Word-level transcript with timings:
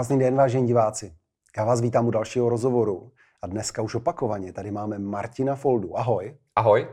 Krásný 0.00 0.18
den, 0.18 0.36
vážení 0.36 0.66
diváci. 0.66 1.14
Já 1.56 1.64
vás 1.64 1.80
vítám 1.80 2.06
u 2.06 2.10
dalšího 2.10 2.48
rozhovoru. 2.48 3.12
A 3.42 3.46
dneska 3.46 3.82
už 3.82 3.94
opakovaně 3.94 4.52
tady 4.52 4.70
máme 4.70 4.98
Martina 4.98 5.54
Foldu. 5.54 5.98
Ahoj. 5.98 6.36
Ahoj. 6.56 6.88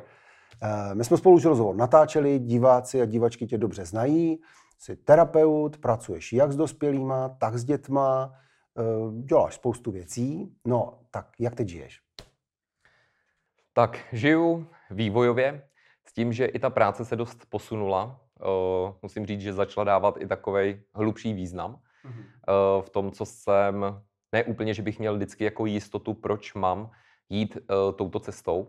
Eh, 0.64 0.96
my 0.96 1.04
jsme 1.04 1.18
spolu 1.18 1.36
už 1.36 1.46
rozhovor 1.46 1.76
natáčeli, 1.76 2.40
diváci 2.40 3.02
a 3.02 3.06
divačky 3.06 3.48
tě 3.48 3.58
dobře 3.58 3.86
znají. 3.86 4.42
Jsi 4.80 4.96
terapeut, 4.96 5.78
pracuješ 5.78 6.34
jak 6.34 6.52
s 6.52 6.56
dospělýma, 6.56 7.30
tak 7.30 7.58
s 7.58 7.64
dětma, 7.64 8.34
eh, 8.80 8.84
děláš 9.24 9.56
spoustu 9.56 9.92
věcí. 9.92 10.56
No, 10.66 11.00
tak 11.12 11.28
jak 11.40 11.56
teď 11.56 11.68
žiješ? 11.68 12.00
Tak 13.74 14.00
žiju 14.12 14.68
vývojově 14.92 15.64
s 16.06 16.14
tím, 16.14 16.34
že 16.34 16.46
i 16.46 16.60
ta 16.60 16.70
práce 16.70 17.06
se 17.06 17.16
dost 17.16 17.46
posunula. 17.50 18.20
Uh, 18.40 18.94
musím 19.02 19.26
říct, 19.26 19.42
že 19.42 19.54
začala 19.54 19.84
dávat 19.84 20.22
i 20.22 20.28
takový 20.28 20.82
hlubší 20.94 21.34
význam 21.34 21.80
mm-hmm. 22.08 22.82
v 22.82 22.90
tom, 22.90 23.12
co 23.12 23.26
jsem, 23.26 24.02
ne 24.32 24.44
úplně, 24.44 24.74
že 24.74 24.82
bych 24.82 25.00
měl 25.00 25.16
vždycky 25.16 25.44
jako 25.44 25.66
jistotu, 25.66 26.14
proč 26.14 26.54
mám 26.54 26.92
jít 27.30 27.58
uh, 27.58 27.96
touto 27.96 28.20
cestou, 28.20 28.68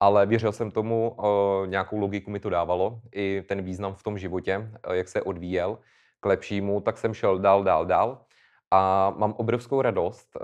ale 0.00 0.26
věřil 0.26 0.52
jsem 0.52 0.70
tomu, 0.70 1.10
uh, 1.10 1.66
nějakou 1.66 1.98
logiku 1.98 2.30
mi 2.30 2.40
to 2.40 2.50
dávalo, 2.50 3.00
i 3.12 3.42
ten 3.48 3.62
význam 3.62 3.94
v 3.94 4.02
tom 4.02 4.18
životě, 4.18 4.70
jak 4.92 5.08
se 5.08 5.22
odvíjel 5.22 5.78
k 6.20 6.26
lepšímu, 6.26 6.80
tak 6.80 6.98
jsem 6.98 7.14
šel 7.14 7.38
dál, 7.38 7.64
dál, 7.64 7.86
dál. 7.86 8.24
A 8.70 9.10
mám 9.16 9.32
obrovskou 9.32 9.82
radost, 9.82 10.36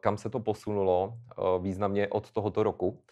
kam 0.00 0.16
se 0.16 0.30
to 0.30 0.40
posunulo 0.40 1.14
významně 1.60 2.08
od 2.08 2.30
tohoto 2.30 2.62
roku. 2.62 3.02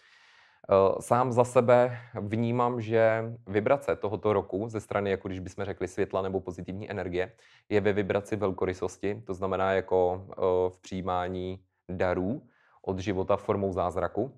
Eh, 0.71 1.01
sám 1.01 1.31
za 1.31 1.43
sebe 1.43 1.97
vnímám, 2.21 2.81
že 2.81 3.23
vibrace 3.47 3.95
tohoto 3.95 4.33
roku 4.33 4.69
ze 4.69 4.79
strany, 4.79 5.09
jako 5.09 5.27
když 5.27 5.39
bychom 5.39 5.65
řekli 5.65 5.87
světla 5.87 6.21
nebo 6.21 6.39
pozitivní 6.39 6.91
energie, 6.91 7.31
je 7.69 7.81
ve 7.81 7.93
vibraci 7.93 8.35
velkorysosti, 8.35 9.23
to 9.27 9.33
znamená 9.33 9.73
jako 9.73 10.25
eh, 10.31 10.35
v 10.69 10.77
přijímání 10.81 11.59
darů 11.89 12.41
od 12.81 12.99
života 12.99 13.37
formou 13.37 13.73
zázraku. 13.73 14.31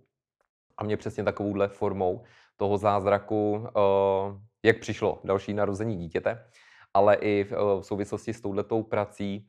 A 0.78 0.84
mě 0.84 0.98
přesně 0.98 1.24
takovouhle 1.24 1.68
formou 1.68 2.24
toho 2.58 2.78
zázraku, 2.78 3.68
eh, 3.68 4.40
jak 4.64 4.80
přišlo 4.80 5.20
další 5.24 5.54
narození 5.54 5.98
dítěte, 5.98 6.46
ale 6.94 7.16
i 7.16 7.44
v 7.44 7.82
souvislosti 7.82 8.34
s 8.34 8.42
touhletou 8.42 8.84
prací 8.84 9.48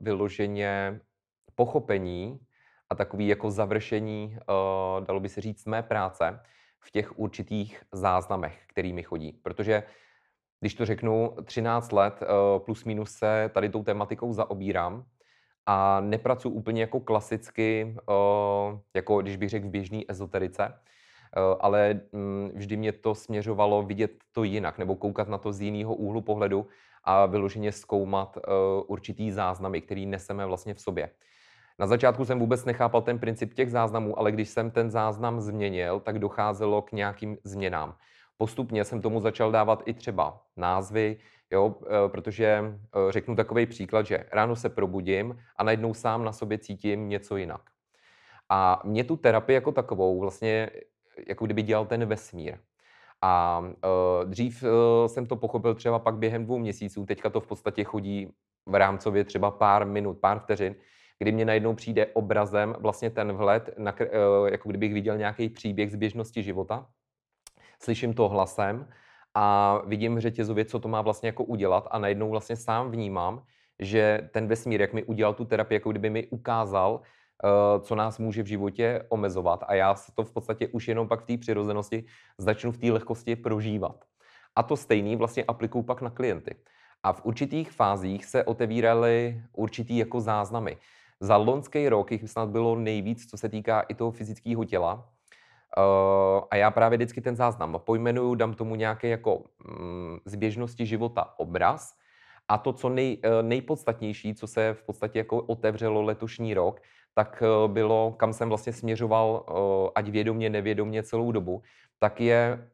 vyloženě 0.00 1.00
pochopení 1.54 2.40
a 2.92 2.94
takový 2.94 3.28
jako 3.28 3.50
završení, 3.50 4.36
uh, 4.36 5.04
dalo 5.06 5.20
by 5.20 5.28
se 5.28 5.40
říct, 5.40 5.66
mé 5.66 5.82
práce 5.82 6.40
v 6.80 6.90
těch 6.90 7.18
určitých 7.18 7.82
záznamech, 7.92 8.62
kterými 8.66 9.02
chodí. 9.02 9.32
Protože 9.42 9.82
když 10.60 10.74
to 10.74 10.86
řeknu, 10.86 11.36
13 11.44 11.92
let 11.92 12.20
uh, 12.22 12.64
plus 12.64 12.84
minus 12.84 13.10
se 13.10 13.50
tady 13.54 13.68
tou 13.68 13.82
tematikou 13.82 14.32
zaobírám 14.32 15.04
a 15.66 16.00
nepracuji 16.00 16.50
úplně 16.50 16.80
jako 16.80 17.00
klasicky, 17.00 17.96
uh, 18.08 18.78
jako 18.94 19.22
když 19.22 19.36
bych 19.36 19.48
řekl 19.48 19.66
v 19.66 19.70
běžné 19.70 20.00
ezoterice, 20.08 20.78
ale 21.60 22.00
mm, 22.12 22.50
vždy 22.54 22.76
mě 22.76 22.92
to 22.92 23.14
směřovalo 23.14 23.82
vidět 23.82 24.10
to 24.32 24.44
jinak, 24.44 24.78
nebo 24.78 24.96
koukat 24.96 25.28
na 25.28 25.38
to 25.38 25.52
z 25.52 25.60
jiného 25.60 25.94
úhlu 25.94 26.20
pohledu 26.20 26.66
a 27.04 27.26
vyloženě 27.26 27.72
zkoumat 27.72 28.38
určitý 28.86 29.30
záznamy, 29.30 29.80
který 29.80 30.06
neseme 30.06 30.46
vlastně 30.46 30.74
v 30.74 30.80
sobě. 30.80 31.10
Na 31.78 31.86
začátku 31.86 32.24
jsem 32.24 32.38
vůbec 32.38 32.64
nechápal 32.64 33.02
ten 33.02 33.18
princip 33.18 33.54
těch 33.54 33.70
záznamů, 33.70 34.18
ale 34.18 34.32
když 34.32 34.48
jsem 34.48 34.70
ten 34.70 34.90
záznam 34.90 35.40
změnil, 35.40 36.00
tak 36.00 36.18
docházelo 36.18 36.82
k 36.82 36.92
nějakým 36.92 37.36
změnám. 37.44 37.94
Postupně 38.36 38.84
jsem 38.84 39.02
tomu 39.02 39.20
začal 39.20 39.52
dávat 39.52 39.82
i 39.86 39.94
třeba 39.94 40.40
názvy, 40.56 41.16
jo, 41.50 41.74
e, 41.86 42.08
protože 42.08 42.44
e, 42.46 42.72
řeknu 43.12 43.36
takový 43.36 43.66
příklad, 43.66 44.06
že 44.06 44.24
ráno 44.32 44.56
se 44.56 44.68
probudím 44.68 45.38
a 45.56 45.64
najednou 45.64 45.94
sám 45.94 46.24
na 46.24 46.32
sobě 46.32 46.58
cítím 46.58 47.08
něco 47.08 47.36
jinak. 47.36 47.60
A 48.48 48.82
mě 48.84 49.04
tu 49.04 49.16
terapii 49.16 49.54
jako 49.54 49.72
takovou 49.72 50.20
vlastně 50.20 50.70
jako 51.28 51.44
kdyby 51.44 51.62
dělal 51.62 51.86
ten 51.86 52.06
vesmír. 52.06 52.58
A 53.22 53.58
uh, 53.60 54.30
dřív 54.30 54.62
uh, 54.62 54.68
jsem 55.06 55.26
to 55.26 55.36
pochopil 55.36 55.74
třeba 55.74 55.98
pak 55.98 56.16
během 56.16 56.44
dvou 56.44 56.58
měsíců, 56.58 57.06
teďka 57.06 57.30
to 57.30 57.40
v 57.40 57.46
podstatě 57.46 57.84
chodí 57.84 58.34
v 58.66 58.74
rámcově 58.74 59.24
třeba 59.24 59.50
pár 59.50 59.86
minut, 59.86 60.18
pár 60.18 60.38
vteřin, 60.38 60.74
kdy 61.22 61.32
mě 61.32 61.44
najednou 61.44 61.74
přijde 61.74 62.06
obrazem 62.06 62.74
vlastně 62.78 63.10
ten 63.10 63.32
vhled, 63.32 63.70
eh, 63.78 64.08
jako 64.50 64.68
kdybych 64.68 64.94
viděl 64.94 65.16
nějaký 65.16 65.48
příběh 65.48 65.92
z 65.92 65.94
běžnosti 65.94 66.42
života, 66.42 66.86
slyším 67.82 68.14
to 68.14 68.28
hlasem 68.28 68.88
a 69.34 69.78
vidím 69.86 70.20
řetězově, 70.20 70.64
co 70.64 70.78
to 70.78 70.88
má 70.88 71.02
vlastně 71.02 71.28
jako 71.28 71.44
udělat 71.44 71.88
a 71.90 71.98
najednou 71.98 72.30
vlastně 72.30 72.56
sám 72.56 72.90
vnímám, 72.90 73.42
že 73.78 74.28
ten 74.32 74.46
vesmír, 74.46 74.80
jak 74.80 74.92
mi 74.92 75.04
udělal 75.04 75.34
tu 75.34 75.44
terapii, 75.44 75.76
jako 75.76 75.90
kdyby 75.90 76.10
mi 76.10 76.26
ukázal, 76.26 77.00
eh, 77.00 77.80
co 77.80 77.94
nás 77.94 78.18
může 78.18 78.42
v 78.42 78.46
životě 78.46 79.06
omezovat 79.08 79.64
a 79.66 79.74
já 79.74 79.94
se 79.94 80.12
to 80.14 80.24
v 80.24 80.32
podstatě 80.32 80.68
už 80.68 80.88
jenom 80.88 81.08
pak 81.08 81.22
v 81.22 81.26
té 81.26 81.38
přirozenosti 81.38 82.04
začnu 82.38 82.72
v 82.72 82.78
té 82.78 82.92
lehkosti 82.92 83.36
prožívat. 83.36 84.04
A 84.56 84.62
to 84.62 84.76
stejný 84.76 85.16
vlastně 85.16 85.44
aplikuju 85.44 85.84
pak 85.86 86.02
na 86.02 86.10
klienty. 86.10 86.54
A 87.02 87.12
v 87.12 87.24
určitých 87.24 87.70
fázích 87.70 88.24
se 88.24 88.44
otevíraly 88.44 89.42
určitý 89.52 89.98
jako 89.98 90.20
záznamy. 90.20 90.76
Za 91.22 91.36
loňský 91.36 91.88
rok 91.88 92.12
jich 92.12 92.30
snad 92.30 92.48
bylo 92.48 92.76
nejvíc, 92.76 93.30
co 93.30 93.38
se 93.38 93.48
týká 93.48 93.80
i 93.80 93.94
toho 93.94 94.10
fyzického 94.10 94.64
těla. 94.64 94.94
Uh, 95.78 96.44
a 96.50 96.56
já 96.56 96.70
právě 96.70 96.98
vždycky 96.98 97.20
ten 97.20 97.36
záznam 97.36 97.80
pojmenuju, 97.84 98.34
dám 98.34 98.54
tomu 98.54 98.74
nějaký 98.74 99.08
jako 99.08 99.42
mm, 99.78 100.18
z 100.24 100.34
běžnosti 100.34 100.86
života 100.86 101.34
obraz. 101.38 101.94
A 102.48 102.58
to, 102.58 102.72
co 102.72 102.88
nej, 102.88 103.18
eh, 103.22 103.42
nejpodstatnější, 103.42 104.34
co 104.34 104.46
se 104.46 104.74
v 104.74 104.82
podstatě 104.82 105.18
jako 105.18 105.42
otevřelo 105.42 106.02
letošní 106.02 106.54
rok, 106.54 106.80
tak 107.14 107.42
eh, 107.42 107.68
bylo, 107.68 108.12
kam 108.18 108.32
jsem 108.32 108.48
vlastně 108.48 108.72
směřoval, 108.72 109.46
ať 109.94 110.08
vědomě, 110.08 110.50
nevědomě 110.50 111.02
celou 111.02 111.32
dobu, 111.32 111.62
tak 111.98 112.20
je 112.20 112.68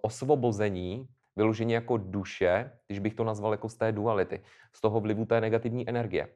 osvobození 0.00 1.08
vyloženě 1.36 1.74
jako 1.74 1.96
duše, 1.96 2.70
když 2.86 2.98
bych 2.98 3.14
to 3.14 3.24
nazval 3.24 3.52
jako 3.52 3.68
z 3.68 3.74
té 3.74 3.92
duality, 3.92 4.40
z 4.72 4.80
toho 4.80 5.00
vlivu 5.00 5.24
té 5.24 5.40
negativní 5.40 5.88
energie. 5.88 6.28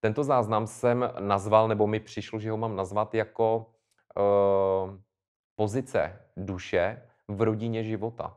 Tento 0.00 0.24
záznam 0.24 0.66
jsem 0.66 1.10
nazval, 1.18 1.68
nebo 1.68 1.86
mi 1.86 2.00
přišlo, 2.00 2.38
že 2.38 2.50
ho 2.50 2.56
mám 2.56 2.76
nazvat 2.76 3.14
jako 3.14 3.66
uh, 4.16 4.94
pozice 5.56 6.20
duše 6.36 7.02
v 7.28 7.42
rodině 7.42 7.84
života. 7.84 8.36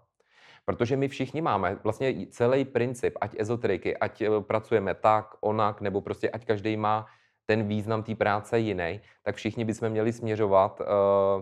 Protože 0.65 0.97
my 0.97 1.07
všichni 1.07 1.41
máme 1.41 1.77
vlastně 1.83 2.27
celý 2.29 2.65
princip, 2.65 3.17
ať 3.21 3.35
ezoteriky, 3.39 3.97
ať 3.97 4.21
eh, 4.21 4.29
pracujeme 4.41 4.95
tak, 4.95 5.35
onak, 5.41 5.81
nebo 5.81 6.01
prostě 6.01 6.29
ať 6.29 6.45
každý 6.45 6.77
má 6.77 7.05
ten 7.45 7.67
význam 7.67 8.03
té 8.03 8.15
práce 8.15 8.59
jiný, 8.59 9.01
tak 9.23 9.35
všichni 9.35 9.65
bychom 9.65 9.89
měli 9.89 10.13
směřovat, 10.13 10.79
uh, 10.79 10.87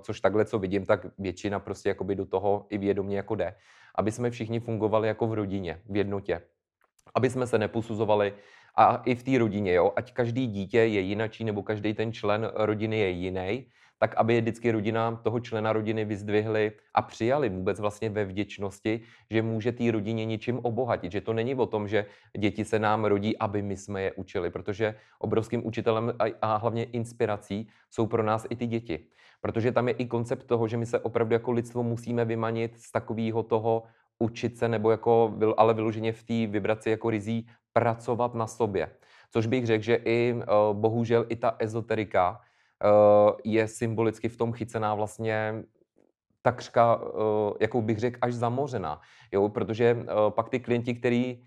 což 0.02 0.22
takhle, 0.22 0.46
co 0.46 0.60
vidím, 0.60 0.86
tak 0.86 1.06
většina 1.18 1.60
prostě 1.60 1.90
jakoby 1.90 2.16
do 2.16 2.26
toho 2.26 2.66
i 2.70 2.78
vědomě 2.78 3.18
jako 3.18 3.36
jde, 3.36 3.56
aby 3.96 4.12
jsme 4.12 4.32
všichni 4.32 4.60
fungovali 4.60 5.08
jako 5.08 5.28
v 5.28 5.34
rodině, 5.34 5.82
v 5.90 5.96
jednotě. 5.96 6.42
Aby 7.16 7.30
jsme 7.30 7.48
se 7.48 7.58
neposuzovali 7.58 8.34
a 8.76 9.02
i 9.06 9.16
v 9.16 9.24
té 9.24 9.38
rodině, 9.38 9.74
jo, 9.74 9.94
ať 9.96 10.14
každý 10.14 10.48
dítě 10.48 10.78
je 10.78 11.00
jinačí 11.00 11.44
nebo 11.44 11.64
každý 11.64 11.94
ten 11.94 12.14
člen 12.14 12.52
rodiny 12.56 13.00
je 13.00 13.10
jiný, 13.10 13.66
tak 14.00 14.16
aby 14.18 14.42
vždycky 14.42 14.72
rodina 14.72 15.16
toho 15.24 15.40
člena 15.40 15.74
rodiny 15.74 16.06
vyzdvihli 16.06 16.72
a 16.94 17.02
přijali 17.02 17.50
vůbec 17.50 17.80
vlastně 17.80 18.10
ve 18.10 18.26
vděčnosti, 18.26 19.02
že 19.30 19.42
může 19.42 19.72
té 19.72 19.92
rodině 19.92 20.26
ničím 20.26 20.60
obohatit. 20.64 21.12
Že 21.12 21.22
to 21.22 21.34
není 21.34 21.56
o 21.56 21.66
tom, 21.66 21.88
že 21.88 22.06
děti 22.38 22.66
se 22.66 22.80
nám 22.80 23.06
rodí, 23.06 23.38
aby 23.38 23.62
my 23.62 23.78
jsme 23.78 24.02
je 24.02 24.12
učili, 24.12 24.50
protože 24.50 24.96
obrovským 25.20 25.68
učitelem 25.68 26.14
a 26.42 26.56
hlavně 26.56 26.84
inspirací 26.84 27.68
jsou 27.92 28.08
pro 28.08 28.24
nás 28.24 28.48
i 28.50 28.56
ty 28.56 28.68
děti. 28.68 29.00
Protože 29.42 29.72
tam 29.72 29.88
je 29.88 29.94
i 29.94 30.06
koncept 30.06 30.44
toho, 30.44 30.68
že 30.68 30.78
my 30.78 30.86
se 30.86 31.00
opravdu 31.00 31.34
jako 31.34 31.52
lidstvo 31.52 31.84
musíme 31.84 32.26
vymanit 32.26 32.80
z 32.80 32.92
takového 32.92 33.44
toho 33.44 33.84
učit 34.20 34.58
se, 34.58 34.68
nebo 34.68 34.92
jako, 34.92 35.38
ale 35.58 35.74
vyloženě 35.74 36.12
v 36.12 36.24
té 36.24 36.48
vibraci 36.48 36.90
jako 36.90 37.10
rizí 37.10 37.48
pracovat 37.74 38.36
na 38.36 38.48
sobě. 38.48 38.92
Což 39.32 39.46
bych 39.46 39.66
řekl, 39.66 39.84
že 39.84 39.96
i 39.96 40.34
uh, 40.34 40.78
bohužel 40.78 41.26
i 41.30 41.36
ta 41.36 41.56
ezoterika 41.60 42.40
uh, 42.40 43.32
je 43.44 43.68
symbolicky 43.68 44.30
v 44.30 44.38
tom 44.38 44.54
chycená 44.54 44.96
vlastně 44.96 45.64
takřka, 46.42 46.96
uh, 46.96 47.54
jako 47.60 47.82
bych 47.82 48.00
řekl, 48.00 48.20
až 48.22 48.34
zamořená. 48.34 49.02
Jo? 49.32 49.50
Protože 49.50 50.06
pak 50.30 50.50
ty 50.50 50.60
klienti, 50.60 50.94
který 50.94 51.44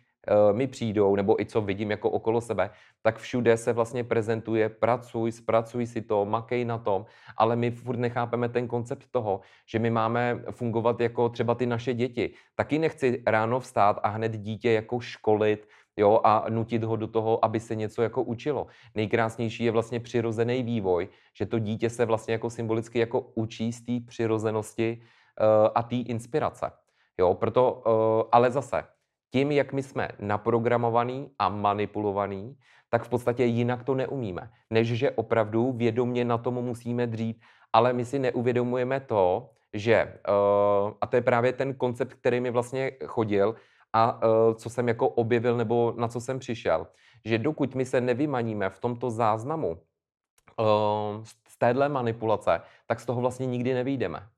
mi 0.52 0.66
přijdou, 0.66 1.16
nebo 1.16 1.40
i 1.40 1.46
co 1.46 1.60
vidím 1.60 1.90
jako 1.90 2.10
okolo 2.10 2.40
sebe, 2.40 2.70
tak 3.02 3.18
všude 3.18 3.56
se 3.56 3.72
vlastně 3.72 4.04
prezentuje 4.04 4.68
pracuj, 4.68 5.32
zpracuj 5.32 5.86
si 5.86 6.02
to, 6.02 6.24
makej 6.24 6.64
na 6.64 6.78
tom, 6.78 7.06
ale 7.36 7.56
my 7.56 7.70
furt 7.70 7.98
nechápeme 7.98 8.48
ten 8.48 8.68
koncept 8.68 9.06
toho, 9.10 9.40
že 9.66 9.78
my 9.78 9.90
máme 9.90 10.42
fungovat 10.50 11.00
jako 11.00 11.28
třeba 11.28 11.54
ty 11.54 11.66
naše 11.66 11.94
děti. 11.94 12.34
Taky 12.54 12.78
nechci 12.78 13.22
ráno 13.26 13.60
vstát 13.60 14.00
a 14.02 14.08
hned 14.08 14.32
dítě 14.32 14.72
jako 14.72 15.00
školit, 15.00 15.68
jo, 15.96 16.20
a 16.24 16.44
nutit 16.48 16.84
ho 16.84 16.96
do 16.96 17.06
toho, 17.06 17.44
aby 17.44 17.60
se 17.60 17.74
něco 17.74 18.02
jako 18.02 18.22
učilo. 18.22 18.66
Nejkrásnější 18.94 19.64
je 19.64 19.70
vlastně 19.70 20.00
přirozený 20.00 20.62
vývoj, 20.62 21.08
že 21.34 21.46
to 21.46 21.58
dítě 21.58 21.90
se 21.90 22.04
vlastně 22.04 22.32
jako 22.32 22.50
symbolicky 22.50 22.98
jako 22.98 23.20
učí 23.20 23.72
z 23.72 23.84
té 23.84 23.92
přirozenosti 24.06 25.02
uh, 25.02 25.68
a 25.74 25.82
té 25.82 25.96
inspirace. 25.96 26.70
Jo, 27.18 27.34
proto, 27.34 27.82
uh, 27.86 28.28
ale 28.32 28.50
zase, 28.50 28.84
tím, 29.32 29.50
jak 29.50 29.72
my 29.72 29.82
jsme 29.82 30.08
naprogramovaný 30.18 31.30
a 31.38 31.48
manipulovaný, 31.48 32.56
tak 32.90 33.04
v 33.04 33.08
podstatě 33.08 33.44
jinak 33.44 33.84
to 33.84 33.94
neumíme, 33.94 34.50
než 34.70 34.88
že 34.88 35.10
opravdu 35.10 35.72
vědomě 35.72 36.24
na 36.24 36.38
tom 36.38 36.54
musíme 36.54 37.06
dřít, 37.06 37.40
ale 37.72 37.92
my 37.92 38.04
si 38.04 38.18
neuvědomujeme 38.18 39.00
to, 39.00 39.50
že, 39.72 40.18
uh, 40.28 40.92
a 41.00 41.06
to 41.06 41.16
je 41.16 41.22
právě 41.22 41.52
ten 41.52 41.74
koncept, 41.74 42.14
který 42.14 42.40
mi 42.40 42.50
vlastně 42.50 42.92
chodil 43.06 43.54
a 43.92 44.12
uh, 44.12 44.54
co 44.54 44.70
jsem 44.70 44.88
jako 44.88 45.08
objevil 45.08 45.56
nebo 45.56 45.94
na 45.96 46.08
co 46.08 46.20
jsem 46.20 46.38
přišel, 46.38 46.86
že 47.24 47.38
dokud 47.38 47.74
my 47.74 47.84
se 47.84 48.00
nevymaníme 48.00 48.70
v 48.70 48.78
tomto 48.78 49.10
záznamu 49.10 49.68
uh, 49.68 51.24
z 51.48 51.58
téhle 51.58 51.88
manipulace, 51.88 52.60
tak 52.86 53.00
z 53.00 53.06
toho 53.06 53.20
vlastně 53.20 53.46
nikdy 53.46 53.74
nevyjdeme. 53.74 54.28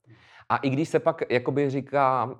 A 0.48 0.56
i 0.56 0.70
když 0.70 0.88
se 0.88 0.98
pak 0.98 1.22
jakoby 1.30 1.70
říká, 1.70 2.34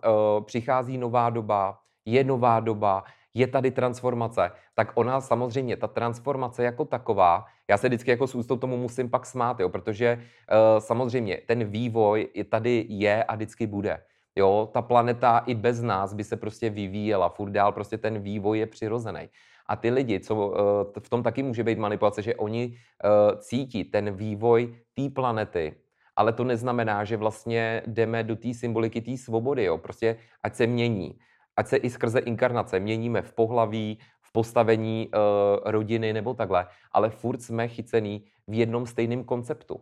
přichází 0.45 0.99
nová 0.99 1.31
doba, 1.31 1.79
je 2.05 2.25
nová 2.25 2.61
doba, 2.61 3.05
je 3.35 3.47
tady 3.47 3.71
transformace, 3.71 4.51
tak 4.75 4.93
ona 4.95 5.21
samozřejmě, 5.21 5.77
ta 5.77 5.87
transformace 5.87 6.65
jako 6.65 6.85
taková, 6.85 7.45
já 7.69 7.79
se 7.79 7.89
vždycky 7.89 8.11
jako 8.11 8.27
s 8.27 8.35
ústou 8.35 8.57
tomu 8.57 8.77
musím 8.77 9.11
pak 9.11 9.27
smát, 9.27 9.61
jo, 9.61 9.69
protože 9.69 10.19
uh, 10.19 10.81
samozřejmě 10.81 11.39
ten 11.47 11.65
vývoj 11.65 12.29
je 12.35 12.45
tady 12.45 12.87
je 12.89 13.25
a 13.25 13.35
vždycky 13.35 13.67
bude. 13.67 14.01
Jo, 14.37 14.69
ta 14.73 14.83
planeta 14.83 15.39
i 15.47 15.55
bez 15.55 15.83
nás 15.83 16.15
by 16.15 16.25
se 16.25 16.37
prostě 16.37 16.71
vyvíjela, 16.71 17.29
furt 17.29 17.51
dál 17.51 17.73
prostě 17.73 17.99
ten 17.99 18.19
vývoj 18.19 18.59
je 18.59 18.67
přirozený. 18.67 19.29
A 19.67 19.77
ty 19.77 19.91
lidi, 19.91 20.21
co 20.21 20.35
uh, 20.35 20.53
v 21.01 21.09
tom 21.09 21.23
taky 21.23 21.43
může 21.43 21.65
být 21.65 21.79
manipulace, 21.79 22.23
že 22.23 22.35
oni 22.35 22.67
uh, 22.67 23.39
cítí 23.39 23.85
ten 23.85 24.17
vývoj 24.17 24.75
té 24.95 25.11
planety, 25.15 25.75
ale 26.17 26.33
to 26.33 26.45
neznamená, 26.45 27.05
že 27.05 27.17
vlastně 27.17 27.83
jdeme 27.87 28.23
do 28.23 28.37
té 28.37 28.55
symboliky 28.55 29.01
té 29.01 29.17
svobody, 29.17 29.65
jo, 29.65 29.79
prostě 29.79 30.17
ať 30.43 30.55
se 30.55 30.67
mění 30.67 31.19
ať 31.57 31.67
se 31.67 31.77
i 31.77 31.91
skrze 31.91 32.19
inkarnace 32.19 32.81
měníme 32.81 33.23
v 33.23 33.33
pohlaví, 33.33 33.99
v 34.23 34.33
postavení 34.33 35.09
uh, 35.09 35.21
rodiny 35.65 36.13
nebo 36.13 36.35
takhle, 36.35 36.67
ale 36.93 37.11
furt 37.11 37.43
jsme 37.43 37.69
chycený 37.69 38.25
v 38.49 38.55
jednom 38.55 38.87
stejném 38.87 39.25
konceptu. 39.25 39.81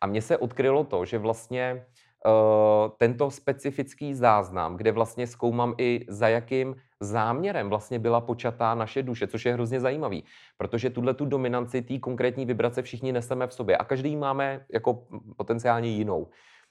A 0.00 0.06
mně 0.06 0.22
se 0.22 0.36
odkrylo 0.36 0.84
to, 0.84 1.04
že 1.04 1.18
vlastně 1.18 1.86
uh, 2.26 2.90
tento 2.98 3.30
specifický 3.30 4.14
záznam, 4.14 4.76
kde 4.76 4.92
vlastně 4.92 5.26
zkoumám 5.26 5.74
i 5.78 6.06
za 6.08 6.28
jakým 6.28 6.76
záměrem 7.00 7.68
vlastně 7.68 7.98
byla 7.98 8.20
počatá 8.20 8.74
naše 8.74 9.02
duše, 9.02 9.26
což 9.26 9.44
je 9.44 9.52
hrozně 9.52 9.80
zajímavý, 9.80 10.24
protože 10.56 10.90
tuhle 10.90 11.14
tu 11.14 11.24
dominanci 11.24 11.82
té 11.82 11.98
konkrétní 11.98 12.46
vibrace 12.46 12.82
všichni 12.82 13.12
neseme 13.12 13.46
v 13.46 13.52
sobě 13.52 13.76
a 13.76 13.84
každý 13.84 14.16
máme 14.16 14.64
jako 14.72 15.06
potenciálně 15.36 15.88
jinou. 15.88 16.28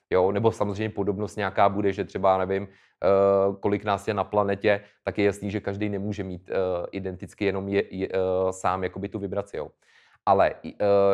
Jo, 0.10 0.32
nebo 0.32 0.52
samozřejmě 0.52 0.90
podobnost 0.90 1.36
nějaká 1.36 1.70
bude, 1.70 1.94
že 1.94 2.06
třeba, 2.06 2.38
nevím, 2.38 2.64
uh, 2.64 3.56
kolik 3.56 3.84
nás 3.84 4.08
je 4.08 4.14
na 4.14 4.24
planetě, 4.24 4.82
tak 5.04 5.18
je 5.18 5.26
jasný, 5.26 5.52
že 5.52 5.60
každý 5.60 5.90
nemůže 5.90 6.24
mít 6.24 6.50
uh, 6.50 6.86
identicky 6.92 7.46
jenom 7.46 7.70
je, 7.70 7.84
je, 7.96 8.10
uh, 8.10 8.50
sám 8.52 8.84
jakoby 8.84 9.10
tu 9.10 9.20
vibraci. 9.20 9.58
Jo. 9.58 9.70
Ale 10.26 10.54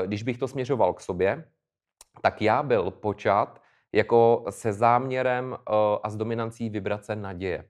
když 0.05 0.23
bych 0.23 0.37
to 0.37 0.47
směřoval 0.47 0.93
k 0.93 1.01
sobě, 1.01 1.43
tak 2.21 2.41
já 2.41 2.63
byl 2.63 2.91
počat 2.91 3.61
jako 3.93 4.45
se 4.49 4.73
záměrem 4.73 5.57
a 6.03 6.09
s 6.09 6.15
dominancí 6.15 6.69
vibrace 6.69 7.15
naděje. 7.15 7.65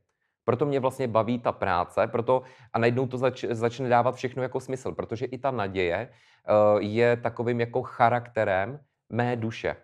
Proto 0.45 0.65
mě 0.65 0.79
vlastně 0.79 1.07
baví 1.07 1.39
ta 1.39 1.51
práce, 1.51 2.07
proto 2.07 2.43
a 2.73 2.79
najednou 2.79 3.07
to 3.07 3.17
zač, 3.17 3.43
začne 3.43 3.89
dávat 3.89 4.15
všechno 4.15 4.43
jako 4.43 4.59
smysl, 4.59 4.91
protože 4.91 5.25
i 5.25 5.37
ta 5.37 5.51
naděje 5.51 6.09
je 6.79 7.17
takovým 7.17 7.59
jako 7.59 7.81
charakterem 7.81 8.79
mé 9.09 9.35
duše. 9.35 9.75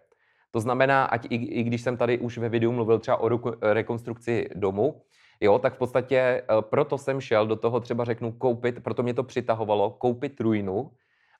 To 0.55 0.59
znamená, 0.59 1.05
ať 1.05 1.27
i, 1.29 1.35
i 1.35 1.63
když 1.63 1.81
jsem 1.81 1.97
tady 1.97 2.17
už 2.19 2.37
ve 2.37 2.49
videu 2.49 2.71
mluvil 2.71 2.99
třeba 2.99 3.17
o 3.17 3.29
rekonstrukci 3.61 4.49
domu, 4.55 5.01
jo, 5.41 5.59
tak 5.59 5.73
v 5.73 5.77
podstatě 5.77 6.17
eh, 6.17 6.43
proto 6.61 6.97
jsem 6.97 7.21
šel 7.21 7.47
do 7.47 7.55
toho 7.55 7.79
třeba 7.79 8.03
řeknu 8.05 8.31
koupit, 8.31 8.83
proto 8.83 9.03
mě 9.03 9.13
to 9.13 9.23
přitahovalo, 9.23 9.89
koupit 9.89 10.39
ruinu 10.39 10.91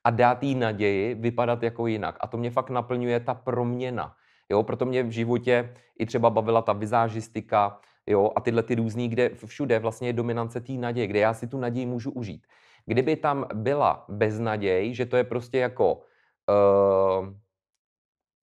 a 0.04 0.10
dát 0.10 0.44
jí 0.44 0.56
naději 0.56 1.16
vypadat 1.16 1.64
jako 1.64 1.88
jinak. 1.88 2.18
A 2.20 2.28
to 2.28 2.38
mě 2.38 2.52
fakt 2.52 2.70
naplňuje 2.70 3.20
ta 3.20 3.34
proměna. 3.34 4.16
Jo, 4.50 4.64
proto 4.64 4.86
mě 4.86 5.04
v 5.04 5.12
životě 5.12 5.74
i 6.00 6.06
třeba 6.06 6.30
bavila 6.30 6.62
ta 6.62 6.74
vizážistika, 6.74 7.80
jo, 8.08 8.32
a 8.36 8.42
tyhle 8.42 8.64
ty 8.64 8.76
různý, 8.76 9.08
kde 9.08 9.30
všude 9.46 9.80
vlastně 9.80 10.10
je 10.10 10.14
dominance 10.14 10.62
té 10.62 10.74
naděje, 10.74 11.08
kde 11.08 11.20
já 11.20 11.34
si 11.34 11.48
tu 11.48 11.60
naději 11.60 11.86
můžu 11.86 12.12
užít. 12.12 12.44
Kdyby 12.86 13.16
tam 13.16 13.48
byla 13.54 14.06
beznaděj, 14.10 14.94
že 14.94 15.06
to 15.06 15.18
je 15.18 15.24
prostě 15.24 15.58
jako 15.58 16.04
uh, 16.52 17.45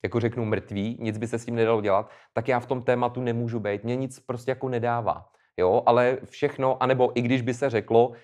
jako 0.03 0.19
řeknu 0.19 0.45
mrtvý, 0.45 0.97
nic 0.99 1.17
by 1.17 1.27
se 1.27 1.39
s 1.39 1.45
tím 1.45 1.55
nedalo 1.55 1.81
dělat, 1.81 2.09
tak 2.33 2.47
já 2.47 2.59
v 2.59 2.65
tom 2.65 2.81
tématu 2.81 3.21
nemůžu 3.21 3.59
být. 3.59 3.83
Mě 3.83 3.95
nic 3.95 4.19
prostě 4.19 4.51
jako 4.51 4.69
nedává. 4.69 5.25
Jo, 5.57 5.83
ale 5.85 6.17
všechno, 6.23 6.83
anebo 6.83 7.11
i 7.15 7.21
když 7.21 7.41
by 7.41 7.53
se 7.53 7.69
řeklo, 7.69 8.07
uh, 8.09 8.15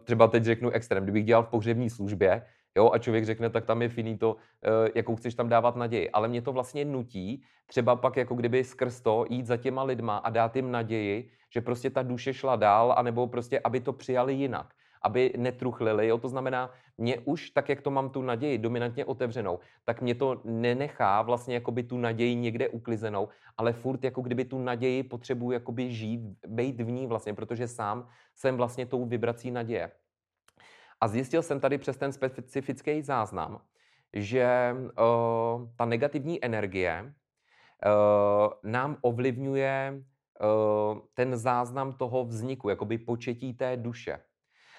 třeba 0.00 0.28
teď 0.28 0.44
řeknu 0.44 0.70
extrém, 0.70 1.02
kdybych 1.02 1.24
dělal 1.24 1.42
v 1.42 1.48
pohřební 1.48 1.90
službě, 1.90 2.42
jo, 2.76 2.90
a 2.92 2.98
člověk 2.98 3.24
řekne, 3.24 3.50
tak 3.50 3.64
tam 3.64 3.82
je 3.82 3.88
finito, 3.88 4.34
uh, 4.34 4.88
jakou 4.94 5.16
chceš 5.16 5.34
tam 5.34 5.48
dávat 5.48 5.76
naději. 5.76 6.10
Ale 6.10 6.28
mě 6.28 6.42
to 6.42 6.52
vlastně 6.52 6.84
nutí 6.84 7.42
třeba 7.66 7.96
pak 7.96 8.16
jako 8.16 8.34
kdyby 8.34 8.64
skrz 8.64 9.00
to 9.00 9.24
jít 9.30 9.46
za 9.46 9.56
těma 9.56 9.82
lidma 9.82 10.16
a 10.16 10.30
dát 10.30 10.56
jim 10.56 10.70
naději, 10.70 11.30
že 11.50 11.60
prostě 11.60 11.90
ta 11.90 12.02
duše 12.02 12.34
šla 12.34 12.56
dál, 12.56 12.94
anebo 12.96 13.26
prostě, 13.26 13.60
aby 13.64 13.80
to 13.80 13.92
přijali 13.92 14.34
jinak 14.34 14.75
aby 15.02 15.32
netruchlili. 15.36 16.08
Jo? 16.08 16.18
To 16.18 16.28
znamená, 16.28 16.70
mě 16.98 17.18
už, 17.18 17.50
tak 17.50 17.68
jak 17.68 17.80
to 17.80 17.90
mám 17.90 18.10
tu 18.10 18.22
naději 18.22 18.58
dominantně 18.58 19.04
otevřenou, 19.04 19.58
tak 19.84 20.02
mě 20.02 20.14
to 20.14 20.40
nenechá 20.44 21.22
vlastně 21.22 21.54
jakoby 21.54 21.82
tu 21.82 21.98
naději 21.98 22.34
někde 22.34 22.68
uklizenou, 22.68 23.28
ale 23.56 23.72
furt 23.72 24.04
jako 24.04 24.22
kdyby 24.22 24.44
tu 24.44 24.58
naději 24.58 25.02
potřebuji 25.02 25.50
jakoby 25.50 25.92
žít, 25.92 26.20
být 26.46 26.80
v 26.80 26.90
ní 26.90 27.06
vlastně, 27.06 27.34
protože 27.34 27.68
sám 27.68 28.08
jsem 28.34 28.56
vlastně 28.56 28.86
tou 28.86 29.04
vibrací 29.04 29.50
naděje. 29.50 29.90
A 31.00 31.08
zjistil 31.08 31.42
jsem 31.42 31.60
tady 31.60 31.78
přes 31.78 31.96
ten 31.96 32.12
specifický 32.12 33.02
záznam, 33.02 33.60
že 34.12 34.74
uh, 34.76 35.68
ta 35.76 35.84
negativní 35.84 36.44
energie 36.44 37.02
uh, 37.04 38.70
nám 38.70 38.96
ovlivňuje 39.00 39.92
uh, 39.94 40.98
ten 41.14 41.36
záznam 41.36 41.92
toho 41.92 42.24
vzniku, 42.24 42.68
jakoby 42.68 42.98
početí 42.98 43.54
té 43.54 43.76
duše. 43.76 44.18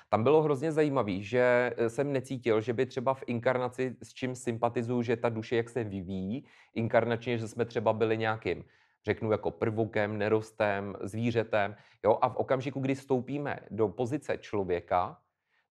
Tam 0.10 0.24
bylo 0.24 0.42
hrozně 0.42 0.72
zajímavé, 0.72 1.22
že 1.22 1.74
eh, 1.78 1.90
jsem 1.90 2.14
necítil, 2.14 2.62
že 2.62 2.74
by 2.74 2.86
třeba 2.86 3.14
v 3.14 3.24
inkarnaci, 3.28 3.96
s 4.04 4.14
čím 4.14 4.36
sympatizuju, 4.36 5.02
že 5.02 5.16
ta 5.16 5.30
duše 5.30 5.56
jak 5.56 5.70
se 5.70 5.84
vyvíjí, 5.84 6.46
inkarnačně, 6.74 7.38
že 7.38 7.48
jsme 7.48 7.66
třeba 7.66 7.94
byli 7.94 8.18
nějakým 8.18 8.64
řeknu 9.06 9.32
jako 9.32 9.52
prvokem, 9.52 10.18
nerostem, 10.18 10.96
zvířetem. 11.02 11.76
Jo? 12.04 12.18
A 12.22 12.30
v 12.30 12.36
okamžiku, 12.36 12.80
kdy 12.80 12.96
stoupíme 12.96 13.60
do 13.72 13.88
pozice 13.88 14.38
člověka, 14.38 15.18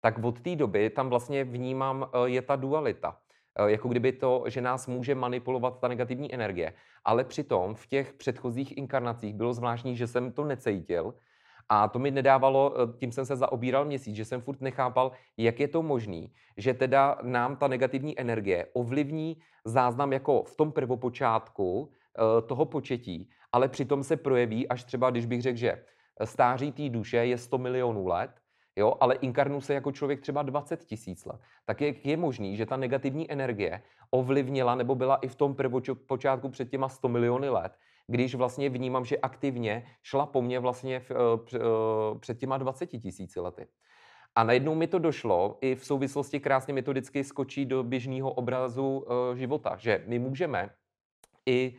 tak 0.01 0.24
od 0.24 0.42
té 0.42 0.56
doby 0.56 0.89
tam 0.89 1.10
vlastně 1.10 1.44
vnímám, 1.44 2.10
eh, 2.13 2.30
je 2.30 2.42
ta 2.42 2.56
dualita. 2.56 3.18
Eh, 3.60 3.72
jako 3.72 3.88
kdyby 3.88 4.12
to, 4.12 4.44
že 4.48 4.62
nás 4.62 4.88
může 4.88 5.15
manipulovat 5.15 5.80
ta 5.80 5.88
negativní 5.88 6.34
energie. 6.34 6.74
Ale 7.06 7.24
přitom 7.24 7.75
v 7.75 7.88
těch 7.88 8.13
předchozích 8.13 8.77
inkarnacích 8.77 9.34
bylo 9.34 9.54
zvláštní, 9.54 9.96
že 9.96 10.08
jsem 10.08 10.32
to 10.32 10.44
necítil, 10.44 11.13
a 11.70 11.88
to 11.88 12.00
mi 12.00 12.12
nedávalo, 12.12 12.74
eh, 12.76 12.98
tím 12.98 13.12
jsem 13.12 13.26
se 13.26 13.36
zaobíral 13.36 13.86
měsíc, 13.86 14.16
že 14.16 14.26
jsem 14.26 14.42
furt 14.42 14.62
nechápal, 14.62 15.12
jak 15.38 15.60
je 15.60 15.68
to 15.68 15.84
možný, 15.84 16.32
že 16.58 16.74
teda 16.74 17.18
nám 17.22 17.56
ta 17.56 17.68
negativní 17.68 18.20
energie 18.20 18.68
ovlivní 18.74 19.38
záznam 19.66 20.14
jako 20.14 20.44
v 20.44 20.56
tom 20.56 20.72
prvopočátku 20.72 21.90
eh, 21.90 22.42
toho 22.42 22.66
početí, 22.66 23.30
ale 23.52 23.68
přitom 23.68 24.04
se 24.04 24.18
projeví 24.18 24.68
až 24.68 24.84
třeba, 24.84 25.10
když 25.10 25.26
bych 25.26 25.42
řekl, 25.42 25.58
že 25.58 25.84
stáří 26.24 26.72
té 26.72 26.90
duše 26.90 27.18
je 27.18 27.38
100 27.38 27.58
milionů 27.58 28.08
let, 28.08 28.32
jo, 28.76 28.94
ale 29.00 29.16
inkarnu 29.16 29.62
se 29.62 29.74
jako 29.74 29.92
člověk 29.92 30.22
třeba 30.22 30.44
20 30.44 30.86
tisíc 30.86 31.26
let, 31.26 31.40
tak 31.66 31.82
je, 31.82 31.96
je 32.04 32.18
možný, 32.18 32.58
že 32.58 32.66
ta 32.66 32.78
negativní 32.78 33.32
energie 33.32 33.82
ovlivnila 34.10 34.76
nebo 34.76 34.96
byla 34.96 35.16
i 35.16 35.28
v 35.28 35.36
tom 35.36 35.56
prvopočátku 35.56 36.50
před 36.50 36.70
těma 36.70 36.90
100 36.90 37.10
miliony 37.10 37.50
let, 37.50 37.72
když 38.08 38.36
vlastně 38.36 38.70
vnímám, 38.70 39.06
že 39.06 39.18
aktivně 39.18 39.86
šla 40.04 40.26
po 40.26 40.42
mně 40.42 40.60
vlastně 40.60 41.00
v, 41.00 41.12
eh, 41.12 41.16
eh, 41.56 42.20
před 42.20 42.40
těma 42.40 42.58
20 42.58 42.88
tisíci 42.88 43.40
lety. 43.40 43.68
A 44.36 44.44
najednou 44.44 44.76
mi 44.76 44.88
to 44.88 45.00
došlo, 45.00 45.58
i 45.62 45.76
v 45.76 45.86
souvislosti 45.86 46.40
krásně 46.40 46.74
metodicky 46.74 47.24
skočí 47.24 47.66
do 47.66 47.84
běžného 47.84 48.32
obrazu 48.32 48.98
uh, 48.98 49.36
života, 49.36 49.76
že 49.80 50.04
my 50.08 50.20
můžeme 50.20 50.70
i 51.46 51.78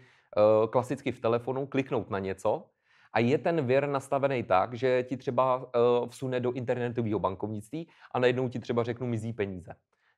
klasicky 0.71 1.13
v 1.13 1.21
telefonu 1.21 1.67
kliknout 1.67 2.11
na 2.11 2.19
něco 2.19 2.65
a 3.13 3.21
je 3.21 3.39
ten 3.39 3.67
věr 3.67 3.89
nastavený 3.89 4.43
tak, 4.43 4.75
že 4.75 5.03
ti 5.03 5.17
třeba 5.17 5.57
uh, 5.57 6.09
vsune 6.09 6.41
do 6.41 6.53
internetového 6.53 7.19
bankovnictví 7.19 7.89
a 8.15 8.19
najednou 8.19 8.49
ti 8.49 8.59
třeba 8.59 8.83
řeknu 8.83 9.07
mizí 9.07 9.33
peníze 9.33 9.75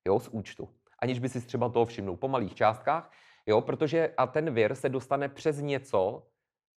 jo, 0.06 0.20
z 0.20 0.28
účtu. 0.28 0.68
Aniž 0.98 1.18
by 1.18 1.28
si 1.28 1.40
třeba 1.40 1.68
toho 1.68 1.86
všimnul 1.86 2.16
po 2.16 2.28
malých 2.28 2.54
částkách, 2.54 3.10
Jo, 3.48 3.60
protože 3.60 4.12
a 4.16 4.26
ten 4.26 4.54
vir 4.54 4.74
se 4.74 4.88
dostane 4.88 5.28
přes 5.28 5.60
něco, 5.60 6.26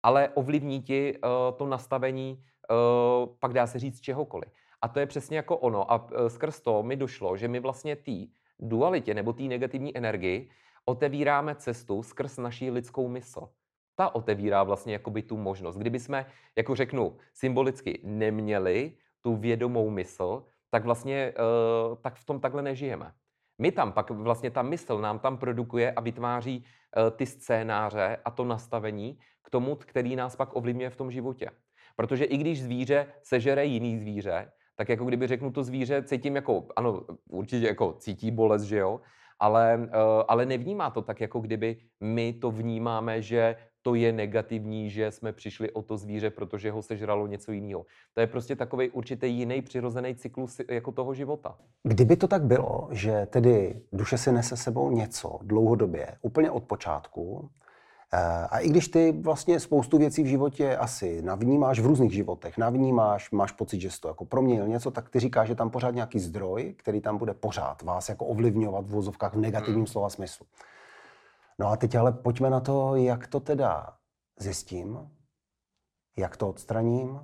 ale 0.02 0.28
ovlivní 0.28 0.82
ti 0.82 1.18
uh, 1.18 1.56
to 1.56 1.66
nastavení, 1.66 2.44
uh, 2.70 3.36
pak 3.38 3.52
dá 3.52 3.66
se 3.66 3.78
říct 3.78 4.00
čehokoliv. 4.00 4.48
A 4.82 4.88
to 4.88 5.00
je 5.00 5.06
přesně 5.06 5.36
jako 5.36 5.56
ono. 5.56 5.92
A 5.92 6.10
uh, 6.10 6.26
skrz 6.28 6.60
to 6.60 6.82
mi 6.82 6.96
došlo, 6.96 7.36
že 7.36 7.48
my 7.48 7.60
vlastně 7.60 7.96
té 7.96 8.12
dualitě 8.58 9.14
nebo 9.14 9.32
té 9.32 9.42
negativní 9.42 9.96
energii 9.96 10.50
otevíráme 10.84 11.54
cestu 11.54 12.02
skrz 12.02 12.38
naší 12.38 12.70
lidskou 12.70 13.08
mysl. 13.08 13.48
Ta 13.96 14.14
otevírá 14.14 14.62
vlastně 14.62 14.92
jakoby 14.92 15.22
tu 15.22 15.36
možnost. 15.36 15.76
Kdyby 15.76 15.98
jsme, 15.98 16.26
jako 16.56 16.74
řeknu, 16.74 17.16
symbolicky 17.32 18.00
neměli 18.04 18.92
tu 19.20 19.36
vědomou 19.36 19.90
mysl, 19.90 20.46
tak 20.70 20.84
vlastně 20.84 21.34
uh, 21.34 21.96
tak 21.96 22.14
v 22.14 22.24
tom 22.24 22.40
takhle 22.40 22.62
nežijeme. 22.62 23.12
My 23.60 23.72
tam 23.72 23.92
pak 23.92 24.10
vlastně 24.10 24.50
ta 24.50 24.62
mysl 24.62 25.00
nám 25.00 25.18
tam 25.18 25.36
produkuje 25.36 25.92
a 25.92 26.00
vytváří 26.00 26.64
uh, 26.64 27.10
ty 27.16 27.26
scénáře 27.26 28.16
a 28.24 28.30
to 28.30 28.44
nastavení 28.44 29.18
k 29.44 29.50
tomu, 29.50 29.76
který 29.76 30.16
nás 30.16 30.36
pak 30.36 30.56
ovlivňuje 30.56 30.90
v 30.90 30.96
tom 30.96 31.10
životě. 31.10 31.50
Protože 31.96 32.24
i 32.24 32.36
když 32.36 32.62
zvíře 32.62 33.06
sežere 33.22 33.64
jiný 33.64 33.98
zvíře, 33.98 34.52
tak 34.76 34.88
jako 34.88 35.04
kdyby 35.04 35.26
řeknu 35.26 35.52
to 35.52 35.64
zvíře, 35.64 36.02
cítím 36.02 36.36
jako, 36.36 36.66
ano, 36.76 37.04
určitě 37.28 37.66
jako 37.66 37.92
cítí 37.92 38.30
bolest, 38.30 38.62
že 38.62 38.78
jo, 38.78 39.00
ale, 39.38 39.76
uh, 39.76 39.88
ale 40.28 40.46
nevnímá 40.46 40.90
to 40.90 41.02
tak, 41.02 41.20
jako 41.20 41.40
kdyby 41.40 41.76
my 42.00 42.32
to 42.32 42.50
vnímáme, 42.50 43.22
že 43.22 43.56
to 43.82 43.94
je 43.94 44.12
negativní, 44.12 44.90
že 44.90 45.10
jsme 45.10 45.32
přišli 45.32 45.70
o 45.70 45.82
to 45.82 45.96
zvíře, 45.96 46.30
protože 46.30 46.70
ho 46.70 46.82
sežralo 46.82 47.26
něco 47.26 47.52
jiného. 47.52 47.86
To 48.14 48.20
je 48.20 48.26
prostě 48.26 48.56
takový 48.56 48.90
určitý 48.90 49.34
jiný 49.34 49.62
přirozený 49.62 50.14
cyklus 50.14 50.60
jako 50.68 50.92
toho 50.92 51.14
života. 51.14 51.58
Kdyby 51.82 52.16
to 52.16 52.28
tak 52.28 52.44
bylo, 52.44 52.88
že 52.90 53.26
tedy 53.30 53.80
duše 53.92 54.18
si 54.18 54.32
nese 54.32 54.56
sebou 54.56 54.90
něco 54.90 55.38
dlouhodobě, 55.42 56.08
úplně 56.22 56.50
od 56.50 56.64
počátku, 56.64 57.50
eh, 58.12 58.18
a 58.50 58.58
i 58.58 58.68
když 58.68 58.88
ty 58.88 59.12
vlastně 59.12 59.60
spoustu 59.60 59.98
věcí 59.98 60.22
v 60.22 60.26
životě 60.26 60.76
asi 60.76 61.22
navnímáš 61.22 61.80
v 61.80 61.86
různých 61.86 62.12
životech, 62.12 62.58
navnímáš, 62.58 63.30
máš 63.30 63.52
pocit, 63.52 63.80
že 63.80 63.90
jsi 63.90 64.00
to 64.00 64.08
jako 64.08 64.24
proměnil 64.24 64.68
něco, 64.68 64.90
tak 64.90 65.08
ty 65.08 65.20
říkáš, 65.20 65.48
že 65.48 65.54
tam 65.54 65.70
pořád 65.70 65.94
nějaký 65.94 66.18
zdroj, 66.18 66.74
který 66.76 67.00
tam 67.00 67.18
bude 67.18 67.34
pořád 67.34 67.82
vás 67.82 68.08
jako 68.08 68.26
ovlivňovat 68.26 68.86
v 68.86 68.90
vozovkách 68.90 69.34
v 69.34 69.40
negativním 69.40 69.84
hmm. 69.84 69.86
slova 69.86 70.10
smyslu. 70.10 70.46
No 71.60 71.66
a 71.66 71.76
teď 71.76 71.94
ale 71.94 72.12
pojďme 72.12 72.50
na 72.50 72.60
to, 72.60 72.96
jak 72.96 73.26
to 73.26 73.40
teda 73.40 73.96
zjistím, 74.38 75.10
jak 76.18 76.36
to 76.36 76.48
odstraním, 76.48 77.20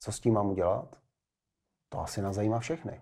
co 0.00 0.12
s 0.12 0.20
tím 0.20 0.34
mám 0.34 0.50
udělat. 0.50 0.96
To 1.88 2.00
asi 2.00 2.22
nás 2.22 2.36
zajímá 2.36 2.58
všechny. 2.58 3.00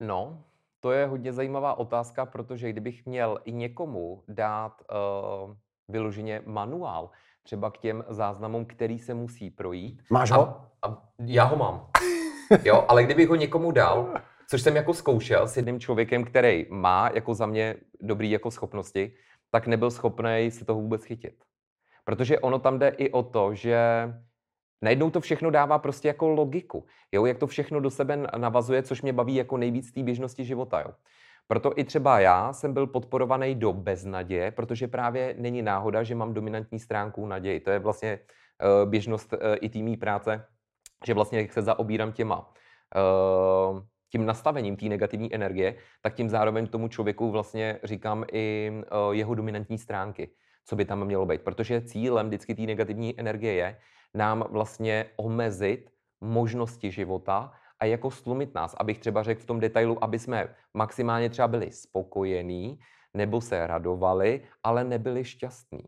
No, 0.00 0.44
to 0.80 0.92
je 0.92 1.06
hodně 1.06 1.32
zajímavá 1.32 1.78
otázka, 1.78 2.26
protože 2.26 2.68
kdybych 2.68 3.06
měl 3.06 3.38
i 3.44 3.52
někomu 3.52 4.24
dát 4.28 4.82
uh, 4.90 5.54
vyloženě 5.88 6.42
manuál, 6.46 7.10
třeba 7.42 7.70
k 7.70 7.78
těm 7.78 8.04
záznamům, 8.08 8.64
který 8.64 8.98
se 8.98 9.14
musí 9.14 9.50
projít. 9.50 10.02
Máš 10.10 10.30
ho? 10.30 10.42
A, 10.82 10.88
a 10.88 11.08
já 11.18 11.44
ho 11.44 11.56
mám. 11.56 11.90
Jo, 12.64 12.84
ale 12.88 13.04
kdybych 13.04 13.28
ho 13.28 13.34
někomu 13.34 13.70
dal, 13.70 14.14
což 14.50 14.62
jsem 14.62 14.76
jako 14.76 14.94
zkoušel 14.94 15.48
s 15.48 15.56
jedním 15.56 15.80
člověkem, 15.80 16.24
který 16.24 16.66
má 16.70 17.10
jako 17.14 17.34
za 17.34 17.46
mě 17.46 17.76
dobrý 18.00 18.30
jako 18.30 18.50
schopnosti, 18.50 19.14
tak 19.50 19.66
nebyl 19.66 19.90
schopný 19.90 20.50
si 20.50 20.64
toho 20.64 20.80
vůbec 20.80 21.04
chytit. 21.04 21.44
Protože 22.04 22.38
ono 22.38 22.58
tam 22.58 22.78
jde 22.78 22.88
i 22.88 23.10
o 23.10 23.22
to, 23.22 23.54
že 23.54 23.78
najednou 24.82 25.10
to 25.10 25.20
všechno 25.20 25.50
dává 25.50 25.78
prostě 25.78 26.08
jako 26.08 26.28
logiku. 26.28 26.86
Jo, 27.12 27.26
jak 27.26 27.38
to 27.38 27.46
všechno 27.46 27.80
do 27.80 27.90
sebe 27.90 28.16
navazuje, 28.16 28.82
což 28.82 29.02
mě 29.02 29.12
baví 29.12 29.34
jako 29.34 29.56
nejvíc 29.56 29.92
té 29.92 30.02
běžnosti 30.02 30.44
života. 30.44 30.80
Jo. 30.80 30.94
Proto 31.46 31.72
i 31.76 31.84
třeba 31.84 32.20
já 32.20 32.52
jsem 32.52 32.74
byl 32.74 32.86
podporovaný 32.86 33.54
do 33.54 33.72
beznaděje, 33.72 34.50
protože 34.50 34.88
právě 34.88 35.34
není 35.38 35.62
náhoda, 35.62 36.02
že 36.02 36.14
mám 36.14 36.34
dominantní 36.34 36.78
stránku 36.78 37.26
naději. 37.26 37.60
To 37.60 37.70
je 37.70 37.78
vlastně 37.78 38.18
uh, 38.82 38.90
běžnost 38.90 39.32
uh, 39.32 39.38
i 39.60 39.68
týmí 39.68 39.96
práce, 39.96 40.46
že 41.06 41.14
vlastně 41.14 41.48
se 41.50 41.62
zaobírám 41.62 42.12
těma 42.12 42.38
uh, 42.38 43.80
tím 44.10 44.26
nastavením 44.26 44.76
té 44.76 44.86
negativní 44.86 45.34
energie, 45.34 45.74
tak 46.02 46.14
tím 46.14 46.28
zároveň 46.28 46.66
tomu 46.66 46.88
člověku 46.88 47.30
vlastně 47.30 47.78
říkám 47.84 48.24
i 48.32 48.72
uh, 48.72 49.14
jeho 49.14 49.34
dominantní 49.34 49.78
stránky, 49.78 50.30
co 50.64 50.76
by 50.76 50.84
tam 50.84 51.04
mělo 51.04 51.26
být. 51.26 51.42
Protože 51.42 51.80
cílem 51.80 52.26
vždycky 52.26 52.54
té 52.54 52.62
negativní 52.62 53.20
energie 53.20 53.52
je 53.52 53.76
nám 54.14 54.44
vlastně 54.50 55.06
omezit 55.16 55.90
možnosti 56.20 56.90
života 56.90 57.52
a 57.80 57.84
jako 57.84 58.10
slumit 58.10 58.54
nás, 58.54 58.74
abych 58.74 58.98
třeba 58.98 59.22
řekl 59.22 59.40
v 59.40 59.46
tom 59.46 59.60
detailu, 59.60 60.04
aby 60.04 60.18
jsme 60.18 60.54
maximálně 60.74 61.30
třeba 61.30 61.48
byli 61.48 61.72
spokojení, 61.72 62.78
nebo 63.14 63.40
se 63.40 63.66
radovali, 63.66 64.42
ale 64.62 64.84
nebyli 64.84 65.24
šťastní. 65.24 65.84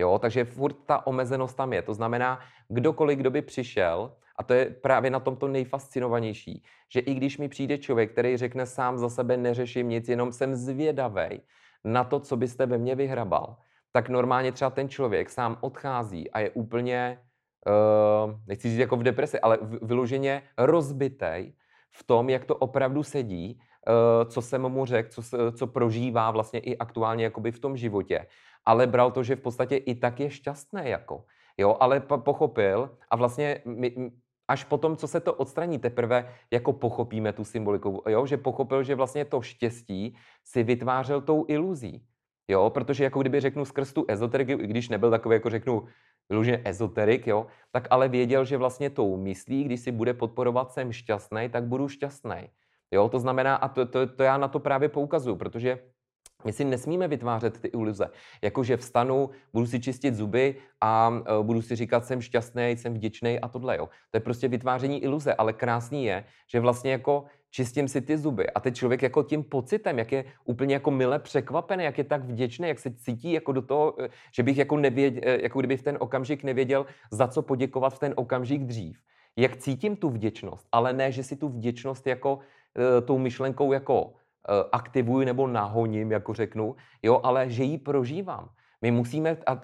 Jo, 0.00 0.18
takže 0.18 0.44
furt 0.44 0.76
ta 0.86 1.06
omezenost 1.06 1.56
tam 1.56 1.72
je. 1.72 1.82
To 1.82 1.94
znamená, 1.94 2.40
kdokoliv, 2.68 3.18
kdo 3.18 3.30
by 3.30 3.42
přišel 3.42 4.16
a 4.38 4.42
to 4.42 4.54
je 4.54 4.66
právě 4.70 5.10
na 5.10 5.20
tomto 5.20 5.48
nejfascinovanější, 5.48 6.62
že 6.92 7.00
i 7.00 7.14
když 7.14 7.38
mi 7.38 7.48
přijde 7.48 7.78
člověk, 7.78 8.12
který 8.12 8.36
řekne 8.36 8.66
sám 8.66 8.98
za 8.98 9.08
sebe 9.08 9.36
neřeším 9.36 9.88
nic, 9.88 10.08
jenom 10.08 10.32
jsem 10.32 10.54
zvědavý 10.54 11.40
na 11.84 12.04
to, 12.04 12.20
co 12.20 12.36
byste 12.36 12.66
ve 12.66 12.78
mně 12.78 12.94
vyhrabal, 12.94 13.56
tak 13.92 14.08
normálně 14.08 14.52
třeba 14.52 14.70
ten 14.70 14.88
člověk 14.88 15.30
sám 15.30 15.58
odchází 15.60 16.30
a 16.30 16.40
je 16.40 16.50
úplně, 16.50 17.18
uh, 17.66 18.34
nechci 18.46 18.68
říct 18.68 18.78
jako 18.78 18.96
v 18.96 19.02
depresi, 19.02 19.40
ale 19.40 19.58
vyloženě 19.82 20.42
rozbitej 20.58 21.52
v 21.90 22.04
tom, 22.04 22.30
jak 22.30 22.44
to 22.44 22.56
opravdu 22.56 23.02
sedí, 23.02 23.56
uh, 23.56 24.28
co 24.28 24.42
jsem 24.42 24.62
mu 24.62 24.84
řekl, 24.84 25.08
co, 25.08 25.52
co 25.52 25.66
prožívá 25.66 26.30
vlastně 26.30 26.60
i 26.60 26.76
aktuálně 26.78 27.24
jakoby 27.24 27.52
v 27.52 27.58
tom 27.58 27.76
životě. 27.76 28.26
Ale 28.64 28.86
bral 28.86 29.10
to, 29.10 29.22
že 29.22 29.36
v 29.36 29.40
podstatě 29.40 29.76
i 29.76 29.94
tak 29.94 30.20
je 30.20 30.30
šťastný 30.30 30.82
jako. 30.84 31.24
Jo, 31.58 31.76
ale 31.80 32.00
pochopil 32.00 32.90
a 33.10 33.16
vlastně 33.16 33.62
my, 33.64 34.10
až 34.48 34.64
potom, 34.64 34.96
co 34.96 35.08
se 35.08 35.20
to 35.20 35.34
odstraní, 35.34 35.78
teprve 35.78 36.34
jako 36.50 36.72
pochopíme 36.72 37.32
tu 37.32 37.44
symboliku, 37.44 38.02
jo? 38.08 38.26
že 38.26 38.36
pochopil, 38.36 38.82
že 38.82 38.94
vlastně 38.94 39.24
to 39.24 39.40
štěstí 39.42 40.16
si 40.44 40.62
vytvářel 40.62 41.20
tou 41.20 41.44
iluzí. 41.48 42.06
Jo, 42.48 42.70
protože 42.70 43.04
jako 43.04 43.20
kdyby 43.20 43.40
řeknu 43.40 43.64
skrz 43.64 43.92
tu 43.92 44.04
ezoteriku, 44.08 44.52
i 44.52 44.66
když 44.66 44.88
nebyl 44.88 45.10
takový, 45.10 45.34
jako 45.34 45.50
řeknu 45.50 45.86
vyloženě 46.28 46.62
ezoterik, 46.64 47.26
jo, 47.26 47.46
tak 47.70 47.88
ale 47.90 48.08
věděl, 48.08 48.44
že 48.44 48.56
vlastně 48.56 48.90
tou 48.90 49.16
myslí, 49.16 49.64
když 49.64 49.80
si 49.80 49.92
bude 49.92 50.14
podporovat 50.14 50.72
jsem 50.72 50.92
šťastný, 50.92 51.48
tak 51.48 51.64
budu 51.64 51.88
šťastný. 51.88 52.50
Jo, 52.90 53.08
to 53.08 53.18
znamená, 53.18 53.56
a 53.56 53.68
to, 53.68 53.86
to, 53.86 54.06
to 54.06 54.22
já 54.22 54.38
na 54.38 54.48
to 54.48 54.60
právě 54.60 54.88
poukazuju, 54.88 55.36
protože 55.36 55.78
my 56.46 56.52
si 56.52 56.64
nesmíme 56.64 57.08
vytvářet 57.08 57.58
ty 57.58 57.68
iluze. 57.68 58.06
Jakože 58.42 58.76
vstanu, 58.76 59.30
budu 59.52 59.66
si 59.66 59.80
čistit 59.80 60.14
zuby 60.14 60.54
a 60.80 61.08
uh, 61.08 61.46
budu 61.46 61.62
si 61.62 61.76
říkat, 61.76 62.06
jsem 62.06 62.20
šťastný, 62.20 62.70
jsem 62.70 62.94
vděčný 62.94 63.40
a 63.40 63.48
tohle. 63.48 63.76
Jo. 63.76 63.88
To 64.10 64.16
je 64.16 64.20
prostě 64.20 64.48
vytváření 64.48 65.02
iluze, 65.02 65.34
ale 65.34 65.52
krásný 65.52 66.04
je, 66.04 66.24
že 66.46 66.60
vlastně 66.60 66.90
jako 66.92 67.24
čistím 67.50 67.88
si 67.88 68.00
ty 68.00 68.18
zuby 68.18 68.50
a 68.50 68.60
teď 68.60 68.74
člověk 68.74 69.02
jako 69.02 69.22
tím 69.22 69.44
pocitem, 69.44 69.98
jak 69.98 70.12
je 70.12 70.24
úplně 70.44 70.74
jako 70.74 70.90
mile 70.90 71.18
překvapený, 71.18 71.84
jak 71.84 71.98
je 71.98 72.04
tak 72.04 72.24
vděčný, 72.24 72.68
jak 72.68 72.78
se 72.78 72.94
cítí 72.94 73.32
jako 73.32 73.52
do 73.52 73.62
toho, 73.62 74.02
e, 74.02 74.08
že 74.32 74.42
bych 74.42 74.56
jako, 74.56 74.76
nevěděl, 74.76 75.22
e, 75.24 75.42
jako 75.42 75.58
kdyby 75.58 75.76
v 75.76 75.82
ten 75.82 75.96
okamžik 76.00 76.44
nevěděl, 76.44 76.86
za 77.10 77.28
co 77.28 77.42
poděkovat 77.42 77.94
v 77.94 77.98
ten 77.98 78.12
okamžik 78.16 78.64
dřív. 78.64 78.98
Jak 79.36 79.56
cítím 79.56 79.96
tu 79.96 80.10
vděčnost, 80.10 80.68
ale 80.72 80.92
ne, 80.92 81.12
že 81.12 81.22
si 81.22 81.36
tu 81.36 81.48
vděčnost 81.48 82.06
jako 82.06 82.38
tou 83.04 83.18
myšlenkou 83.18 83.72
jako 83.72 84.12
aktivuji 84.72 85.26
nebo 85.26 85.46
nahoním, 85.46 86.12
jako 86.12 86.34
řeknu, 86.34 86.76
jo, 87.02 87.20
ale 87.22 87.50
že 87.50 87.62
ji 87.64 87.78
prožívám. 87.78 88.48
My 88.82 88.90
musíme 88.90 89.36
a 89.46 89.60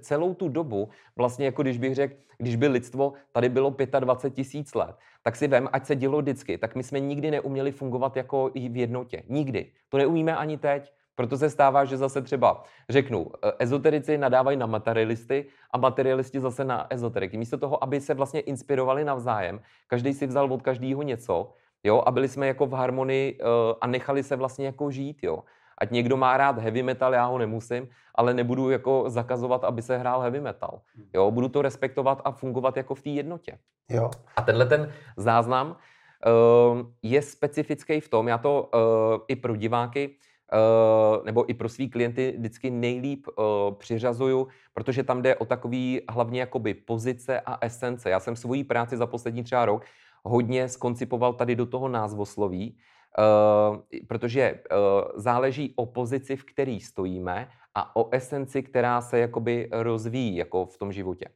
celou 0.00 0.34
tu 0.34 0.48
dobu, 0.48 0.88
vlastně 1.16 1.46
jako 1.46 1.62
když 1.62 1.78
bych 1.78 1.94
řekl, 1.94 2.14
když 2.38 2.56
by 2.56 2.68
lidstvo 2.68 3.12
tady 3.32 3.48
bylo 3.48 3.74
25 4.00 4.34
tisíc 4.34 4.74
let, 4.74 4.96
tak 5.22 5.36
si 5.36 5.48
vem, 5.48 5.68
ať 5.72 5.86
se 5.86 5.96
dělo 5.96 6.18
vždycky, 6.18 6.58
tak 6.58 6.74
my 6.74 6.82
jsme 6.82 7.00
nikdy 7.00 7.30
neuměli 7.30 7.72
fungovat 7.72 8.16
jako 8.16 8.50
i 8.54 8.68
v 8.68 8.76
jednotě. 8.76 9.22
Nikdy. 9.28 9.72
To 9.88 9.98
neumíme 9.98 10.36
ani 10.36 10.58
teď. 10.58 10.92
Proto 11.14 11.38
se 11.38 11.50
stává, 11.50 11.84
že 11.84 11.96
zase 11.96 12.22
třeba 12.22 12.64
řeknu, 12.88 13.30
eh, 13.44 13.52
ezoterici 13.58 14.18
nadávají 14.18 14.56
na 14.56 14.66
materialisty 14.66 15.46
a 15.70 15.78
materialisti 15.78 16.40
zase 16.40 16.64
na 16.64 16.86
ezoteriky. 16.90 17.36
Místo 17.36 17.58
toho, 17.58 17.84
aby 17.84 18.00
se 18.00 18.14
vlastně 18.14 18.40
inspirovali 18.40 19.04
navzájem, 19.04 19.60
každý 19.86 20.14
si 20.14 20.26
vzal 20.26 20.52
od 20.52 20.62
každého 20.62 21.02
něco, 21.02 21.52
jo, 21.84 22.02
a 22.06 22.10
byli 22.10 22.28
jsme 22.28 22.46
jako 22.46 22.66
v 22.66 22.72
harmonii 22.72 23.38
uh, 23.40 23.48
a 23.80 23.86
nechali 23.86 24.22
se 24.22 24.36
vlastně 24.36 24.66
jako 24.66 24.90
žít, 24.90 25.18
jo. 25.22 25.38
Ať 25.78 25.90
někdo 25.90 26.16
má 26.16 26.36
rád 26.36 26.58
heavy 26.58 26.82
metal, 26.82 27.14
já 27.14 27.24
ho 27.24 27.38
nemusím, 27.38 27.88
ale 28.14 28.34
nebudu 28.34 28.70
jako 28.70 29.04
zakazovat, 29.06 29.64
aby 29.64 29.82
se 29.82 29.98
hrál 29.98 30.20
heavy 30.20 30.40
metal. 30.40 30.80
Hmm. 30.94 31.06
Jo, 31.14 31.30
budu 31.30 31.48
to 31.48 31.62
respektovat 31.62 32.22
a 32.24 32.30
fungovat 32.30 32.76
jako 32.76 32.94
v 32.94 33.02
té 33.02 33.10
jednotě. 33.10 33.58
Jo. 33.90 34.10
A 34.36 34.42
tenhle 34.42 34.66
ten 34.66 34.92
záznam 35.16 35.70
uh, 35.70 36.86
je 37.02 37.22
specifický 37.22 38.00
v 38.00 38.08
tom, 38.08 38.28
já 38.28 38.38
to 38.38 38.70
uh, 38.74 39.20
i 39.28 39.36
pro 39.36 39.56
diváky 39.56 40.16
Uh, 40.52 41.24
nebo 41.24 41.50
i 41.50 41.54
pro 41.54 41.68
svý 41.68 41.90
klienty 41.90 42.34
vždycky 42.38 42.70
nejlíp 42.70 43.26
uh, 43.26 43.74
přiřazuju, 43.74 44.48
protože 44.74 45.02
tam 45.02 45.22
jde 45.22 45.36
o 45.36 45.44
takový 45.44 46.00
hlavně 46.08 46.40
jakoby 46.40 46.74
pozice 46.74 47.40
a 47.40 47.58
esence. 47.60 48.10
Já 48.10 48.20
jsem 48.20 48.36
svoji 48.36 48.64
práci 48.64 48.96
za 48.96 49.06
poslední 49.06 49.42
třeba 49.42 49.64
rok 49.64 49.84
hodně 50.24 50.68
skoncipoval 50.68 51.32
tady 51.32 51.56
do 51.56 51.66
toho 51.66 51.88
názvosloví, 51.88 52.78
uh, 53.18 53.76
protože 54.06 54.54
uh, 54.54 54.78
záleží 55.14 55.72
o 55.76 55.86
pozici, 55.86 56.36
v 56.36 56.44
který 56.44 56.80
stojíme 56.80 57.48
a 57.74 57.96
o 57.96 58.14
esenci, 58.14 58.62
která 58.62 59.00
se 59.00 59.18
jakoby 59.18 59.68
rozvíjí 59.72 60.36
jako 60.36 60.66
v 60.66 60.78
tom 60.78 60.92
životě. 60.92 61.28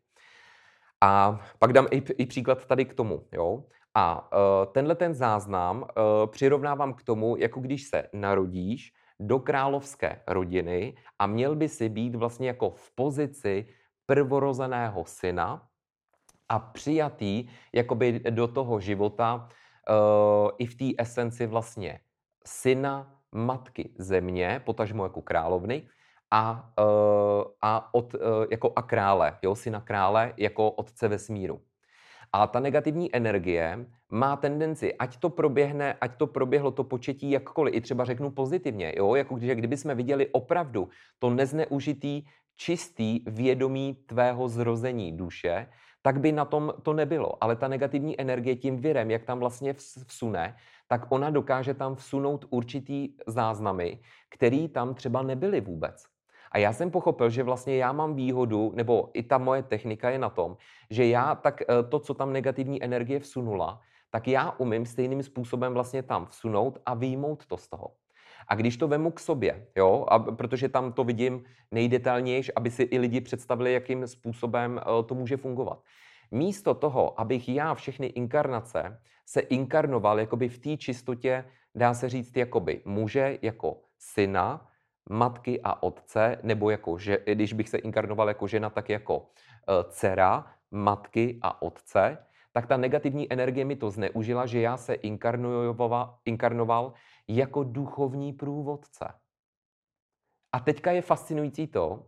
A 1.00 1.40
pak 1.58 1.72
dám 1.72 1.86
i, 1.90 2.02
i 2.18 2.26
příklad 2.26 2.66
tady 2.66 2.84
k 2.84 2.94
tomu. 2.94 3.26
Jo? 3.32 3.64
A 3.94 4.32
uh, 4.32 4.72
tenhle 4.72 4.94
ten 4.94 5.14
záznam 5.14 5.86
přirovnávám 6.26 6.94
k 6.94 7.02
tomu, 7.02 7.36
jako 7.36 7.60
když 7.60 7.88
se 7.88 8.08
narodíš 8.12 8.92
do 9.20 9.38
královské 9.38 10.22
rodiny 10.26 10.96
a 11.18 11.26
měl 11.26 11.56
by 11.56 11.68
si 11.68 11.88
být 11.88 12.14
vlastně 12.14 12.48
jako 12.48 12.70
v 12.70 12.90
pozici 12.94 13.66
prvorozeného 14.06 15.04
syna, 15.04 15.68
a 16.48 16.58
přijatý 16.58 17.48
jakoby 17.72 18.20
do 18.30 18.48
toho 18.48 18.80
života 18.80 19.48
uh, 19.90 20.50
i 20.58 20.66
v 20.66 20.74
té 20.74 21.02
esenci 21.02 21.46
vlastně 21.46 22.00
syna, 22.46 23.12
matky 23.32 23.90
země, 23.98 24.62
potažmo 24.64 25.04
jako 25.04 25.22
královny, 25.22 25.88
a, 26.30 26.72
uh, 26.80 27.44
a, 27.62 27.94
od, 27.94 28.14
uh, 28.14 28.20
jako 28.50 28.72
a 28.76 28.82
krále, 28.82 29.38
jo, 29.42 29.54
syna 29.54 29.80
krále 29.80 30.32
jako 30.36 30.70
otce 30.70 31.08
vesmíru. 31.08 31.60
A 32.32 32.46
ta 32.46 32.60
negativní 32.60 33.16
energie 33.16 33.86
má 34.10 34.36
tendenci, 34.36 34.94
ať 34.94 35.16
to 35.16 35.30
proběhne, 35.30 35.94
ať 36.00 36.16
to 36.16 36.26
proběhlo 36.26 36.70
to 36.70 36.84
početí 36.84 37.30
jakkoliv, 37.30 37.74
i 37.74 37.80
třeba 37.80 38.04
řeknu 38.04 38.30
pozitivně, 38.30 38.92
jo, 38.96 39.14
jako 39.14 39.34
když, 39.34 39.50
kdyby 39.50 39.76
jsme 39.76 39.94
viděli 39.94 40.26
opravdu 40.26 40.88
to 41.18 41.30
nezneužitý, 41.30 42.22
čistý 42.56 43.20
vědomí 43.26 43.94
tvého 44.06 44.48
zrození 44.48 45.12
duše, 45.12 45.66
tak 46.06 46.20
by 46.20 46.32
na 46.32 46.44
tom 46.44 46.74
to 46.82 46.92
nebylo. 46.92 47.44
Ale 47.44 47.56
ta 47.56 47.68
negativní 47.68 48.20
energie 48.20 48.56
tím 48.56 48.76
virem, 48.76 49.10
jak 49.10 49.24
tam 49.24 49.38
vlastně 49.38 49.74
vsune, 50.06 50.56
tak 50.88 51.06
ona 51.08 51.30
dokáže 51.30 51.74
tam 51.74 51.96
vsunout 51.96 52.44
určitý 52.50 53.08
záznamy, 53.26 53.98
který 54.30 54.68
tam 54.68 54.94
třeba 54.94 55.22
nebyly 55.22 55.60
vůbec. 55.60 56.04
A 56.52 56.58
já 56.58 56.72
jsem 56.72 56.90
pochopil, 56.90 57.30
že 57.30 57.42
vlastně 57.42 57.76
já 57.76 57.92
mám 57.92 58.14
výhodu, 58.14 58.72
nebo 58.74 59.10
i 59.14 59.22
ta 59.22 59.38
moje 59.38 59.62
technika 59.62 60.10
je 60.10 60.18
na 60.18 60.30
tom, 60.30 60.56
že 60.90 61.06
já 61.06 61.34
tak 61.34 61.62
eh, 61.62 61.82
to, 61.88 61.98
co 61.98 62.14
tam 62.14 62.32
negativní 62.32 62.82
energie 62.82 63.20
vsunula, 63.20 63.80
tak 64.10 64.28
já 64.28 64.50
umím 64.58 64.86
stejným 64.86 65.22
způsobem 65.22 65.74
vlastně 65.74 66.02
tam 66.02 66.26
vsunout 66.26 66.78
a 66.86 66.94
výjmout 66.94 67.46
to 67.46 67.56
z 67.56 67.68
toho. 67.68 67.90
A 68.48 68.54
když 68.54 68.76
to 68.76 68.88
vemu 68.88 69.10
k 69.10 69.20
sobě, 69.20 69.66
jo, 69.76 70.06
a 70.08 70.18
protože 70.18 70.68
tam 70.68 70.92
to 70.92 71.04
vidím 71.04 71.44
nejdetailnější, 71.70 72.54
aby 72.54 72.70
si 72.70 72.82
i 72.82 72.98
lidi 72.98 73.20
představili, 73.20 73.72
jakým 73.72 74.06
způsobem 74.06 74.80
eh, 74.80 75.02
to 75.02 75.14
může 75.14 75.36
fungovat. 75.36 75.82
Místo 76.30 76.74
toho, 76.74 77.20
abych 77.20 77.48
já 77.48 77.74
všechny 77.74 78.06
inkarnace 78.06 79.00
se 79.26 79.40
inkarnoval 79.40 80.20
jakoby 80.20 80.48
v 80.48 80.58
té 80.58 80.76
čistotě, 80.76 81.44
dá 81.74 81.94
se 81.94 82.08
říct, 82.08 82.36
jakoby 82.36 82.82
muže, 82.84 83.38
jako 83.42 83.76
syna, 83.98 84.68
matky 85.10 85.60
a 85.64 85.82
otce, 85.82 86.38
nebo 86.42 86.70
jako, 86.70 86.98
že, 86.98 87.18
když 87.34 87.52
bych 87.52 87.68
se 87.68 87.78
inkarnoval 87.78 88.28
jako 88.28 88.46
žena, 88.46 88.70
tak 88.70 88.88
jako 88.88 89.18
uh, 89.18 89.24
dcera, 89.88 90.46
matky 90.70 91.38
a 91.42 91.62
otce, 91.62 92.18
tak 92.52 92.66
ta 92.66 92.76
negativní 92.76 93.32
energie 93.32 93.64
mi 93.64 93.76
to 93.76 93.90
zneužila, 93.90 94.46
že 94.46 94.60
já 94.60 94.76
se 94.76 94.94
inkarnoval 96.24 96.92
jako 97.28 97.64
duchovní 97.64 98.32
průvodce. 98.32 99.08
A 100.52 100.60
teďka 100.60 100.90
je 100.90 101.02
fascinující 101.02 101.66
to, 101.66 102.06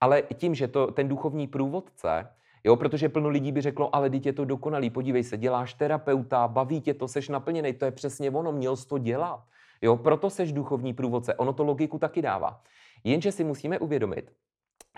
ale 0.00 0.22
tím, 0.22 0.54
že 0.54 0.68
to, 0.68 0.92
ten 0.92 1.08
duchovní 1.08 1.46
průvodce, 1.46 2.28
jo, 2.64 2.76
protože 2.76 3.08
plno 3.08 3.28
lidí 3.28 3.52
by 3.52 3.60
řeklo, 3.60 3.96
ale 3.96 4.10
dítě 4.10 4.28
je 4.28 4.32
to 4.32 4.44
dokonalý, 4.44 4.90
podívej 4.90 5.24
se, 5.24 5.36
děláš 5.36 5.74
terapeuta, 5.74 6.48
baví 6.48 6.80
tě 6.80 6.94
to, 6.94 7.08
seš 7.08 7.28
naplněný, 7.28 7.72
to 7.72 7.84
je 7.84 7.90
přesně 7.90 8.30
ono, 8.30 8.52
měl 8.52 8.76
jsi 8.76 8.88
to 8.88 8.98
dělat. 8.98 9.44
Jo, 9.82 9.96
proto 9.96 10.30
seš 10.30 10.52
duchovní 10.52 10.94
průvodce, 10.94 11.34
ono 11.34 11.52
to 11.52 11.64
logiku 11.64 11.98
taky 11.98 12.22
dává. 12.22 12.62
Jenže 13.04 13.32
si 13.32 13.44
musíme 13.44 13.78
uvědomit, 13.78 14.32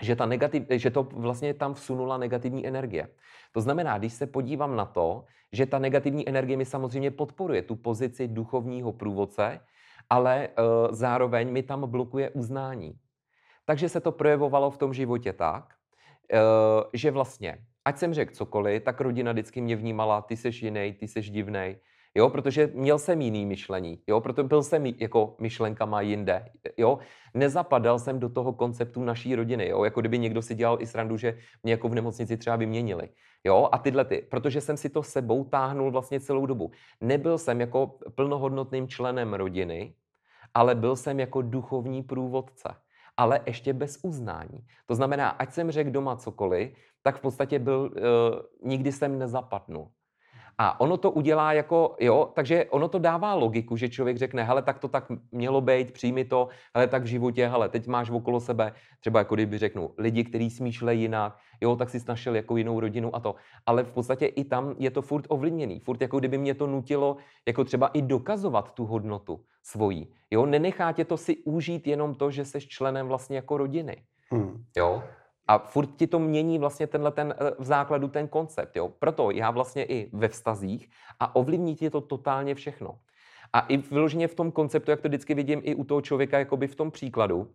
že, 0.01 0.15
ta 0.15 0.25
negativ, 0.25 0.63
že 0.69 0.91
to 0.91 1.03
vlastně 1.03 1.53
tam 1.53 1.73
vsunula 1.73 2.17
negativní 2.17 2.67
energie. 2.67 3.09
To 3.51 3.61
znamená, 3.61 3.97
když 3.97 4.13
se 4.13 4.27
podívám 4.27 4.75
na 4.75 4.85
to, 4.85 5.25
že 5.51 5.65
ta 5.65 5.79
negativní 5.79 6.29
energie 6.29 6.57
mi 6.57 6.65
samozřejmě 6.65 7.11
podporuje 7.11 7.61
tu 7.61 7.75
pozici 7.75 8.27
duchovního 8.27 8.93
průvodce, 8.93 9.59
ale 10.09 10.47
uh, 10.47 10.63
zároveň 10.95 11.51
mi 11.51 11.63
tam 11.63 11.89
blokuje 11.89 12.29
uznání. 12.29 12.93
Takže 13.65 13.89
se 13.89 13.99
to 13.99 14.11
projevovalo 14.11 14.71
v 14.71 14.77
tom 14.77 14.93
životě 14.93 15.33
tak, 15.33 15.73
uh, 16.33 16.39
že 16.93 17.11
vlastně, 17.11 17.57
ať 17.85 17.97
jsem 17.97 18.13
řekl 18.13 18.33
cokoliv, 18.33 18.83
tak 18.83 19.01
rodina 19.01 19.31
vždycky 19.31 19.61
mě 19.61 19.75
vnímala, 19.75 20.21
ty 20.21 20.37
seš 20.37 20.61
jiný, 20.63 20.93
ty 20.99 21.07
seš 21.07 21.29
divnej, 21.29 21.79
jo, 22.15 22.29
protože 22.29 22.71
měl 22.73 22.99
jsem 22.99 23.21
jiný 23.21 23.45
myšlení, 23.45 23.99
jo, 24.07 24.21
proto 24.21 24.43
byl 24.43 24.63
jsem 24.63 24.85
jako 24.85 25.35
myšlenkama 25.39 26.01
jinde, 26.01 26.49
jo, 26.77 26.99
nezapadal 27.33 27.99
jsem 27.99 28.19
do 28.19 28.29
toho 28.29 28.53
konceptu 28.53 29.03
naší 29.03 29.35
rodiny, 29.35 29.67
jo, 29.67 29.83
jako 29.83 29.99
kdyby 29.99 30.19
někdo 30.19 30.41
si 30.41 30.55
dělal 30.55 30.81
i 30.81 30.87
srandu, 30.87 31.17
že 31.17 31.37
mě 31.63 31.71
jako 31.71 31.89
v 31.89 31.95
nemocnici 31.95 32.37
třeba 32.37 32.55
vyměnili, 32.55 33.09
jo, 33.43 33.69
a 33.71 33.77
tyhle 33.77 34.05
ty, 34.05 34.27
protože 34.29 34.61
jsem 34.61 34.77
si 34.77 34.89
to 34.89 35.03
sebou 35.03 35.43
táhnul 35.43 35.91
vlastně 35.91 36.19
celou 36.19 36.45
dobu. 36.45 36.71
Nebyl 37.01 37.37
jsem 37.37 37.61
jako 37.61 37.99
plnohodnotným 38.15 38.87
členem 38.87 39.33
rodiny, 39.33 39.93
ale 40.53 40.75
byl 40.75 40.95
jsem 40.95 41.19
jako 41.19 41.41
duchovní 41.41 42.03
průvodce 42.03 42.75
ale 43.17 43.41
ještě 43.45 43.73
bez 43.73 43.99
uznání. 44.03 44.67
To 44.85 44.95
znamená, 44.95 45.29
ať 45.29 45.53
jsem 45.53 45.71
řekl 45.71 45.91
doma 45.91 46.15
cokoliv, 46.15 46.77
tak 47.01 47.17
v 47.17 47.21
podstatě 47.21 47.59
byl, 47.59 47.79
uh, 47.79 48.69
nikdy 48.69 48.91
jsem 48.91 49.19
nezapadnul. 49.19 49.91
A 50.57 50.79
ono 50.79 50.97
to 50.97 51.11
udělá 51.11 51.53
jako, 51.53 51.95
jo, 51.99 52.31
takže 52.33 52.65
ono 52.65 52.87
to 52.87 52.99
dává 52.99 53.33
logiku, 53.33 53.77
že 53.77 53.89
člověk 53.89 54.17
řekne, 54.17 54.43
hele, 54.43 54.61
tak 54.61 54.79
to 54.79 54.87
tak 54.87 55.05
mělo 55.31 55.61
být, 55.61 55.91
přijmi 55.91 56.25
to, 56.25 56.47
hele, 56.75 56.87
tak 56.87 57.03
v 57.03 57.05
životě, 57.05 57.47
hele, 57.47 57.69
teď 57.69 57.87
máš 57.87 58.09
okolo 58.09 58.39
sebe, 58.39 58.73
třeba 58.99 59.19
jako 59.19 59.35
kdyby 59.35 59.57
řeknu, 59.57 59.93
lidi, 59.97 60.23
kteří 60.23 60.49
smýšlejí 60.49 61.01
jinak, 61.01 61.37
jo, 61.61 61.75
tak 61.75 61.89
si 61.89 61.99
snažil 61.99 62.35
jako 62.35 62.57
jinou 62.57 62.79
rodinu 62.79 63.15
a 63.15 63.19
to. 63.19 63.35
Ale 63.65 63.83
v 63.83 63.91
podstatě 63.91 64.25
i 64.25 64.43
tam 64.43 64.75
je 64.77 64.91
to 64.91 65.01
furt 65.01 65.25
ovlivněný, 65.29 65.79
furt 65.79 66.01
jako 66.01 66.19
kdyby 66.19 66.37
mě 66.37 66.53
to 66.53 66.67
nutilo 66.67 67.17
jako 67.47 67.63
třeba 67.63 67.87
i 67.87 68.01
dokazovat 68.01 68.73
tu 68.73 68.85
hodnotu 68.85 69.43
svojí. 69.63 70.13
Jo, 70.31 70.45
nenechá 70.45 70.91
tě 70.91 71.05
to 71.05 71.17
si 71.17 71.37
užít 71.37 71.87
jenom 71.87 72.15
to, 72.15 72.31
že 72.31 72.45
jsi 72.45 72.59
členem 72.61 73.07
vlastně 73.07 73.35
jako 73.35 73.57
rodiny. 73.57 74.03
Hmm. 74.31 74.63
Jo, 74.77 75.03
a 75.47 75.57
furt 75.57 75.95
ti 75.95 76.07
to 76.07 76.19
mění 76.19 76.59
vlastně 76.59 76.87
tenhle 76.87 77.11
ten, 77.11 77.35
eh, 77.37 77.51
v 77.59 77.65
základu 77.65 78.07
ten 78.07 78.27
koncept. 78.27 78.75
Jo? 78.75 78.89
Proto 78.99 79.31
já 79.31 79.51
vlastně 79.51 79.83
i 79.85 80.09
ve 80.13 80.27
vztazích 80.27 80.89
a 81.19 81.35
ovlivní 81.35 81.75
ti 81.75 81.89
to 81.89 82.01
totálně 82.01 82.55
všechno. 82.55 82.99
A 83.53 83.59
i 83.59 83.77
vyloženě 83.77 84.27
v 84.27 84.35
tom 84.35 84.51
konceptu, 84.51 84.91
jak 84.91 85.01
to 85.01 85.07
vždycky 85.07 85.33
vidím 85.33 85.61
i 85.63 85.75
u 85.75 85.83
toho 85.83 86.01
člověka, 86.01 86.39
jakoby 86.39 86.67
v 86.67 86.75
tom 86.75 86.91
příkladu, 86.91 87.47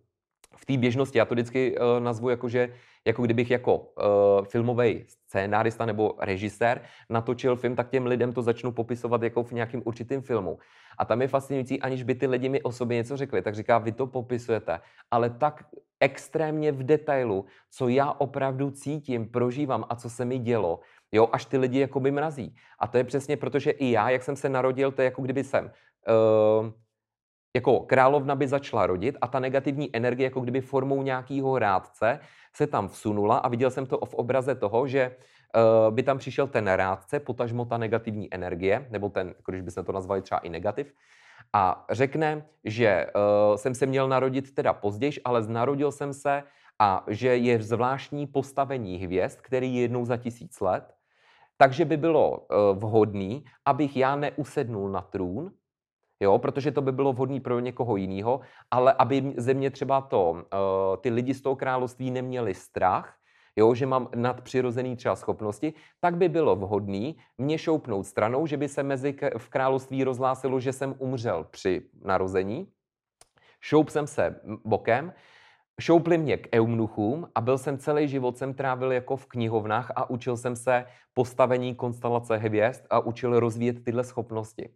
v 0.55 0.65
té 0.65 0.77
běžnosti, 0.77 1.17
já 1.17 1.25
to 1.25 1.35
vždycky 1.35 1.77
uh, 1.77 2.03
nazvu 2.03 2.29
jako, 2.29 2.49
že 2.49 2.73
jako 3.05 3.21
kdybych 3.21 3.51
jako 3.51 3.77
uh, 3.77 4.45
filmový 4.45 5.05
scénárista 5.07 5.85
nebo 5.85 6.15
režisér 6.19 6.81
natočil 7.09 7.55
film, 7.55 7.75
tak 7.75 7.89
těm 7.89 8.05
lidem 8.05 8.33
to 8.33 8.41
začnu 8.41 8.71
popisovat 8.71 9.23
jako 9.23 9.43
v 9.43 9.51
nějakém 9.51 9.81
určitém 9.85 10.21
filmu. 10.21 10.59
A 10.97 11.05
tam 11.05 11.21
je 11.21 11.27
fascinující, 11.27 11.81
aniž 11.81 12.03
by 12.03 12.15
ty 12.15 12.27
lidi 12.27 12.49
mi 12.49 12.61
o 12.61 12.71
sobě 12.71 12.97
něco 12.97 13.17
řekli, 13.17 13.41
tak 13.41 13.55
říká, 13.55 13.77
vy 13.77 13.91
to 13.91 14.07
popisujete, 14.07 14.79
ale 15.11 15.29
tak 15.29 15.65
extrémně 16.03 16.71
v 16.71 16.83
detailu, 16.83 17.45
co 17.71 17.87
já 17.87 18.11
opravdu 18.11 18.71
cítím, 18.71 19.29
prožívám 19.29 19.85
a 19.89 19.95
co 19.95 20.09
se 20.09 20.25
mi 20.25 20.39
dělo, 20.39 20.79
jo, 21.11 21.29
až 21.31 21.45
ty 21.45 21.57
lidi 21.57 21.79
jako 21.79 21.99
by 21.99 22.11
mrazí. 22.11 22.55
A 22.79 22.87
to 22.87 22.97
je 22.97 23.03
přesně 23.03 23.37
proto, 23.37 23.59
že 23.59 23.71
i 23.71 23.91
já, 23.91 24.09
jak 24.09 24.23
jsem 24.23 24.35
se 24.35 24.49
narodil, 24.49 24.91
to 24.91 25.01
je 25.01 25.05
jako 25.05 25.21
kdyby 25.21 25.43
jsem 25.43 25.65
uh, 25.65 26.69
jako 27.55 27.79
královna 27.79 28.35
by 28.35 28.47
začala 28.47 28.87
rodit 28.87 29.17
a 29.21 29.27
ta 29.27 29.39
negativní 29.39 29.95
energie, 29.95 30.27
jako 30.27 30.41
kdyby 30.41 30.61
formou 30.61 31.03
nějakého 31.03 31.59
rádce, 31.59 32.19
se 32.55 32.67
tam 32.67 32.87
vsunula 32.87 33.37
a 33.37 33.47
viděl 33.47 33.71
jsem 33.71 33.85
to 33.85 33.97
v 34.05 34.13
obraze 34.13 34.55
toho, 34.55 34.87
že 34.87 35.15
uh, 35.15 35.95
by 35.95 36.03
tam 36.03 36.17
přišel 36.17 36.47
ten 36.47 36.67
rádce, 36.67 37.19
potažmo 37.19 37.65
ta 37.65 37.77
negativní 37.77 38.33
energie, 38.33 38.87
nebo 38.91 39.09
ten, 39.09 39.27
jako 39.27 39.51
když 39.51 39.61
bychom 39.61 39.85
to 39.85 39.91
nazvali 39.91 40.21
třeba 40.21 40.39
i 40.39 40.49
negativ, 40.49 40.93
a 41.53 41.85
řekne, 41.89 42.45
že 42.63 43.07
uh, 43.15 43.55
jsem 43.55 43.75
se 43.75 43.85
měl 43.85 44.07
narodit 44.07 44.55
teda 44.55 44.73
později, 44.73 45.13
ale 45.25 45.47
narodil 45.47 45.91
jsem 45.91 46.13
se 46.13 46.43
a 46.79 47.03
že 47.07 47.37
je 47.37 47.61
zvláštní 47.61 48.27
postavení 48.27 48.97
hvězd, 48.97 49.41
který 49.41 49.75
je 49.75 49.81
jednou 49.81 50.05
za 50.05 50.17
tisíc 50.17 50.61
let, 50.61 50.93
takže 51.57 51.85
by 51.85 51.97
bylo 51.97 52.31
uh, 52.31 52.77
vhodný, 52.77 53.45
abych 53.65 53.97
já 53.97 54.15
neusednul 54.15 54.89
na 54.89 55.01
trůn, 55.01 55.51
jo, 56.19 56.37
protože 56.37 56.71
to 56.71 56.81
by 56.81 56.91
bylo 56.91 57.13
vhodné 57.13 57.39
pro 57.39 57.59
někoho 57.59 57.95
jiného, 57.95 58.39
ale 58.71 58.93
aby 58.93 59.33
ze 59.37 59.53
mě 59.53 59.71
třeba 59.71 60.01
to, 60.01 60.31
uh, 60.31 60.39
ty 61.01 61.09
lidi 61.09 61.33
z 61.33 61.41
toho 61.41 61.55
království 61.55 62.11
neměli 62.11 62.53
strach, 62.53 63.17
jo, 63.55 63.75
že 63.75 63.85
mám 63.85 64.09
nadpřirozený 64.15 64.95
třeba 64.95 65.15
schopnosti, 65.15 65.73
tak 65.99 66.17
by 66.17 66.29
bylo 66.29 66.55
vhodné 66.55 67.13
mě 67.37 67.57
šoupnout 67.57 68.05
stranou, 68.05 68.47
že 68.47 68.57
by 68.57 68.67
se 68.69 68.83
mezi 68.83 69.15
v 69.37 69.49
království 69.49 70.03
rozhlásilo, 70.03 70.59
že 70.59 70.73
jsem 70.73 70.95
umřel 70.97 71.43
při 71.51 71.81
narození. 72.03 72.67
Šoup 73.61 73.89
jsem 73.89 74.07
se 74.07 74.41
bokem, 74.65 75.13
šoupli 75.81 76.17
mě 76.17 76.37
k 76.37 76.55
eunuchům 76.55 77.27
a 77.35 77.41
byl 77.41 77.57
jsem 77.57 77.77
celý 77.77 78.07
život, 78.07 78.37
jsem 78.37 78.53
trávil 78.53 78.91
jako 78.91 79.15
v 79.15 79.25
knihovnách 79.25 79.91
a 79.95 80.09
učil 80.09 80.37
jsem 80.37 80.55
se 80.55 80.85
postavení 81.13 81.75
konstelace 81.75 82.37
hvězd 82.37 82.85
a 82.89 82.99
učil 82.99 83.39
rozvíjet 83.39 83.83
tyhle 83.83 84.03
schopnosti. 84.03 84.69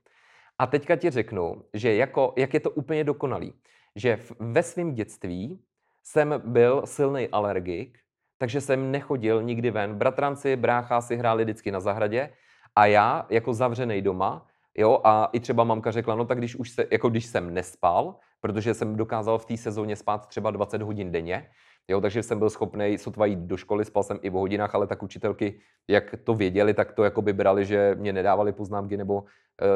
A 0.59 0.67
teďka 0.67 0.95
ti 0.95 1.09
řeknu, 1.09 1.63
že 1.73 1.95
jako, 1.95 2.33
jak 2.37 2.53
je 2.53 2.59
to 2.59 2.69
úplně 2.69 3.03
dokonalý, 3.03 3.53
že 3.95 4.15
v, 4.15 4.31
ve 4.39 4.63
svém 4.63 4.93
dětství 4.93 5.59
jsem 6.03 6.41
byl 6.45 6.81
silný 6.85 7.27
alergik, 7.27 7.99
takže 8.37 8.61
jsem 8.61 8.91
nechodil 8.91 9.43
nikdy 9.43 9.71
ven. 9.71 9.95
Bratranci, 9.95 10.55
brácha 10.55 11.01
si 11.01 11.15
hráli 11.15 11.43
vždycky 11.43 11.71
na 11.71 11.79
zahradě 11.79 12.29
a 12.75 12.85
já 12.85 13.25
jako 13.29 13.53
zavřený 13.53 14.01
doma, 14.01 14.47
jo, 14.77 15.01
a 15.03 15.29
i 15.33 15.39
třeba 15.39 15.63
mamka 15.63 15.91
řekla, 15.91 16.15
no 16.15 16.25
tak 16.25 16.37
když 16.37 16.55
už 16.55 16.69
se, 16.69 16.87
jako 16.91 17.09
když 17.09 17.25
jsem 17.25 17.53
nespal, 17.53 18.15
protože 18.41 18.73
jsem 18.73 18.95
dokázal 18.95 19.37
v 19.37 19.45
té 19.45 19.57
sezóně 19.57 19.95
spát 19.95 20.27
třeba 20.27 20.51
20 20.51 20.81
hodin 20.81 21.11
denně, 21.11 21.47
Jo, 21.89 22.01
takže 22.01 22.23
jsem 22.23 22.39
byl 22.39 22.49
schopný 22.49 22.97
sotva 22.97 23.25
jít 23.25 23.39
do 23.39 23.57
školy, 23.57 23.85
spal 23.85 24.03
jsem 24.03 24.19
i 24.21 24.29
v 24.29 24.33
hodinách, 24.33 24.75
ale 24.75 24.87
tak 24.87 25.03
učitelky, 25.03 25.59
jak 25.87 26.15
to 26.23 26.33
věděli, 26.33 26.73
tak 26.73 26.91
to 26.91 27.03
jako 27.03 27.21
by 27.21 27.33
brali, 27.33 27.65
že 27.65 27.95
mě 27.99 28.13
nedávali 28.13 28.51
poznámky 28.51 28.97
nebo 28.97 29.15
uh, 29.15 29.25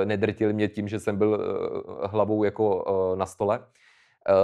nedrtili 0.05 0.53
mě 0.53 0.67
tím, 0.67 0.87
že 0.87 0.99
jsem 0.99 1.17
byl 1.17 1.29
uh, 1.29 2.07
hlavou 2.11 2.43
jako 2.43 2.83
uh, 2.83 3.17
na 3.17 3.25
stole. 3.25 3.59
Uh, 3.59 3.65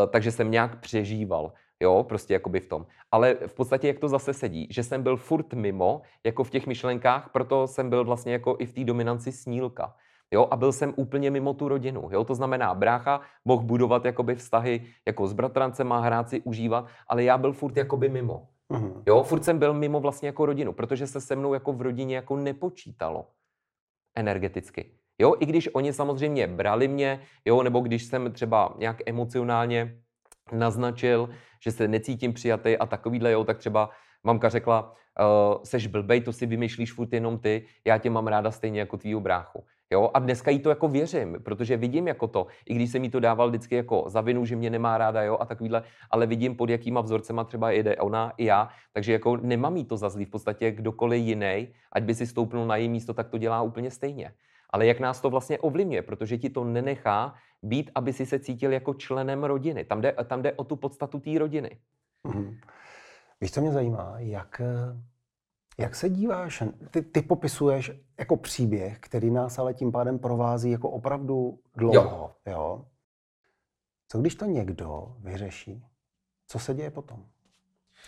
takže 0.10 0.32
jsem 0.32 0.51
nějak 0.51 0.80
přežíval. 0.80 1.53
Jo, 1.84 2.04
prostě 2.04 2.34
jakoby 2.34 2.60
v 2.60 2.68
tom. 2.68 2.86
Ale 3.12 3.36
v 3.48 3.54
podstatě 3.54 3.88
jak 3.88 4.00
to 4.00 4.10
zase 4.10 4.34
sedí, 4.34 4.68
že 4.72 4.84
jsem 4.84 5.04
byl 5.04 5.18
furt 5.18 5.54
mimo, 5.54 6.02
jako 6.26 6.44
v 6.44 6.50
těch 6.50 6.68
myšlenkách, 6.68 7.30
proto 7.34 7.68
jsem 7.68 7.90
byl 7.90 8.06
vlastně 8.06 8.34
jako 8.34 8.56
i 8.60 8.66
v 8.66 8.74
té 8.74 8.84
dominanci 8.84 9.32
snílka. 9.32 9.96
Jo, 10.32 10.48
a 10.52 10.56
byl 10.56 10.72
jsem 10.72 10.94
úplně 10.96 11.32
mimo 11.32 11.54
tu 11.54 11.68
rodinu. 11.68 12.10
Jo, 12.12 12.24
to 12.24 12.36
znamená, 12.36 12.74
brácha 12.74 13.22
mohl 13.46 13.63
budovat 13.63 14.06
jakoby 14.06 14.36
vztahy 14.36 14.86
jako 15.06 15.28
s 15.28 15.34
bratrancem, 15.34 15.88
má 15.88 16.00
hrát 16.00 16.30
si, 16.30 16.42
užívat, 16.42 16.88
ale 17.08 17.24
já 17.24 17.38
byl 17.38 17.54
furt 17.54 17.78
jakoby 17.78 18.10
mimo. 18.10 18.48
Uh-huh. 18.74 19.04
Jo, 19.08 19.24
furt 19.24 19.44
jsem 19.44 19.60
byl 19.60 19.74
mimo 19.74 20.00
vlastně 20.00 20.28
jako 20.28 20.46
rodinu, 20.46 20.74
protože 20.74 21.08
se 21.08 21.22
se 21.22 21.36
mnou 21.36 21.54
jako 21.54 21.74
v 21.74 21.82
rodině 21.82 22.16
jako 22.16 22.38
nepočítalo 22.38 23.28
energeticky. 24.16 24.92
Jo, 25.20 25.36
i 25.40 25.46
když 25.46 25.70
oni 25.74 25.94
samozřejmě 25.94 26.48
brali 26.48 26.88
mě, 26.88 27.22
jo, 27.46 27.63
nebo 27.63 27.80
když 27.80 28.04
jsem 28.04 28.32
třeba 28.32 28.76
nějak 28.78 29.02
emocionálně 29.06 30.02
naznačil, 30.52 31.30
že 31.64 31.72
se 31.72 31.88
necítím 31.88 32.34
přijatý 32.34 32.78
a 32.78 32.86
takovýhle, 32.86 33.32
jo, 33.32 33.44
tak 33.44 33.58
třeba 33.58 33.90
mamka 34.24 34.50
řekla, 34.50 34.94
uh, 35.20 35.64
seš 35.64 35.88
blbej, 35.88 36.22
to 36.22 36.34
si 36.34 36.46
vymýšlíš 36.46 36.94
furt 36.94 37.14
jenom 37.14 37.40
ty, 37.40 37.66
já 37.86 37.98
tě 37.98 38.10
mám 38.10 38.28
ráda 38.28 38.52
stejně 38.52 38.80
jako 38.80 38.98
tvýho 38.98 39.20
bráchu. 39.20 39.64
Jo? 39.92 40.12
A 40.14 40.20
dneska 40.20 40.52
jí 40.52 40.60
to 40.60 40.70
jako 40.70 40.88
věřím, 40.88 41.38
protože 41.44 41.78
vidím 41.78 42.08
jako 42.08 42.28
to, 42.28 42.48
i 42.66 42.74
když 42.74 42.92
jsem 42.92 43.04
jí 43.04 43.10
to 43.10 43.20
dával 43.20 43.50
vždycky 43.50 43.76
jako 43.76 44.04
za 44.08 44.22
vinu, 44.22 44.46
že 44.46 44.56
mě 44.56 44.70
nemá 44.70 44.98
ráda, 44.98 45.24
jo, 45.24 45.38
a 45.40 45.46
takovýhle, 45.46 45.84
ale 46.12 46.26
vidím, 46.26 46.56
pod 46.56 46.70
jakýma 46.70 47.02
vzorcema 47.02 47.44
třeba 47.44 47.72
jede 47.72 47.96
ona 47.96 48.34
i 48.38 48.46
já, 48.46 48.70
takže 48.94 49.12
jako 49.12 49.38
nemám 49.38 49.78
jí 49.78 49.86
to 49.86 49.98
za 49.98 50.10
zlý, 50.10 50.26
v 50.26 50.30
podstatě 50.30 50.72
kdokoliv 50.72 51.24
jiný, 51.24 51.68
ať 51.92 52.04
by 52.04 52.16
si 52.16 52.28
stoupnul 52.28 52.66
na 52.66 52.76
její 52.76 52.90
místo, 52.90 53.14
tak 53.14 53.30
to 53.30 53.38
dělá 53.38 53.62
úplně 53.62 53.92
stejně. 53.92 54.32
Ale 54.70 54.86
jak 54.86 55.00
nás 55.00 55.22
to 55.22 55.30
vlastně 55.30 55.60
ovlivňuje, 55.60 56.02
protože 56.02 56.38
ti 56.38 56.50
to 56.50 56.64
nenechá 56.64 57.36
být, 57.63 57.91
aby 57.96 58.13
si 58.13 58.26
se 58.26 58.39
cítil 58.39 58.74
jako 58.74 58.93
členem 58.93 59.43
rodiny. 59.43 59.86
Tam 59.86 60.02
jde, 60.02 60.15
tam 60.28 60.41
jde 60.41 60.54
o 60.54 60.63
tu 60.63 60.76
podstatu 60.76 61.20
té 61.20 61.39
rodiny. 61.39 61.78
Mm-hmm. 62.26 62.58
Víš, 63.41 63.52
co 63.52 63.62
mě 63.62 63.72
zajímá? 63.72 64.13
Jak, 64.17 64.62
jak 65.80 65.96
se 65.96 66.10
díváš? 66.10 66.63
Ty, 66.91 67.02
ty 67.02 67.22
popisuješ 67.22 67.91
jako 68.20 68.38
příběh, 68.38 69.00
který 69.00 69.32
nás 69.32 69.60
ale 69.60 69.74
tím 69.74 69.91
pádem 69.91 70.20
provází 70.20 70.72
jako 70.72 70.89
opravdu 70.89 71.60
dlouho. 71.76 72.36
Jo. 72.46 72.54
jo? 72.54 72.86
Co 74.08 74.17
když 74.22 74.36
to 74.36 74.46
někdo 74.46 75.15
vyřeší? 75.20 75.84
Co 76.48 76.60
se 76.60 76.74
děje 76.74 76.91
potom? 76.91 77.26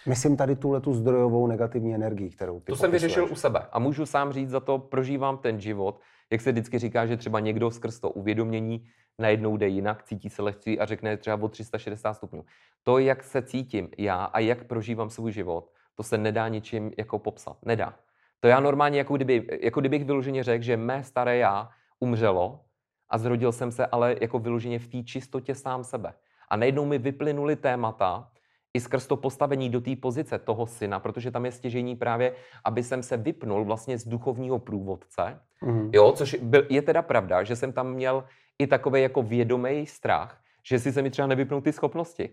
Myslím 0.08 0.38
tady 0.38 0.56
tuhle 0.56 0.82
tu 0.82 0.94
zdrojovou 0.94 1.48
negativní 1.48 1.96
energii, 1.96 2.30
kterou 2.30 2.60
ty 2.60 2.66
To 2.66 2.72
popisuješ. 2.72 2.80
jsem 2.82 2.92
vyřešil 2.92 3.32
u 3.32 3.36
sebe 3.36 3.68
a 3.72 3.80
můžu 3.80 4.06
sám 4.06 4.34
říct, 4.34 4.50
za 4.50 4.60
to 4.60 4.80
prožívám 4.80 5.38
ten 5.38 5.60
život. 5.60 6.00
Jak 6.32 6.42
se 6.42 6.52
vždycky 6.52 6.80
říká, 6.80 7.06
že 7.06 7.18
třeba 7.18 7.40
někdo 7.40 7.72
skrz 7.72 8.00
to 8.00 8.10
uvědomění 8.10 8.88
najednou 9.20 9.58
jde 9.58 9.68
jinak, 9.68 10.04
cítí 10.04 10.30
se 10.30 10.42
lehčí 10.42 10.80
a 10.80 10.86
řekne 10.86 11.18
třeba 11.18 11.44
o 11.44 11.48
360 11.48 12.14
stupňů. 12.14 12.46
To, 12.84 12.98
jak 12.98 13.24
se 13.24 13.42
cítím 13.42 13.90
já 13.98 14.24
a 14.24 14.40
jak 14.40 14.64
prožívám 14.64 15.10
svůj 15.10 15.32
život, 15.32 15.72
to 15.96 16.04
se 16.04 16.18
nedá 16.18 16.48
ničím 16.48 16.92
jako 16.98 17.20
popsat. 17.20 17.58
Nedá. 17.66 17.94
To 18.40 18.48
já 18.48 18.60
normálně, 18.60 18.98
jako, 18.98 19.16
kdyby, 19.16 19.60
jako 19.62 19.80
kdybych 19.80 20.06
vyloženě 20.06 20.44
řekl, 20.44 20.64
že 20.64 20.78
mé 20.78 21.04
staré 21.04 21.38
já 21.38 21.70
umřelo 22.00 22.66
a 23.10 23.18
zrodil 23.18 23.52
jsem 23.52 23.72
se 23.72 23.86
ale 23.86 24.16
jako 24.22 24.40
vyloženě 24.40 24.80
v 24.80 24.88
té 24.88 25.04
čistotě 25.04 25.56
sám 25.56 25.84
sebe. 25.84 26.14
A 26.50 26.56
najednou 26.56 26.86
mi 26.86 26.98
vyplynuly 26.98 27.56
témata, 27.56 28.32
i 28.74 28.80
skrz 28.80 29.08
to 29.08 29.18
postavení 29.18 29.70
do 29.70 29.82
té 29.82 29.96
pozice 29.96 30.40
toho 30.40 30.66
syna, 30.66 31.00
protože 31.00 31.32
tam 31.32 31.46
je 31.46 31.52
stěžení 31.52 31.96
právě, 31.96 32.36
aby 32.66 32.84
jsem 32.84 33.04
se 33.04 33.18
vypnul 33.18 33.66
vlastně 33.66 33.98
z 33.98 34.08
duchovního 34.08 34.60
průvodce, 34.60 35.40
mm. 35.62 35.90
jo, 35.94 36.12
což 36.12 36.34
byl, 36.34 36.66
je 36.70 36.82
teda 36.82 37.02
pravda, 37.02 37.44
že 37.44 37.56
jsem 37.56 37.74
tam 37.74 37.94
měl 37.94 38.24
i 38.60 38.68
takový 38.68 39.02
jako 39.02 39.24
vědomý 39.24 39.86
strach, 39.86 40.42
že 40.64 40.80
si 40.80 40.92
se 40.92 41.02
mi 41.02 41.10
třeba 41.10 41.28
nevypnou 41.28 41.62
ty 41.62 41.74
schopnosti. 41.74 42.30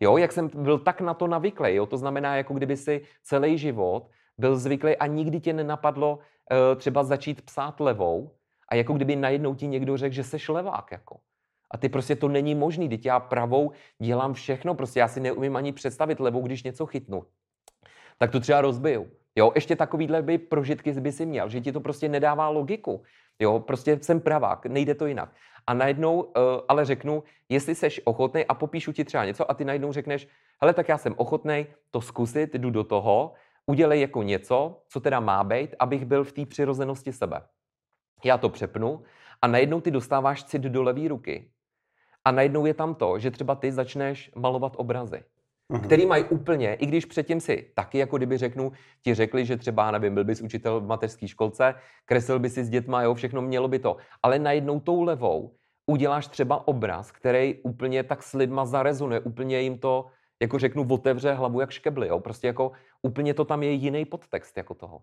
Jo, 0.00 0.16
jak 0.16 0.32
jsem 0.32 0.50
byl 0.54 0.78
tak 0.78 1.00
na 1.00 1.14
to 1.14 1.26
navyklý, 1.26 1.74
jo, 1.74 1.86
to 1.86 1.96
znamená, 1.96 2.36
jako 2.36 2.54
kdyby 2.54 2.76
si 2.76 3.02
celý 3.22 3.58
život 3.58 4.10
byl 4.38 4.56
zvyklý 4.56 4.96
a 4.96 5.06
nikdy 5.06 5.40
tě 5.40 5.52
nenapadlo 5.52 6.16
uh, 6.16 6.78
třeba 6.78 7.04
začít 7.04 7.42
psát 7.42 7.80
levou 7.80 8.30
a 8.68 8.74
jako 8.74 8.92
kdyby 8.92 9.16
najednou 9.16 9.54
ti 9.54 9.66
někdo 9.66 9.96
řekl, 9.96 10.14
že 10.14 10.24
seš 10.24 10.48
levák, 10.48 10.92
jako. 10.92 11.16
A 11.72 11.78
ty 11.78 11.88
prostě 11.88 12.16
to 12.16 12.28
není 12.28 12.54
možný, 12.54 12.88
teď 12.88 13.06
já 13.06 13.20
pravou 13.20 13.72
dělám 13.98 14.34
všechno, 14.34 14.74
prostě 14.74 15.00
já 15.00 15.08
si 15.08 15.20
neumím 15.20 15.56
ani 15.56 15.72
představit 15.72 16.20
levou, 16.20 16.42
když 16.42 16.62
něco 16.62 16.86
chytnu. 16.86 17.26
Tak 18.18 18.30
to 18.30 18.40
třeba 18.40 18.60
rozbiju. 18.60 19.10
Jo, 19.36 19.52
ještě 19.54 19.76
takovýhle 19.76 20.22
by 20.22 20.38
prožitky 20.38 20.92
by 20.92 21.12
si 21.12 21.26
měl, 21.26 21.48
že 21.48 21.60
ti 21.60 21.72
to 21.72 21.80
prostě 21.80 22.08
nedává 22.08 22.48
logiku. 22.48 23.02
Jo, 23.38 23.60
prostě 23.60 23.98
jsem 24.02 24.20
pravák, 24.20 24.66
nejde 24.66 24.94
to 24.94 25.06
jinak. 25.06 25.34
A 25.66 25.74
najednou 25.74 26.20
uh, 26.22 26.30
ale 26.68 26.84
řeknu, 26.84 27.22
jestli 27.48 27.74
seš 27.74 28.00
ochotný 28.04 28.44
a 28.44 28.54
popíšu 28.54 28.92
ti 28.92 29.04
třeba 29.04 29.24
něco 29.24 29.50
a 29.50 29.54
ty 29.54 29.64
najednou 29.64 29.92
řekneš, 29.92 30.28
hele, 30.60 30.74
tak 30.74 30.88
já 30.88 30.98
jsem 30.98 31.14
ochotný 31.16 31.66
to 31.90 32.00
zkusit, 32.00 32.54
jdu 32.54 32.70
do 32.70 32.84
toho, 32.84 33.32
udělej 33.66 34.00
jako 34.00 34.22
něco, 34.22 34.82
co 34.88 35.00
teda 35.00 35.20
má 35.20 35.44
být, 35.44 35.74
abych 35.78 36.04
byl 36.04 36.24
v 36.24 36.32
té 36.32 36.46
přirozenosti 36.46 37.12
sebe. 37.12 37.42
Já 38.24 38.38
to 38.38 38.48
přepnu 38.48 39.02
a 39.42 39.46
najednou 39.46 39.80
ty 39.80 39.90
dostáváš 39.90 40.44
cit 40.44 40.62
do 40.62 40.82
levé 40.82 41.08
ruky. 41.08 41.51
A 42.24 42.30
najednou 42.30 42.66
je 42.66 42.74
tam 42.74 42.94
to, 42.94 43.18
že 43.18 43.30
třeba 43.30 43.54
ty 43.54 43.72
začneš 43.72 44.30
malovat 44.36 44.72
obrazy. 44.76 45.22
Uhum. 45.72 45.80
který 45.80 46.06
mají 46.06 46.24
úplně, 46.24 46.74
i 46.74 46.86
když 46.86 47.04
předtím 47.04 47.40
si 47.40 47.70
taky, 47.74 47.98
jako 47.98 48.16
kdyby 48.16 48.38
řeknu, 48.38 48.72
ti 49.02 49.14
řekli, 49.14 49.44
že 49.44 49.56
třeba, 49.56 49.90
nevím, 49.90 50.14
byl 50.14 50.24
bys 50.24 50.40
učitel 50.40 50.80
v 50.80 50.86
mateřské 50.86 51.28
školce, 51.28 51.74
kreslil 52.04 52.38
by 52.38 52.50
si 52.50 52.64
s 52.64 52.68
dětma, 52.68 53.02
jo, 53.02 53.14
všechno 53.14 53.42
mělo 53.42 53.68
by 53.68 53.78
to. 53.78 53.96
Ale 54.22 54.38
najednou 54.38 54.80
tou 54.80 55.02
levou 55.02 55.54
uděláš 55.86 56.26
třeba 56.26 56.68
obraz, 56.68 57.12
který 57.12 57.54
úplně 57.62 58.02
tak 58.02 58.22
s 58.22 58.32
lidma 58.32 58.66
zarezonuje, 58.66 59.20
úplně 59.20 59.60
jim 59.60 59.78
to, 59.78 60.06
jako 60.42 60.58
řeknu, 60.58 60.86
otevře 60.90 61.32
hlavu 61.32 61.60
jak 61.60 61.70
škebly, 61.70 62.08
jo, 62.08 62.20
prostě 62.20 62.46
jako 62.46 62.72
úplně 63.02 63.34
to 63.34 63.44
tam 63.44 63.62
je 63.62 63.70
jiný 63.70 64.04
podtext 64.04 64.56
jako 64.56 64.74
toho. 64.74 65.00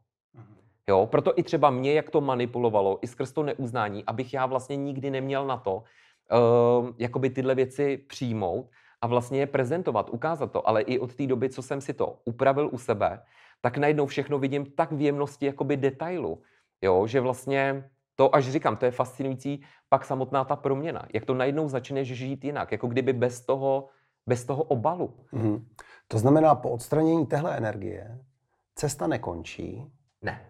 Jo, 0.89 1.05
proto 1.05 1.33
i 1.35 1.43
třeba 1.43 1.69
mě, 1.69 1.93
jak 1.93 2.09
to 2.09 2.21
manipulovalo, 2.21 2.99
i 3.01 3.07
skrz 3.07 3.31
to 3.31 3.43
neuznání, 3.43 4.03
abych 4.05 4.33
já 4.33 4.45
vlastně 4.45 4.75
nikdy 4.75 5.11
neměl 5.11 5.47
na 5.47 5.57
to, 5.57 5.83
uh, 6.31 6.89
jakoby 6.97 7.29
tyhle 7.29 7.55
věci 7.55 7.97
přijmout, 7.97 8.69
a 9.01 9.07
vlastně 9.07 9.39
je 9.39 9.47
prezentovat, 9.47 10.09
ukázat 10.09 10.51
to, 10.51 10.69
ale 10.69 10.81
i 10.81 10.99
od 10.99 11.15
té 11.15 11.27
doby, 11.27 11.49
co 11.49 11.61
jsem 11.61 11.81
si 11.81 11.93
to 11.93 12.19
upravil 12.25 12.69
u 12.71 12.77
sebe, 12.77 13.23
tak 13.61 13.77
najednou 13.77 14.05
všechno 14.05 14.39
vidím 14.39 14.65
tak 14.65 14.91
v 14.91 15.01
jemnosti 15.01 15.45
jakoby 15.45 15.77
detailu, 15.77 16.41
jo, 16.81 17.07
že 17.07 17.21
vlastně 17.21 17.89
to, 18.15 18.35
až 18.35 18.49
říkám, 18.49 18.77
to 18.77 18.85
je 18.85 18.91
fascinující, 18.91 19.63
pak 19.89 20.05
samotná 20.05 20.43
ta 20.43 20.55
proměna, 20.55 21.05
jak 21.13 21.25
to 21.25 21.33
najednou 21.33 21.67
začneš 21.67 22.07
žít 22.07 22.45
jinak, 22.45 22.71
jako 22.71 22.87
kdyby 22.87 23.13
bez 23.13 23.41
toho, 23.41 23.87
bez 24.27 24.45
toho 24.45 24.63
obalu. 24.63 25.13
Mm-hmm. 25.33 25.63
To 26.07 26.17
znamená, 26.17 26.55
po 26.55 26.69
odstranění 26.69 27.25
téhle 27.25 27.57
energie 27.57 28.19
cesta 28.75 29.07
nekončí. 29.07 29.91
Ne. 30.21 30.45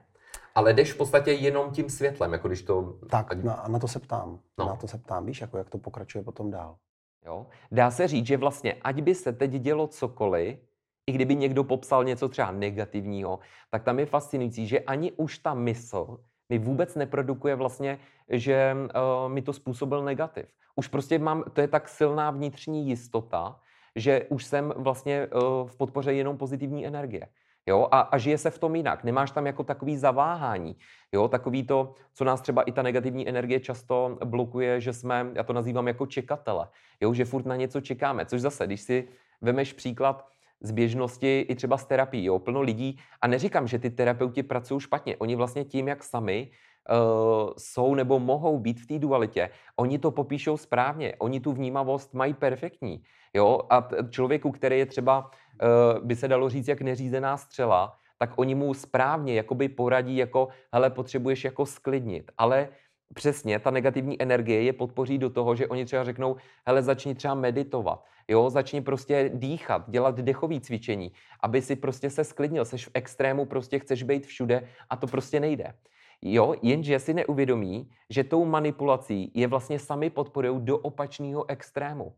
Ale 0.56 0.74
jdeš 0.74 0.94
v 0.94 0.98
podstatě 0.98 1.32
jenom 1.32 1.72
tím 1.72 1.90
světlem, 1.90 2.34
jako 2.34 2.48
když 2.48 2.62
to... 2.62 3.00
Tak, 3.10 3.34
na, 3.44 3.66
na 3.68 3.80
to 3.80 3.88
se 3.88 4.00
ptám. 4.00 4.40
No. 4.60 4.66
Na 4.66 4.76
to 4.76 4.88
se 4.88 4.98
ptám, 4.98 5.26
víš, 5.26 5.42
jako 5.42 5.58
jak 5.58 5.70
to 5.70 5.78
pokračuje 5.78 6.24
potom 6.24 6.52
dál. 6.52 6.78
Jo? 7.26 7.46
Dá 7.72 7.92
se 7.92 8.08
říct, 8.08 8.26
že 8.26 8.38
vlastně, 8.38 8.74
ať 8.74 9.02
by 9.02 9.16
se 9.16 9.34
teď 9.34 9.52
dělo 9.52 9.88
cokoliv, 9.88 10.60
i 11.08 11.12
kdyby 11.12 11.36
někdo 11.36 11.64
popsal 11.64 12.04
něco 12.04 12.30
třeba 12.30 12.52
negativního, 12.52 13.40
tak 13.70 13.84
tam 13.84 14.00
je 14.00 14.06
fascinující, 14.06 14.68
že 14.68 14.80
ani 14.80 15.12
už 15.12 15.38
ta 15.38 15.54
mysl 15.54 16.18
mi 16.50 16.58
vůbec 16.58 16.96
neprodukuje 16.96 17.56
vlastně, 17.56 18.00
že 18.30 18.76
uh, 18.76 19.32
mi 19.32 19.42
to 19.42 19.54
způsobil 19.54 20.04
negativ. 20.04 20.46
Už 20.76 20.88
prostě 20.88 21.20
mám, 21.20 21.44
to 21.54 21.62
je 21.62 21.68
tak 21.68 21.90
silná 21.90 22.32
vnitřní 22.32 22.88
jistota, 22.88 23.60
že 23.96 24.26
už 24.30 24.46
jsem 24.46 24.74
vlastně 24.78 25.28
uh, 25.28 25.68
v 25.68 25.78
podpoře 25.78 26.14
jenom 26.14 26.38
pozitivní 26.38 26.88
energie. 26.88 27.28
Jo, 27.68 27.88
a, 27.92 28.00
a 28.00 28.18
žije 28.18 28.38
se 28.38 28.50
v 28.50 28.58
tom 28.58 28.76
jinak. 28.76 29.04
Nemáš 29.04 29.32
tam 29.32 29.46
jako 29.46 29.64
takový 29.64 29.98
zaváhání. 29.98 30.76
Jo, 31.12 31.28
takový 31.28 31.64
to, 31.64 31.94
co 32.14 32.24
nás 32.24 32.42
třeba 32.42 32.62
i 32.62 32.72
ta 32.72 32.82
negativní 32.82 33.30
energie 33.30 33.60
často 33.60 34.18
blokuje, 34.26 34.82
že 34.82 34.94
jsme, 34.94 35.32
já 35.34 35.44
to 35.44 35.54
nazývám 35.54 35.88
jako 35.88 36.06
čekatele. 36.06 36.68
Jo, 37.02 37.14
že 37.14 37.26
furt 37.26 37.46
na 37.46 37.56
něco 37.56 37.82
čekáme. 37.82 38.26
Což 38.26 38.42
zase, 38.42 38.68
když 38.68 38.82
si 38.82 39.08
vemeš 39.42 39.74
příklad 39.74 40.28
z 40.62 40.72
běžnosti 40.72 41.40
i 41.40 41.56
třeba 41.56 41.78
z 41.78 41.86
terapii, 41.86 42.26
jo, 42.26 42.40
plno 42.40 42.62
lidí, 42.62 43.00
a 43.22 43.28
neříkám, 43.28 43.68
že 43.68 43.80
ty 43.80 43.90
terapeuti 43.90 44.44
pracují 44.44 44.80
špatně. 44.80 45.18
Oni 45.18 45.36
vlastně 45.36 45.66
tím, 45.66 45.88
jak 45.88 46.04
sami 46.04 46.52
uh, 46.90 47.50
jsou 47.58 47.96
nebo 47.96 48.20
mohou 48.20 48.60
být 48.60 48.80
v 48.80 48.88
té 48.88 49.00
dualitě, 49.00 49.50
oni 49.76 50.00
to 50.00 50.12
popíšou 50.12 50.58
správně, 50.58 51.16
oni 51.20 51.40
tu 51.40 51.52
vnímavost 51.52 52.14
mají 52.14 52.34
perfektní. 52.34 53.04
Jo? 53.34 53.60
A 53.70 53.82
t- 53.82 53.98
člověku, 54.10 54.52
který 54.52 54.80
je 54.80 54.86
třeba 54.86 55.32
Eh, 55.62 56.00
by 56.00 56.16
se 56.16 56.28
dalo 56.28 56.50
říct, 56.50 56.68
jak 56.68 56.82
neřízená 56.82 57.38
střela, 57.38 57.96
tak 58.18 58.34
oni 58.36 58.56
mu 58.56 58.74
správně 58.74 59.34
jakoby 59.34 59.70
poradí, 59.70 60.18
jako 60.18 60.48
hele, 60.74 60.90
potřebuješ 60.90 61.44
jako 61.44 61.66
sklidnit. 61.66 62.32
Ale 62.38 62.70
přesně 63.14 63.60
ta 63.60 63.72
negativní 63.72 64.22
energie 64.22 64.64
je 64.64 64.74
podpoří 64.74 65.18
do 65.18 65.30
toho, 65.30 65.56
že 65.56 65.68
oni 65.68 65.86
třeba 65.86 66.04
řeknou, 66.04 66.36
hele, 66.68 66.84
začni 66.84 67.16
třeba 67.16 67.34
meditovat, 67.34 68.06
jo, 68.28 68.50
začni 68.50 68.82
prostě 68.82 69.32
dýchat, 69.34 69.90
dělat 69.90 70.16
dechové 70.16 70.60
cvičení, 70.60 71.12
aby 71.44 71.62
si 71.62 71.76
prostě 71.76 72.10
se 72.10 72.24
sklidnil, 72.24 72.66
seš 72.66 72.88
v 72.88 72.92
extrému, 72.94 73.46
prostě 73.46 73.80
chceš 73.80 74.04
být 74.04 74.26
všude 74.26 74.68
a 74.90 74.96
to 74.96 75.08
prostě 75.08 75.40
nejde. 75.40 75.74
Jo, 76.22 76.56
jenže 76.62 77.00
si 77.00 77.14
neuvědomí, 77.14 77.90
že 78.10 78.24
tou 78.24 78.46
manipulací 78.46 79.32
je 79.36 79.48
vlastně 79.48 79.80
sami 79.80 80.10
podporují 80.10 80.62
do 80.62 80.78
opačného 80.78 81.50
extrému. 81.50 82.14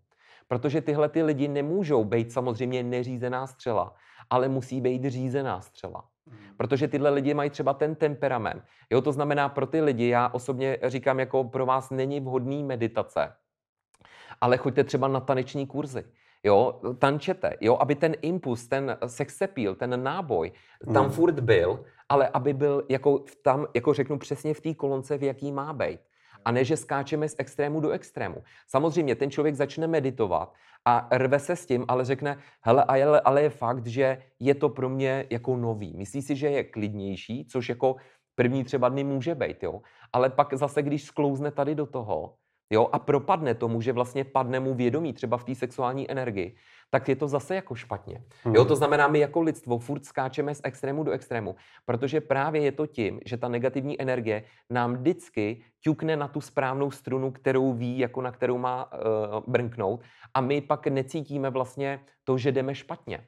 Protože 0.48 0.82
tyhle 0.82 1.10
ty 1.10 1.24
lidi 1.24 1.48
nemůžou 1.48 2.04
být 2.04 2.32
samozřejmě 2.32 2.84
neřízená 2.84 3.48
střela, 3.48 3.94
ale 4.30 4.48
musí 4.48 4.82
být 4.82 5.06
řízená 5.06 5.62
střela. 5.62 6.04
Hmm. 6.28 6.38
Protože 6.58 6.88
tyhle 6.88 7.10
lidi 7.10 7.34
mají 7.34 7.50
třeba 7.50 7.74
ten 7.74 7.96
temperament. 7.96 8.64
Jo, 8.90 9.02
to 9.02 9.12
znamená 9.12 9.50
pro 9.50 9.68
ty 9.68 9.82
lidi, 9.82 10.08
já 10.08 10.30
osobně 10.30 10.78
říkám, 10.84 11.20
jako 11.20 11.44
pro 11.44 11.66
vás 11.66 11.90
není 11.90 12.20
vhodný 12.20 12.64
meditace, 12.64 13.34
ale 14.42 14.58
choďte 14.58 14.84
třeba 14.84 15.08
na 15.08 15.20
taneční 15.20 15.68
kurzy. 15.68 16.04
Jo, 16.44 16.82
tančete, 17.00 17.54
jo, 17.62 17.78
aby 17.78 17.96
ten 17.96 18.16
impuls, 18.22 18.68
ten 18.68 18.98
sex 19.06 19.42
appeal, 19.42 19.76
ten 19.76 20.04
náboj 20.04 20.52
tam 20.94 21.06
hmm. 21.06 21.14
furt 21.14 21.40
byl, 21.40 21.86
ale 22.10 22.28
aby 22.28 22.54
byl 22.54 22.84
jako 22.90 23.24
tam, 23.44 23.68
jako 23.74 23.94
řeknu 23.94 24.20
přesně 24.20 24.54
v 24.54 24.62
té 24.62 24.74
kolonce, 24.74 25.18
v 25.18 25.24
jaký 25.24 25.52
má 25.52 25.74
být 25.74 26.00
a 26.46 26.52
ne, 26.52 26.64
že 26.64 26.78
skáčeme 26.78 27.30
z 27.30 27.36
extrému 27.38 27.80
do 27.80 27.90
extrému. 27.90 28.44
Samozřejmě 28.68 29.16
ten 29.16 29.32
člověk 29.32 29.56
začne 29.56 29.88
meditovat 29.88 30.54
a 30.86 31.08
rve 31.12 31.40
se 31.40 31.56
s 31.56 31.66
tím, 31.66 31.86
ale 31.88 32.06
řekne, 32.06 32.38
hele, 32.62 32.84
ale, 32.84 33.22
ale 33.22 33.42
je 33.42 33.50
fakt, 33.50 33.88
že 33.88 34.18
je 34.40 34.56
to 34.56 34.70
pro 34.70 34.90
mě 34.90 35.26
jako 35.30 35.58
nový. 35.58 35.98
Myslí 35.98 36.22
si, 36.22 36.36
že 36.36 36.48
je 36.48 36.64
klidnější, 36.64 37.46
což 37.46 37.70
jako 37.70 37.96
první 38.36 38.64
třeba 38.64 38.90
dny 38.90 39.04
může 39.04 39.36
být, 39.36 39.64
jo. 39.64 39.82
Ale 40.14 40.30
pak 40.30 40.54
zase, 40.54 40.82
když 40.82 41.04
sklouzne 41.04 41.52
tady 41.52 41.76
do 41.76 41.86
toho, 41.86 42.36
jo, 42.72 42.90
a 42.92 43.00
propadne 43.00 43.56
tomu, 43.56 43.82
že 43.82 43.94
vlastně 43.94 44.24
padne 44.24 44.60
mu 44.60 44.74
vědomí 44.74 45.14
třeba 45.14 45.38
v 45.38 45.44
té 45.44 45.56
sexuální 45.56 46.12
energii, 46.12 46.56
tak 46.90 47.10
je 47.10 47.16
to 47.16 47.28
zase 47.28 47.56
jako 47.56 47.76
špatně. 47.76 48.24
Hmm. 48.44 48.56
Jo, 48.56 48.66
to 48.66 48.76
znamená, 48.76 49.08
my 49.08 49.20
jako 49.20 49.42
lidstvo 49.42 49.80
furt 49.80 50.06
skáčeme 50.06 50.56
z 50.56 50.62
extrému 50.64 51.04
do 51.04 51.12
extrému, 51.12 51.56
protože 51.86 52.22
právě 52.22 52.62
je 52.62 52.72
to 52.72 52.88
tím, 52.88 53.20
že 53.26 53.38
ta 53.38 53.48
negativní 53.48 54.02
energie 54.02 54.44
nám 54.70 54.94
vždycky 54.94 55.64
ťukne 55.80 56.16
na 56.16 56.28
tu 56.28 56.42
správnou 56.42 56.92
strunu, 56.92 57.32
kterou 57.32 57.74
ví, 57.74 58.00
jako 58.00 58.22
na 58.22 58.32
kterou 58.32 58.58
má 58.58 58.92
uh, 58.94 59.00
brnknout 59.48 60.02
a 60.34 60.42
my 60.42 60.62
pak 60.62 60.88
necítíme 60.88 61.50
vlastně 61.50 62.00
to, 62.24 62.38
že 62.38 62.52
jdeme 62.52 62.76
špatně. 62.76 63.28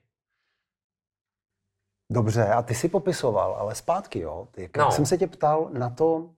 Dobře, 2.11 2.47
a 2.47 2.61
ty 2.61 2.75
si 2.75 2.89
popisoval, 2.89 3.55
ale 3.55 3.75
zpátky, 3.75 4.19
jo. 4.19 4.47
Jak 4.57 4.77
no. 4.77 4.91
jsem 4.91 5.05
se 5.05 5.17
tě 5.17 5.27
ptal 5.27 5.69
na 5.73 5.89
to, 5.89 6.29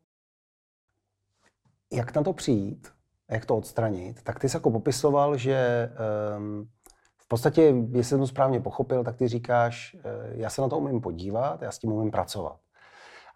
jak 1.93 2.15
na 2.15 2.23
to 2.23 2.33
přijít, 2.33 2.94
jak 3.31 3.45
to 3.45 3.57
odstranit, 3.57 4.23
tak 4.23 4.39
ty 4.39 4.49
jsi 4.49 4.55
jako 4.55 4.71
popisoval, 4.71 5.37
že 5.37 5.89
um, 6.37 6.69
v 7.17 7.27
podstatě, 7.27 7.61
jestli 7.91 8.03
jsem 8.03 8.19
to 8.19 8.27
správně 8.27 8.59
pochopil, 8.59 9.03
tak 9.03 9.15
ty 9.15 9.27
říkáš, 9.27 9.95
eh, 9.99 10.31
já 10.31 10.49
se 10.49 10.61
na 10.61 10.69
to 10.69 10.77
umím 10.77 11.01
podívat, 11.01 11.61
já 11.61 11.71
s 11.71 11.79
tím 11.79 11.91
umím 11.91 12.11
pracovat. 12.11 12.59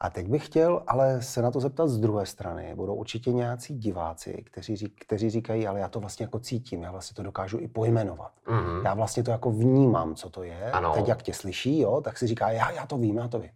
A 0.02 0.10
teď 0.10 0.28
bych 0.28 0.46
chtěl 0.46 0.84
ale 0.88 1.22
se 1.22 1.42
na 1.42 1.52
to 1.52 1.60
zeptat 1.60 1.88
z 1.88 2.00
druhé 2.00 2.26
strany. 2.26 2.76
Budou 2.76 2.96
určitě 2.96 3.32
nějací 3.32 3.78
diváci, 3.78 4.44
kteří, 4.46 4.76
řík, 4.76 5.06
kteří 5.06 5.30
říkají, 5.30 5.68
ale 5.68 5.80
já 5.80 5.90
to 5.90 6.00
vlastně 6.00 6.24
jako 6.24 6.40
cítím, 6.40 6.84
já 6.84 6.92
vlastně 6.92 7.16
to 7.16 7.24
dokážu 7.24 7.58
i 7.60 7.68
pojmenovat. 7.68 8.32
Mm-hmm. 8.46 8.86
Já 8.86 8.94
vlastně 8.94 9.24
to 9.24 9.32
jako 9.32 9.52
vnímám, 9.52 10.16
co 10.16 10.30
to 10.30 10.44
je. 10.44 10.72
Ano. 10.72 10.94
Teď 10.94 11.08
jak 11.08 11.24
tě 11.24 11.34
slyší, 11.34 11.80
jo, 11.80 12.02
tak 12.02 12.18
si 12.18 12.28
říká, 12.28 12.50
já, 12.50 12.72
já 12.72 12.86
to 12.86 12.98
vím, 12.98 13.18
já 13.18 13.28
to 13.28 13.40
vím. 13.40 13.52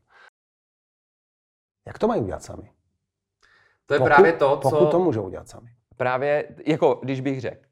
Jak 1.87 1.99
to 1.99 2.07
mají 2.07 2.21
udělat 2.21 2.43
sami? 2.43 2.71
To 3.85 3.93
je 3.93 3.99
pokud, 3.99 4.09
právě 4.09 4.33
to, 4.33 4.59
co... 4.63 4.69
Pokud 4.69 4.91
to 4.91 4.99
můžou 4.99 5.23
udělat 5.23 5.49
sami. 5.49 5.69
Právě, 5.97 6.45
jako 6.65 6.99
když 7.03 7.21
bych 7.21 7.41
řekl, 7.41 7.65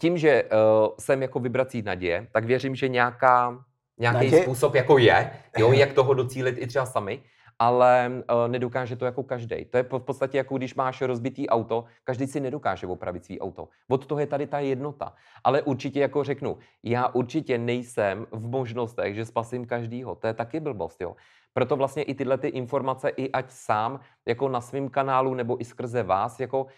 tím, 0.00 0.18
že 0.18 0.44
uh, 0.44 0.88
jsem 0.98 1.22
jako 1.22 1.40
vibrací 1.40 1.82
naděje, 1.82 2.26
tak 2.32 2.44
věřím, 2.44 2.74
že 2.74 2.88
nějaká, 2.88 3.64
nějaký 3.98 4.16
naděje? 4.16 4.42
způsob 4.42 4.74
jako 4.74 4.98
je, 4.98 5.30
jo, 5.58 5.72
jak 5.82 5.92
toho 5.92 6.14
docílit 6.14 6.56
i 6.58 6.66
třeba 6.66 6.86
sami, 6.86 7.22
ale 7.58 8.10
uh, 8.10 8.48
nedokáže 8.48 8.96
to 8.96 9.04
jako 9.04 9.22
každý. 9.22 9.64
To 9.64 9.76
je 9.76 9.82
v 9.82 9.98
podstatě 9.98 10.38
jako 10.38 10.56
když 10.56 10.74
máš 10.74 11.00
rozbitý 11.00 11.48
auto, 11.48 11.84
každý 12.04 12.26
si 12.26 12.40
nedokáže 12.40 12.86
opravit 12.86 13.24
svý 13.24 13.40
auto. 13.40 13.68
Od 13.88 14.06
toho 14.06 14.18
je 14.18 14.26
tady 14.26 14.46
ta 14.46 14.58
jednota. 14.58 15.12
Ale 15.44 15.62
určitě 15.62 16.00
jako 16.00 16.24
řeknu, 16.24 16.58
já 16.82 17.08
určitě 17.08 17.58
nejsem 17.58 18.26
v 18.30 18.48
možnostech, 18.48 19.14
že 19.14 19.24
spasím 19.24 19.66
každýho. 19.66 20.14
To 20.14 20.26
je 20.26 20.34
taky 20.34 20.60
blbost, 20.60 21.00
jo. 21.00 21.16
Proto 21.54 21.76
vlastně 21.76 22.02
i 22.02 22.14
tyhle 22.14 22.38
ty 22.38 22.48
informace, 22.48 23.08
i 23.08 23.32
ať 23.32 23.50
sám 23.50 24.00
jako 24.26 24.48
na 24.48 24.60
svém 24.60 24.88
kanálu 24.88 25.34
nebo 25.34 25.60
i 25.60 25.64
skrze 25.64 26.02
vás, 26.02 26.40
jako 26.40 26.62
uh, 26.64 26.68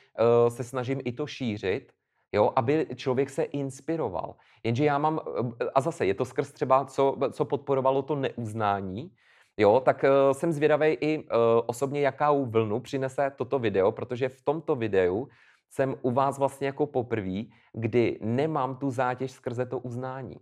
se 0.48 0.64
snažím 0.64 1.00
i 1.04 1.12
to 1.12 1.26
šířit, 1.26 1.92
jo, 2.32 2.52
aby 2.56 2.86
člověk 2.94 3.30
se 3.30 3.42
inspiroval. 3.42 4.34
Jenže 4.64 4.84
já 4.84 4.98
mám, 4.98 5.20
a 5.74 5.80
zase 5.80 6.06
je 6.06 6.14
to 6.14 6.24
skrz 6.24 6.52
třeba, 6.52 6.84
co, 6.84 7.16
co 7.32 7.44
podporovalo 7.44 8.02
to 8.02 8.14
neuznání, 8.16 9.12
jo, 9.56 9.80
tak 9.84 10.04
uh, 10.04 10.32
jsem 10.32 10.52
zvědavý 10.52 10.86
i 10.86 11.18
uh, 11.18 11.24
osobně, 11.66 12.00
jakou 12.00 12.46
vlnu 12.46 12.80
přinese 12.80 13.32
toto 13.36 13.58
video, 13.58 13.92
protože 13.92 14.28
v 14.28 14.42
tomto 14.42 14.76
videu 14.76 15.28
jsem 15.70 15.96
u 16.02 16.10
vás 16.10 16.38
vlastně 16.38 16.66
jako 16.66 16.86
poprvé, 16.86 17.42
kdy 17.72 18.18
nemám 18.22 18.76
tu 18.76 18.90
zátěž 18.90 19.30
skrze 19.30 19.66
to 19.66 19.78
uznání. 19.78 20.36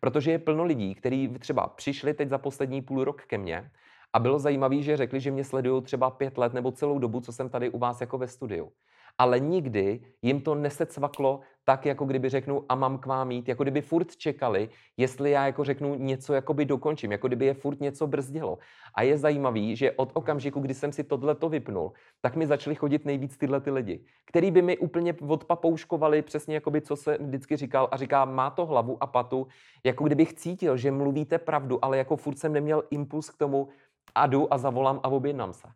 Protože 0.00 0.30
je 0.30 0.38
plno 0.38 0.64
lidí, 0.64 0.94
kteří 0.94 1.28
třeba 1.28 1.68
přišli 1.68 2.14
teď 2.14 2.28
za 2.28 2.38
poslední 2.38 2.82
půl 2.82 3.04
rok 3.04 3.22
ke 3.22 3.38
mně 3.38 3.70
a 4.12 4.18
bylo 4.18 4.38
zajímavé, 4.38 4.82
že 4.82 4.96
řekli, 4.96 5.20
že 5.20 5.30
mě 5.30 5.44
sledují 5.44 5.82
třeba 5.82 6.10
pět 6.10 6.38
let 6.38 6.52
nebo 6.52 6.72
celou 6.72 6.98
dobu, 6.98 7.20
co 7.20 7.32
jsem 7.32 7.48
tady 7.48 7.70
u 7.70 7.78
vás 7.78 8.00
jako 8.00 8.18
ve 8.18 8.28
studiu 8.28 8.72
ale 9.18 9.40
nikdy 9.40 10.00
jim 10.22 10.40
to 10.40 10.54
nesecvaklo 10.54 11.40
tak, 11.64 11.86
jako 11.86 12.04
kdyby 12.04 12.28
řeknu 12.28 12.64
a 12.68 12.74
mám 12.74 12.98
k 12.98 13.06
vám 13.06 13.30
jít, 13.30 13.48
jako 13.48 13.62
kdyby 13.62 13.80
furt 13.80 14.16
čekali, 14.16 14.68
jestli 14.96 15.30
já 15.30 15.46
jako 15.46 15.64
řeknu 15.64 15.94
něco 15.94 16.34
jakoby 16.34 16.64
dokončím, 16.64 17.12
jako 17.12 17.26
kdyby 17.26 17.46
je 17.46 17.54
furt 17.54 17.80
něco 17.80 18.06
brzdilo. 18.06 18.58
A 18.94 19.02
je 19.02 19.18
zajímavý, 19.18 19.76
že 19.76 19.92
od 19.92 20.10
okamžiku, 20.14 20.60
kdy 20.60 20.74
jsem 20.74 20.92
si 20.92 21.04
tohle 21.04 21.36
vypnul, 21.48 21.92
tak 22.20 22.36
mi 22.36 22.46
začaly 22.46 22.76
chodit 22.76 23.04
nejvíc 23.04 23.36
tyhle 23.36 23.60
ty 23.60 23.70
lidi, 23.70 24.04
který 24.26 24.50
by 24.50 24.62
mi 24.62 24.78
úplně 24.78 25.14
odpapouškovali 25.28 26.22
přesně 26.22 26.54
jakoby, 26.54 26.80
co 26.80 26.96
se 26.96 27.18
vždycky 27.20 27.56
říkal 27.56 27.88
a 27.90 27.96
říká, 27.96 28.24
má 28.24 28.50
to 28.50 28.66
hlavu 28.66 29.02
a 29.02 29.06
patu, 29.06 29.46
jako 29.84 30.04
kdybych 30.04 30.34
cítil, 30.34 30.76
že 30.76 30.90
mluvíte 30.90 31.38
pravdu, 31.38 31.84
ale 31.84 31.98
jako 31.98 32.16
furt 32.16 32.38
jsem 32.38 32.52
neměl 32.52 32.82
impuls 32.90 33.30
k 33.30 33.36
tomu 33.36 33.68
a 34.14 34.26
jdu 34.26 34.52
a 34.52 34.58
zavolám 34.58 35.00
a 35.02 35.08
objednám 35.08 35.52
se. 35.52 35.68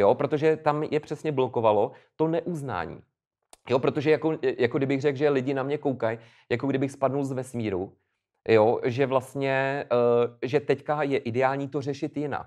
Jo, 0.00 0.14
protože 0.14 0.56
tam 0.56 0.82
je 0.82 1.00
přesně 1.00 1.32
blokovalo 1.32 1.92
to 2.16 2.28
neuznání. 2.28 3.00
Jo, 3.68 3.78
protože 3.78 4.10
jako, 4.10 4.38
jako 4.58 4.78
kdybych 4.78 5.00
řekl, 5.00 5.18
že 5.18 5.28
lidi 5.28 5.54
na 5.54 5.62
mě 5.62 5.78
koukají, 5.78 6.18
jako 6.50 6.66
kdybych 6.66 6.92
spadnul 6.92 7.24
z 7.24 7.32
vesmíru, 7.32 7.92
jo, 8.48 8.80
že 8.84 9.06
vlastně, 9.06 9.84
uh, 9.92 10.34
že 10.42 10.60
teďka 10.60 11.02
je 11.02 11.18
ideální 11.18 11.68
to 11.68 11.82
řešit 11.82 12.16
jinak. 12.16 12.46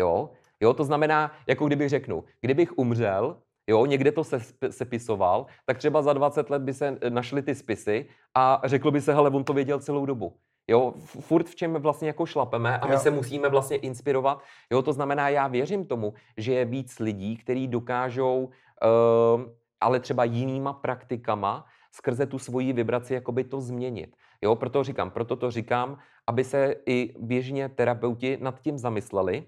Jo, 0.00 0.30
jo, 0.60 0.74
to 0.74 0.84
znamená, 0.84 1.32
jako 1.46 1.66
kdybych 1.66 1.88
řeknu, 1.88 2.24
kdybych 2.40 2.78
umřel, 2.78 3.36
jo, 3.66 3.86
někde 3.86 4.12
to 4.12 4.24
se 4.24 4.40
sepisoval, 4.70 5.46
tak 5.66 5.78
třeba 5.78 6.02
za 6.02 6.12
20 6.12 6.50
let 6.50 6.62
by 6.62 6.74
se 6.74 6.98
našly 7.08 7.42
ty 7.42 7.54
spisy 7.54 8.06
a 8.34 8.62
řeklo 8.64 8.90
by 8.90 9.00
se, 9.00 9.14
hele, 9.14 9.30
on 9.30 9.44
to 9.44 9.52
věděl 9.52 9.80
celou 9.80 10.06
dobu. 10.06 10.36
Jo, 10.68 10.94
furt 11.20 11.48
v 11.48 11.54
čem 11.54 11.74
vlastně 11.74 12.08
jako 12.08 12.26
šlapeme 12.26 12.78
a 12.78 12.86
my 12.86 12.92
jo. 12.92 12.98
se 12.98 13.10
musíme 13.10 13.48
vlastně 13.48 13.76
inspirovat. 13.76 14.42
Jo, 14.70 14.82
to 14.82 14.92
znamená, 14.92 15.28
já 15.28 15.46
věřím 15.46 15.86
tomu, 15.86 16.14
že 16.36 16.52
je 16.52 16.64
víc 16.64 16.98
lidí, 16.98 17.36
kteří 17.36 17.68
dokážou, 17.68 18.44
uh, 18.44 19.42
ale 19.80 20.00
třeba 20.00 20.24
jinýma 20.24 20.72
praktikama, 20.72 21.66
skrze 21.92 22.26
tu 22.26 22.38
svoji 22.38 22.72
vibraci 22.72 23.14
jakoby 23.14 23.44
to 23.44 23.60
změnit. 23.60 24.16
Jo, 24.42 24.54
proto 24.54 24.84
říkám, 24.84 25.10
proto 25.10 25.36
to 25.36 25.50
říkám, 25.50 25.98
aby 26.26 26.44
se 26.44 26.74
i 26.86 27.14
běžně 27.18 27.68
terapeuti 27.68 28.38
nad 28.40 28.60
tím 28.60 28.78
zamysleli, 28.78 29.46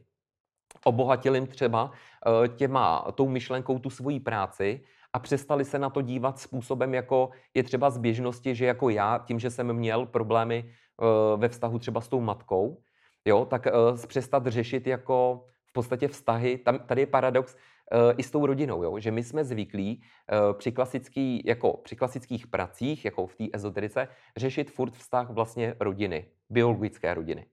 obohatili 0.85 1.38
jim 1.38 1.46
třeba 1.46 1.85
uh, 1.85 2.46
těma, 2.57 3.12
tou 3.14 3.28
myšlenkou 3.28 3.78
tu 3.78 3.90
svoji 3.90 4.20
práci 4.20 4.81
a 5.12 5.18
přestali 5.18 5.64
se 5.64 5.78
na 5.78 5.90
to 5.90 6.02
dívat 6.02 6.38
způsobem, 6.38 6.94
jako 6.94 7.31
je 7.54 7.62
třeba 7.62 7.90
z 7.90 7.98
běžnosti, 7.98 8.54
že 8.54 8.66
jako 8.66 8.90
já, 8.90 9.18
tím, 9.18 9.38
že 9.38 9.50
jsem 9.50 9.72
měl 9.72 10.07
problémy 10.07 10.70
ve 11.37 11.48
vztahu 11.48 11.78
třeba 11.78 12.00
s 12.00 12.08
tou 12.08 12.20
matkou, 12.20 12.82
jo, 13.24 13.44
tak 13.44 13.66
uh, 13.66 14.06
přestat 14.06 14.46
řešit 14.46 14.87
jako 14.87 15.44
v 15.66 15.72
podstatě 15.72 16.08
vztahy. 16.08 16.58
Tam, 16.58 16.78
tady 16.78 17.02
je 17.02 17.06
paradox 17.06 17.54
uh, 17.54 17.61
i 18.16 18.22
s 18.22 18.30
tou 18.30 18.46
rodinou, 18.46 18.82
jo, 18.82 18.98
že 18.98 19.11
my 19.11 19.22
jsme 19.22 19.44
zvyklí 19.44 20.02
při, 20.52 20.72
klasický, 20.72 21.42
jako, 21.46 21.76
při 21.76 21.96
klasických 21.96 22.46
pracích, 22.46 23.04
jako 23.04 23.26
v 23.26 23.37
té 23.37 23.44
ezoterice, 23.52 24.08
řešit 24.37 24.70
furt 24.70 24.92
vztah 24.92 25.30
vlastně 25.30 25.74
rodiny, 25.80 26.26
biologické 26.50 27.14
rodiny. 27.14 27.46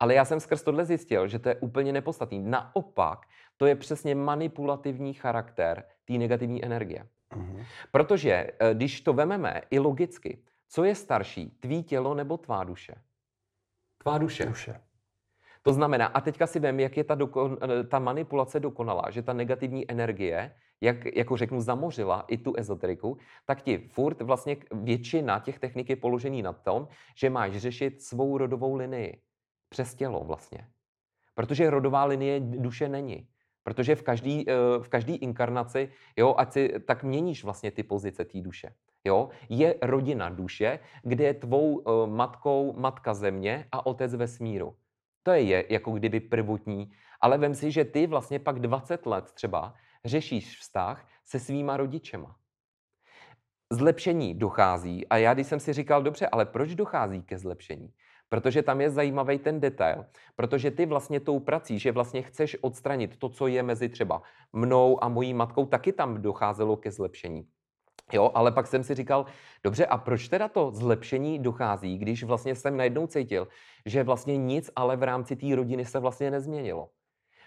Ale 0.00 0.14
já 0.14 0.24
jsem 0.24 0.40
skrz 0.40 0.62
tohle 0.62 0.84
zjistil, 0.84 1.28
že 1.28 1.38
to 1.38 1.48
je 1.48 1.54
úplně 1.54 1.92
nepodstatný. 1.92 2.38
Naopak, 2.38 3.18
to 3.56 3.66
je 3.66 3.76
přesně 3.76 4.14
manipulativní 4.14 5.14
charakter 5.14 5.84
té 6.04 6.12
negativní 6.12 6.64
energie. 6.64 7.06
Mm-hmm. 7.32 7.64
Protože 7.90 8.46
když 8.72 9.00
to 9.00 9.12
vememe 9.12 9.60
i 9.70 9.78
logicky, 9.78 10.42
co 10.72 10.84
je 10.84 10.94
starší, 10.94 11.50
tvý 11.60 11.82
tělo 11.82 12.14
nebo 12.14 12.36
tvá 12.36 12.64
duše? 12.64 12.94
Tvá 13.98 14.18
duše. 14.18 14.46
duše. 14.46 14.80
To 15.62 15.72
znamená, 15.72 16.06
a 16.06 16.20
teďka 16.20 16.46
si 16.46 16.60
vem, 16.60 16.80
jak 16.80 16.96
je 16.96 17.04
ta, 17.04 17.14
dokon, 17.14 17.58
ta 17.88 17.98
manipulace 17.98 18.60
dokonalá, 18.60 19.10
že 19.10 19.22
ta 19.22 19.32
negativní 19.32 19.90
energie 19.90 20.54
jak 20.82 21.16
jako 21.16 21.36
řeknu, 21.36 21.60
zamořila 21.60 22.24
i 22.28 22.38
tu 22.38 22.56
ezoteriku, 22.56 23.18
tak 23.46 23.62
ti 23.62 23.78
furt 23.78 24.22
vlastně 24.22 24.56
většina 24.72 25.38
těch 25.38 25.58
technik 25.58 25.90
je 25.90 25.96
položený 25.96 26.42
na 26.42 26.52
tom, 26.52 26.88
že 27.16 27.30
máš 27.30 27.52
řešit 27.56 28.02
svou 28.02 28.38
rodovou 28.38 28.74
linii 28.74 29.22
přes 29.68 29.94
tělo 29.94 30.24
vlastně. 30.24 30.68
Protože 31.34 31.70
rodová 31.70 32.04
linie 32.04 32.40
duše 32.40 32.88
není. 32.88 33.28
Protože 33.64 33.94
v 33.94 34.02
každé 34.02 34.42
eh, 34.48 34.54
v 34.82 34.88
každý 34.88 35.14
inkarnaci, 35.14 35.92
jo, 36.16 36.34
ať 36.38 36.52
si, 36.52 36.72
tak 36.86 37.04
měníš 37.04 37.44
vlastně 37.44 37.70
ty 37.70 37.82
pozice 37.82 38.24
té 38.24 38.40
duše. 38.40 38.74
Jo? 39.04 39.28
Je 39.48 39.74
rodina 39.82 40.28
duše, 40.28 40.78
kde 41.02 41.24
je 41.24 41.34
tvou 41.34 41.76
uh, 41.76 42.06
matkou 42.06 42.74
matka 42.76 43.14
země 43.14 43.66
a 43.72 43.86
otec 43.86 44.14
vesmíru. 44.14 44.76
To 45.22 45.30
je 45.30 45.64
jako 45.68 45.90
kdyby 45.90 46.20
prvotní. 46.20 46.90
Ale 47.20 47.38
vem 47.38 47.54
si, 47.54 47.70
že 47.70 47.84
ty 47.84 48.06
vlastně 48.06 48.38
pak 48.38 48.60
20 48.60 49.06
let 49.06 49.32
třeba 49.32 49.74
řešíš 50.04 50.58
vztah 50.58 51.08
se 51.24 51.38
svýma 51.38 51.76
rodičema. 51.76 52.36
Zlepšení 53.70 54.34
dochází 54.34 55.06
a 55.08 55.16
já 55.16 55.34
když 55.34 55.46
jsem 55.46 55.60
si 55.60 55.72
říkal, 55.72 56.02
dobře, 56.02 56.28
ale 56.28 56.46
proč 56.46 56.74
dochází 56.74 57.22
ke 57.22 57.38
zlepšení? 57.38 57.92
Protože 58.32 58.62
tam 58.62 58.80
je 58.80 58.90
zajímavý 58.90 59.38
ten 59.38 59.60
detail, 59.60 60.06
protože 60.36 60.70
ty 60.70 60.86
vlastně 60.86 61.20
tou 61.20 61.40
prací, 61.40 61.78
že 61.78 61.92
vlastně 61.92 62.22
chceš 62.22 62.56
odstranit 62.60 63.16
to, 63.16 63.28
co 63.28 63.46
je 63.46 63.62
mezi 63.62 63.88
třeba 63.88 64.22
mnou 64.52 65.04
a 65.04 65.08
mojí 65.08 65.34
matkou, 65.34 65.66
taky 65.66 65.92
tam 65.92 66.22
docházelo 66.22 66.76
ke 66.76 66.90
zlepšení. 66.90 67.46
Jo, 68.12 68.30
ale 68.34 68.52
pak 68.52 68.66
jsem 68.66 68.84
si 68.84 68.94
říkal, 68.94 69.26
dobře, 69.64 69.86
a 69.86 69.98
proč 69.98 70.28
teda 70.28 70.48
to 70.48 70.70
zlepšení 70.70 71.38
dochází, 71.38 71.98
když 71.98 72.24
vlastně 72.24 72.54
jsem 72.54 72.76
najednou 72.76 73.06
cítil, 73.06 73.48
že 73.86 74.02
vlastně 74.02 74.36
nic 74.36 74.70
ale 74.76 74.96
v 74.96 75.02
rámci 75.02 75.36
té 75.36 75.56
rodiny 75.56 75.84
se 75.84 75.98
vlastně 75.98 76.30
nezměnilo. 76.30 76.88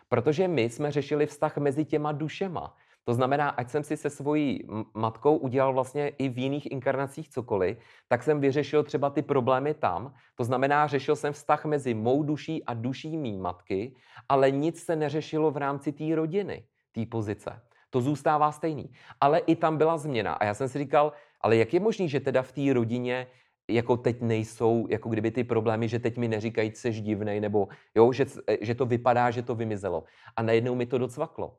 Protože 0.10 0.48
my 0.48 0.70
jsme 0.70 0.92
řešili 0.92 1.26
vztah 1.26 1.58
mezi 1.58 1.86
těma 1.86 2.12
dušema. 2.12 2.76
To 3.06 3.14
znamená, 3.14 3.50
ať 3.50 3.70
jsem 3.70 3.84
si 3.84 3.98
se 3.98 4.10
svojí 4.10 4.68
matkou 4.94 5.38
udělal 5.38 5.74
vlastně 5.74 6.08
i 6.08 6.30
v 6.30 6.38
jiných 6.38 6.72
inkarnacích 6.72 7.30
cokoliv, 7.30 7.78
tak 8.08 8.24
jsem 8.24 8.42
vyřešil 8.42 8.84
třeba 8.84 9.10
ty 9.10 9.22
problémy 9.22 9.74
tam. 9.74 10.14
To 10.36 10.44
znamená, 10.44 10.88
řešil 10.88 11.16
jsem 11.16 11.34
vztah 11.34 11.66
mezi 11.66 11.94
mou 11.94 12.24
duší 12.24 12.64
a 12.64 12.74
duší 12.74 13.18
mý 13.18 13.38
matky, 13.38 13.96
ale 14.30 14.52
nic 14.52 14.84
se 14.84 14.96
neřešilo 14.96 15.52
v 15.52 15.58
rámci 15.58 15.92
té 15.92 16.16
rodiny, 16.16 16.66
té 16.92 17.06
pozice. 17.06 17.62
To 17.90 18.02
zůstává 18.02 18.52
stejný. 18.52 18.90
Ale 19.22 19.40
i 19.40 19.56
tam 19.56 19.78
byla 19.78 19.98
změna. 19.98 20.34
A 20.34 20.46
já 20.46 20.54
jsem 20.54 20.68
si 20.70 20.80
říkal, 20.80 21.14
ale 21.42 21.56
jak 21.56 21.74
je 21.74 21.80
možné, 21.80 22.08
že 22.08 22.20
teda 22.20 22.42
v 22.42 22.52
té 22.52 22.74
rodině 22.74 23.28
jako 23.70 23.98
teď 23.98 24.22
nejsou, 24.22 24.88
jako 24.90 25.10
kdyby 25.10 25.32
ty 25.32 25.44
problémy, 25.44 25.88
že 25.88 26.00
teď 26.00 26.18
mi 26.18 26.28
neříkají, 26.28 26.70
že 26.70 26.76
jsi 26.76 27.02
divnej, 27.02 27.40
nebo 27.40 27.68
jo, 27.96 28.12
že, 28.12 28.26
že 28.62 28.76
to 28.76 28.86
vypadá, 28.86 29.32
že 29.32 29.42
to 29.42 29.56
vymizelo. 29.56 30.04
A 30.36 30.42
najednou 30.42 30.76
mi 30.76 30.86
to 30.86 30.98
docvaklo. 30.98 31.58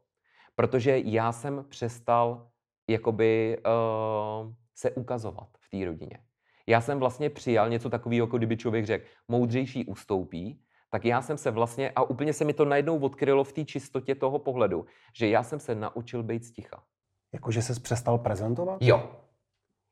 Protože 0.56 0.98
já 1.04 1.32
jsem 1.32 1.64
přestal 1.68 2.48
jakoby 2.90 3.58
uh, 3.58 4.52
se 4.74 4.90
ukazovat 4.90 5.48
v 5.60 5.70
té 5.70 5.84
rodině. 5.84 6.18
Já 6.66 6.80
jsem 6.80 6.98
vlastně 6.98 7.30
přijal 7.30 7.68
něco 7.68 7.90
takového, 7.90 8.26
jako 8.26 8.38
kdyby 8.38 8.56
člověk 8.56 8.86
řekl, 8.86 9.06
moudřejší 9.28 9.84
ustoupí, 9.84 10.60
tak 10.90 11.04
já 11.04 11.22
jsem 11.22 11.38
se 11.38 11.50
vlastně, 11.50 11.90
a 11.90 12.02
úplně 12.02 12.32
se 12.32 12.44
mi 12.44 12.52
to 12.52 12.64
najednou 12.64 12.98
odkrylo 12.98 13.44
v 13.44 13.52
té 13.52 13.64
čistotě 13.64 14.14
toho 14.14 14.38
pohledu, 14.38 14.86
že 15.14 15.28
já 15.28 15.42
jsem 15.42 15.60
se 15.60 15.74
naučil 15.74 16.22
být 16.22 16.44
sticha. 16.44 16.82
Jakože 17.34 17.62
jsi 17.62 17.80
přestal 17.80 18.18
prezentovat? 18.18 18.78
Jo. 18.80 19.10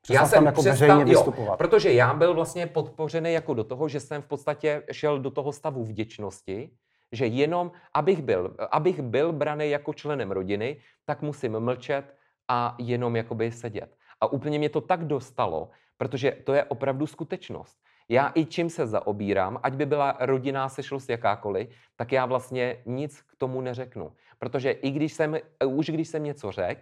Přestal 0.01 0.23
já 0.23 0.29
jsem 0.29 0.45
jako 0.45 0.61
přestal, 0.61 0.87
veřejně 0.87 1.05
vystupovat. 1.05 1.49
Jo, 1.49 1.57
protože 1.57 1.93
já 1.93 2.13
byl 2.13 2.33
vlastně 2.33 2.67
podpořený 2.67 3.33
jako 3.33 3.53
do 3.53 3.63
toho, 3.63 3.87
že 3.87 3.99
jsem 3.99 4.21
v 4.21 4.25
podstatě 4.25 4.83
šel 4.91 5.19
do 5.19 5.31
toho 5.31 5.51
stavu 5.51 5.83
vděčnosti, 5.83 6.71
že 7.11 7.25
jenom, 7.25 7.71
abych 7.93 8.21
byl, 8.21 8.55
abych 8.71 9.01
byl 9.01 9.33
braný 9.33 9.69
jako 9.69 9.93
členem 9.93 10.31
rodiny, 10.31 10.77
tak 11.05 11.21
musím 11.21 11.59
mlčet 11.59 12.15
a 12.47 12.75
jenom 12.79 13.15
jakoby 13.15 13.51
sedět. 13.51 13.97
A 14.21 14.31
úplně 14.31 14.59
mě 14.59 14.69
to 14.69 14.81
tak 14.81 15.05
dostalo, 15.05 15.69
protože 15.97 16.31
to 16.43 16.53
je 16.53 16.63
opravdu 16.63 17.07
skutečnost. 17.07 17.77
Já 18.09 18.31
i 18.35 18.45
čím 18.45 18.69
se 18.69 18.87
zaobírám, 18.87 19.59
ať 19.63 19.73
by 19.73 19.85
byla 19.85 20.17
rodinná 20.19 20.69
sešlost 20.69 21.09
jakákoliv, 21.09 21.69
tak 21.95 22.11
já 22.11 22.25
vlastně 22.25 22.77
nic 22.85 23.21
k 23.21 23.35
tomu 23.35 23.61
neřeknu. 23.61 24.11
Protože 24.39 24.71
i 24.71 24.91
když 24.91 25.13
jsem, 25.13 25.37
už 25.65 25.89
když 25.89 26.07
jsem 26.07 26.23
něco 26.23 26.51
řekl, 26.51 26.81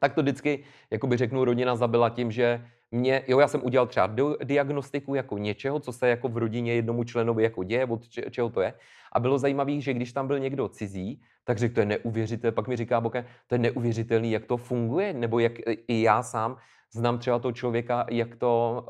tak 0.00 0.14
to 0.14 0.22
vždycky, 0.22 0.64
jakoby 0.90 1.16
řeknu, 1.16 1.44
rodina 1.44 1.76
zabila 1.76 2.10
tím, 2.10 2.30
že 2.30 2.66
mě, 2.94 3.22
jo, 3.28 3.38
já 3.38 3.48
jsem 3.48 3.64
udělal 3.64 3.86
třeba 3.86 4.10
diagnostiku 4.44 5.14
jako 5.14 5.38
něčeho, 5.38 5.80
co 5.80 5.92
se 5.92 6.08
jako 6.08 6.28
v 6.28 6.36
rodině 6.36 6.74
jednomu 6.74 7.04
členovi 7.04 7.42
jako 7.42 7.64
děje, 7.64 7.86
od 7.86 8.08
čeho 8.08 8.50
to 8.50 8.60
je. 8.60 8.74
A 9.12 9.20
bylo 9.20 9.38
zajímavé, 9.38 9.80
že 9.80 9.94
když 9.94 10.12
tam 10.12 10.26
byl 10.26 10.38
někdo 10.38 10.68
cizí, 10.68 11.22
tak 11.44 11.58
řekl, 11.58 11.74
to 11.74 11.80
je 11.80 11.86
neuvěřitelné. 11.86 12.52
Pak 12.52 12.68
mi 12.68 12.76
říká 12.76 13.00
Boke, 13.00 13.26
to 13.46 13.54
je 13.54 13.58
neuvěřitelný, 13.58 14.30
jak 14.30 14.44
to 14.46 14.56
funguje, 14.56 15.12
nebo 15.12 15.38
jak 15.38 15.52
i 15.88 16.02
já 16.02 16.22
sám 16.22 16.56
znám 16.92 17.18
třeba 17.18 17.38
toho 17.38 17.52
člověka, 17.52 18.06
jak 18.10 18.36
to, 18.36 18.84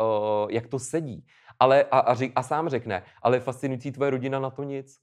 uh, 0.45 0.51
jak 0.53 0.67
to 0.67 0.79
sedí. 0.79 1.27
Ale, 1.61 1.85
a, 1.85 1.99
a, 1.99 2.15
řík, 2.15 2.33
a 2.37 2.43
sám 2.43 2.69
řekne, 2.69 3.03
ale 3.23 3.41
fascinující 3.41 3.93
tvoje 3.93 4.11
rodina 4.11 4.39
na 4.39 4.51
to 4.51 4.63
nic. 4.63 4.99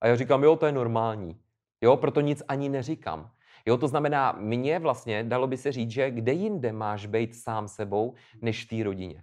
A 0.00 0.06
já 0.06 0.16
říkám, 0.16 0.44
jo, 0.44 0.56
to 0.56 0.66
je 0.66 0.72
normální. 0.72 1.40
Jo, 1.80 1.96
proto 1.96 2.20
nic 2.20 2.42
ani 2.48 2.68
neříkám. 2.68 3.30
Jo, 3.66 3.76
to 3.76 3.88
znamená, 3.88 4.32
mně 4.38 4.78
vlastně 4.78 5.24
dalo 5.24 5.46
by 5.46 5.56
se 5.56 5.72
říct, 5.72 5.90
že 5.90 6.10
kde 6.10 6.32
jinde 6.32 6.72
máš 6.72 7.06
být 7.06 7.34
sám 7.34 7.68
sebou, 7.68 8.14
než 8.42 8.64
v 8.64 8.68
té 8.68 8.84
rodině. 8.84 9.22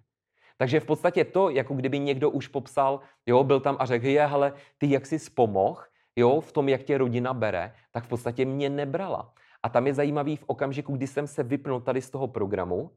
Takže 0.58 0.80
v 0.80 0.86
podstatě 0.86 1.26
to, 1.26 1.50
jako 1.50 1.74
kdyby 1.74 2.00
někdo 2.00 2.30
už 2.30 2.48
popsal, 2.48 3.00
jo, 3.26 3.44
byl 3.44 3.60
tam 3.60 3.78
a 3.80 3.86
řekl, 3.86 4.06
je, 4.06 4.26
hele, 4.28 4.54
ty 4.78 4.90
jak 4.90 5.06
jsi 5.06 5.20
spomoh, 5.20 5.92
jo, 6.16 6.42
v 6.42 6.52
tom, 6.52 6.70
jak 6.70 6.84
tě 6.84 6.98
rodina 6.98 7.34
bere, 7.34 7.74
tak 7.92 8.04
v 8.04 8.08
podstatě 8.08 8.46
mě 8.46 8.70
nebrala. 8.70 9.34
A 9.64 9.70
tam 9.70 9.88
je 9.88 9.94
zajímavý 9.94 10.36
v 10.36 10.44
okamžiku, 10.48 10.98
kdy 10.98 11.08
jsem 11.08 11.28
se 11.28 11.44
vypnul 11.44 11.82
tady 11.82 12.02
z 12.02 12.10
toho 12.10 12.28
programu, 12.28 12.92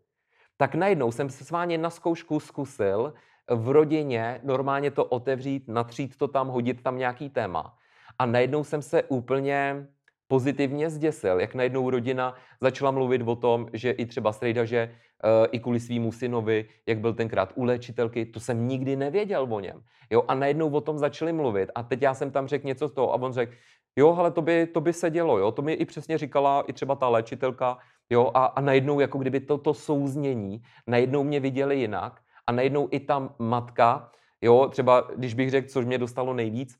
tak 0.56 0.74
najednou 0.74 1.12
jsem 1.12 1.30
se 1.30 1.44
sváně 1.44 1.78
na 1.78 1.90
zkoušku 1.90 2.40
zkusil 2.40 3.14
v 3.50 3.70
rodině 3.70 4.40
normálně 4.42 4.90
to 4.90 5.04
otevřít, 5.04 5.68
natřít 5.68 6.16
to 6.16 6.28
tam, 6.28 6.48
hodit 6.48 6.82
tam 6.82 6.98
nějaký 6.98 7.30
téma. 7.30 7.78
A 8.18 8.26
najednou 8.26 8.64
jsem 8.64 8.82
se 8.82 9.02
úplně 9.02 9.86
pozitivně 10.28 10.90
zděsil, 10.90 11.40
jak 11.40 11.54
najednou 11.54 11.90
rodina 11.90 12.34
začala 12.60 12.90
mluvit 12.90 13.22
o 13.24 13.36
tom, 13.36 13.66
že 13.72 13.90
i 13.90 14.06
třeba 14.06 14.32
strejda, 14.32 14.64
že 14.64 14.90
uh, 14.90 15.46
i 15.52 15.60
kvůli 15.60 15.80
svýmu 15.80 16.12
synovi, 16.12 16.68
jak 16.86 16.98
byl 16.98 17.14
tenkrát 17.14 17.52
u 17.54 17.64
léčitelky, 17.64 18.26
to 18.26 18.40
jsem 18.40 18.68
nikdy 18.68 18.96
nevěděl 18.96 19.46
o 19.50 19.60
něm. 19.60 19.82
Jo, 20.10 20.24
a 20.28 20.34
najednou 20.34 20.70
o 20.70 20.80
tom 20.80 20.98
začali 20.98 21.32
mluvit. 21.32 21.70
A 21.74 21.82
teď 21.82 22.02
já 22.02 22.14
jsem 22.14 22.30
tam 22.30 22.46
řekl 22.46 22.66
něco 22.66 22.88
z 22.88 22.92
toho 22.92 23.12
a 23.12 23.22
on 23.22 23.32
řekl, 23.32 23.52
jo, 23.96 24.14
ale 24.14 24.30
to 24.30 24.42
by, 24.42 24.66
to 24.66 24.80
by 24.80 24.92
se 24.92 25.10
dělo, 25.10 25.38
jo, 25.38 25.52
to 25.52 25.62
mi 25.62 25.72
i 25.72 25.84
přesně 25.84 26.18
říkala 26.18 26.64
i 26.66 26.72
třeba 26.72 26.94
ta 26.94 27.08
léčitelka, 27.08 27.78
jo, 28.10 28.30
a, 28.34 28.44
a 28.44 28.60
najednou 28.60 29.00
jako 29.00 29.18
kdyby 29.18 29.40
toto 29.40 29.74
souznění, 29.74 30.62
najednou 30.86 31.24
mě 31.24 31.40
viděli 31.40 31.78
jinak 31.78 32.20
a 32.46 32.52
najednou 32.52 32.88
i 32.90 33.00
ta 33.00 33.34
matka, 33.38 34.10
jo, 34.42 34.68
třeba 34.70 35.00
když 35.16 35.34
bych 35.34 35.50
řekl, 35.50 35.68
což 35.68 35.84
mě 35.84 35.98
dostalo 35.98 36.34
nejvíc, 36.34 36.76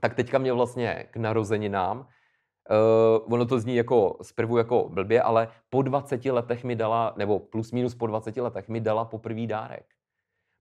tak 0.00 0.14
teďka 0.14 0.38
mě 0.38 0.52
vlastně 0.52 1.06
k 1.10 1.16
narozeninám, 1.16 2.06
Uh, 2.70 3.34
ono 3.34 3.46
to 3.46 3.60
zní 3.60 3.76
jako 3.76 4.16
zprvu 4.22 4.56
jako 4.56 4.88
blbě, 4.88 5.22
ale 5.22 5.48
po 5.70 5.82
20 5.82 6.24
letech 6.24 6.64
mi 6.64 6.76
dala, 6.76 7.14
nebo 7.16 7.38
plus 7.38 7.72
minus 7.72 7.94
po 7.94 8.06
20 8.06 8.36
letech 8.36 8.68
mi 8.68 8.80
dala 8.80 9.04
poprvý 9.04 9.46
dárek. 9.46 9.84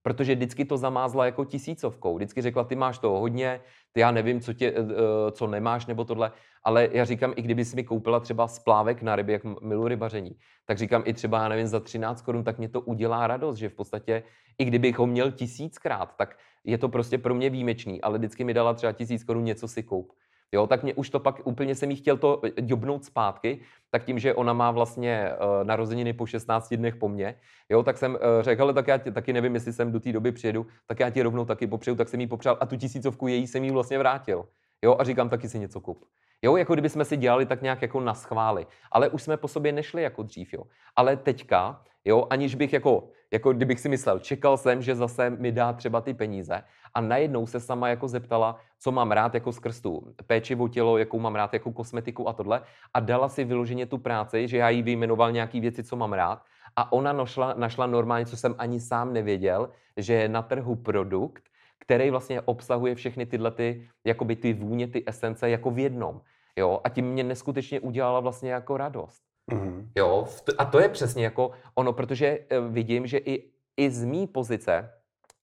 Protože 0.02 0.36
vždycky 0.36 0.65
to 0.65 0.78
zamázla 0.78 1.26
jako 1.26 1.45
tisícovkou. 1.45 2.15
Vždycky 2.15 2.41
řekla, 2.41 2.63
ty 2.63 2.76
máš 2.76 2.98
toho 3.00 3.19
hodně, 3.19 3.62
ty 3.91 4.00
já 4.00 4.12
nevím, 4.12 4.41
co, 4.41 4.54
tě, 4.54 4.72
uh, 4.72 4.88
co 5.32 5.48
nemáš 5.48 5.86
nebo 5.86 6.06
tohle. 6.06 6.32
Ale 6.63 6.89
já 6.91 7.06
říkám, 7.06 7.34
i 7.36 7.41
kdyby 7.41 7.65
si 7.65 7.76
mi 7.76 7.84
koupila 7.84 8.19
třeba 8.19 8.48
splávek 8.48 9.02
na 9.02 9.15
ryby, 9.15 9.34
jak 9.34 9.43
milu 9.62 9.88
rybaření, 9.88 10.36
tak 10.65 10.78
říkám 10.78 11.04
i 11.06 11.13
třeba, 11.13 11.43
já 11.43 11.50
nevím, 11.50 11.67
za 11.67 11.80
13 11.80 12.22
korun, 12.22 12.43
tak 12.43 12.58
mě 12.58 12.69
to 12.69 12.82
udělá 12.82 13.28
radost, 13.28 13.58
že 13.58 13.69
v 13.69 13.74
podstatě, 13.74 14.24
i 14.58 14.65
kdybych 14.65 15.00
ho 15.00 15.08
měl 15.08 15.32
tisíckrát, 15.32 16.15
tak 16.15 16.38
je 16.63 16.78
to 16.78 16.89
prostě 16.89 17.17
pro 17.17 17.36
mě 17.36 17.50
výjimečný, 17.50 18.02
ale 18.02 18.17
vždycky 18.17 18.43
mi 18.43 18.54
dala 18.54 18.74
třeba 18.74 18.91
tisíc 18.91 19.24
korun, 19.24 19.43
něco 19.43 19.67
si 19.67 19.84
koup. 19.84 20.13
Jo, 20.52 20.68
tak 20.68 20.84
mě 20.84 20.94
už 20.94 21.10
to 21.10 21.20
pak 21.20 21.48
úplně 21.48 21.76
jsem 21.76 21.92
jí 21.92 21.98
chtěl 21.98 22.18
to 22.18 22.42
jobnout 22.58 23.06
zpátky, 23.06 23.60
tak 23.92 24.04
tím, 24.04 24.20
že 24.20 24.34
ona 24.34 24.54
má 24.54 24.72
vlastně 24.72 25.32
uh, 25.32 25.67
narozeniny 25.67 26.13
po 26.13 26.26
16 26.26 26.73
dnech 26.73 26.96
po 26.96 27.10
mně, 27.10 27.36
jo, 27.69 27.84
tak 27.84 27.98
jsem 27.98 28.12
uh, 28.12 28.19
řekl, 28.42 28.62
ale 28.62 28.73
tak 28.73 28.88
já 28.88 28.98
tě, 28.98 29.12
taky 29.12 29.34
nevím, 29.34 29.54
jestli 29.54 29.73
jsem 29.73 29.92
do 29.92 30.00
té 30.00 30.12
doby 30.12 30.32
přijedu, 30.32 30.65
tak 30.88 31.00
já 31.00 31.10
ti 31.10 31.21
rovnou 31.21 31.46
taky 31.46 31.67
popřeju, 31.67 31.96
tak 31.96 32.10
jsem 32.10 32.21
jí 32.21 32.28
popřál 32.28 32.58
a 32.60 32.65
tu 32.65 32.76
tisícovku 32.76 33.28
její 33.28 33.48
jsem 33.48 33.63
jí 33.63 33.71
vlastně 33.71 33.98
vrátil. 33.98 34.46
Jo, 34.82 34.96
a 35.00 35.04
říkám, 35.04 35.30
taky 35.30 35.50
si 35.50 35.60
něco 35.60 35.82
kup. 35.82 36.06
Jo, 36.42 36.58
jako 36.58 36.73
kdyby 36.73 36.90
jsme 36.90 37.06
si 37.06 37.17
dělali 37.17 37.46
tak 37.46 37.62
nějak 37.62 37.82
jako 37.82 38.00
na 38.00 38.13
schvály. 38.13 38.67
Ale 38.92 39.10
už 39.10 39.23
jsme 39.23 39.38
po 39.38 39.48
sobě 39.48 39.71
nešli 39.71 40.02
jako 40.04 40.23
dřív, 40.23 40.54
jo. 40.54 40.63
Ale 40.96 41.17
teďka, 41.17 41.84
jo, 42.06 42.27
aniž 42.29 42.56
bych 42.56 42.73
jako, 42.73 43.10
jako 43.31 43.54
kdybych 43.54 43.79
si 43.79 43.89
myslel, 43.89 44.19
čekal 44.19 44.58
jsem, 44.58 44.81
že 44.81 44.95
zase 44.95 45.29
mi 45.29 45.52
dá 45.52 45.73
třeba 45.73 46.02
ty 46.02 46.13
peníze 46.13 46.63
a 46.93 47.02
najednou 47.02 47.47
se 47.47 47.60
sama 47.60 47.89
jako 47.89 48.08
zeptala, 48.08 48.60
co 48.79 48.91
mám 48.91 49.12
rád 49.12 49.33
jako 49.33 49.52
skrz 49.52 49.81
tu 49.81 50.13
péči 50.27 50.56
o 50.56 50.67
tělo, 50.67 50.97
jakou 50.97 51.19
mám 51.19 51.35
rád 51.35 51.54
jako 51.54 51.71
kosmetiku 51.71 52.29
a 52.29 52.33
tohle 52.33 52.62
a 52.93 53.00
dala 53.00 53.29
si 53.29 53.43
vyloženě 53.43 53.85
tu 53.85 53.97
práci, 53.97 54.47
že 54.47 54.58
já 54.58 54.69
jí 54.69 54.83
vyjmenoval 54.83 55.31
nějaký 55.31 55.60
věci, 55.60 55.83
co 55.83 55.95
mám 55.95 56.13
rád 56.13 56.43
a 56.75 56.91
ona 56.91 57.13
našla, 57.13 57.54
našla 57.58 57.87
normálně, 57.87 58.25
co 58.25 58.37
jsem 58.37 58.56
ani 58.58 58.79
sám 58.79 59.13
nevěděl, 59.13 59.69
že 59.97 60.13
je 60.13 60.29
na 60.29 60.41
trhu 60.41 60.75
produkt, 60.75 61.43
který 61.79 62.10
vlastně 62.10 62.41
obsahuje 62.41 62.95
všechny 62.95 63.25
tyhle 63.25 63.52
ty, 63.52 63.89
jakoby 64.06 64.35
ty 64.35 64.54
vůně, 64.54 64.87
ty 64.87 65.04
esence 65.08 65.50
jako 65.50 65.71
v 65.71 65.79
jednom. 65.79 66.21
Jo? 66.56 66.81
A 66.83 66.89
tím 66.89 67.06
mě 67.06 67.23
neskutečně 67.23 67.79
udělala 67.79 68.19
vlastně 68.19 68.52
jako 68.52 68.77
radost. 68.77 69.29
Mm. 69.54 69.91
Jo, 69.95 70.27
a 70.58 70.65
to 70.65 70.79
je 70.79 70.89
přesně 70.89 71.23
jako 71.23 71.52
ono, 71.75 71.93
protože 71.93 72.39
eh, 72.50 72.62
vidím, 72.62 73.08
že 73.08 73.17
i, 73.17 73.52
i 73.77 73.91
z 73.91 74.06
mý 74.06 74.27
pozice 74.27 74.89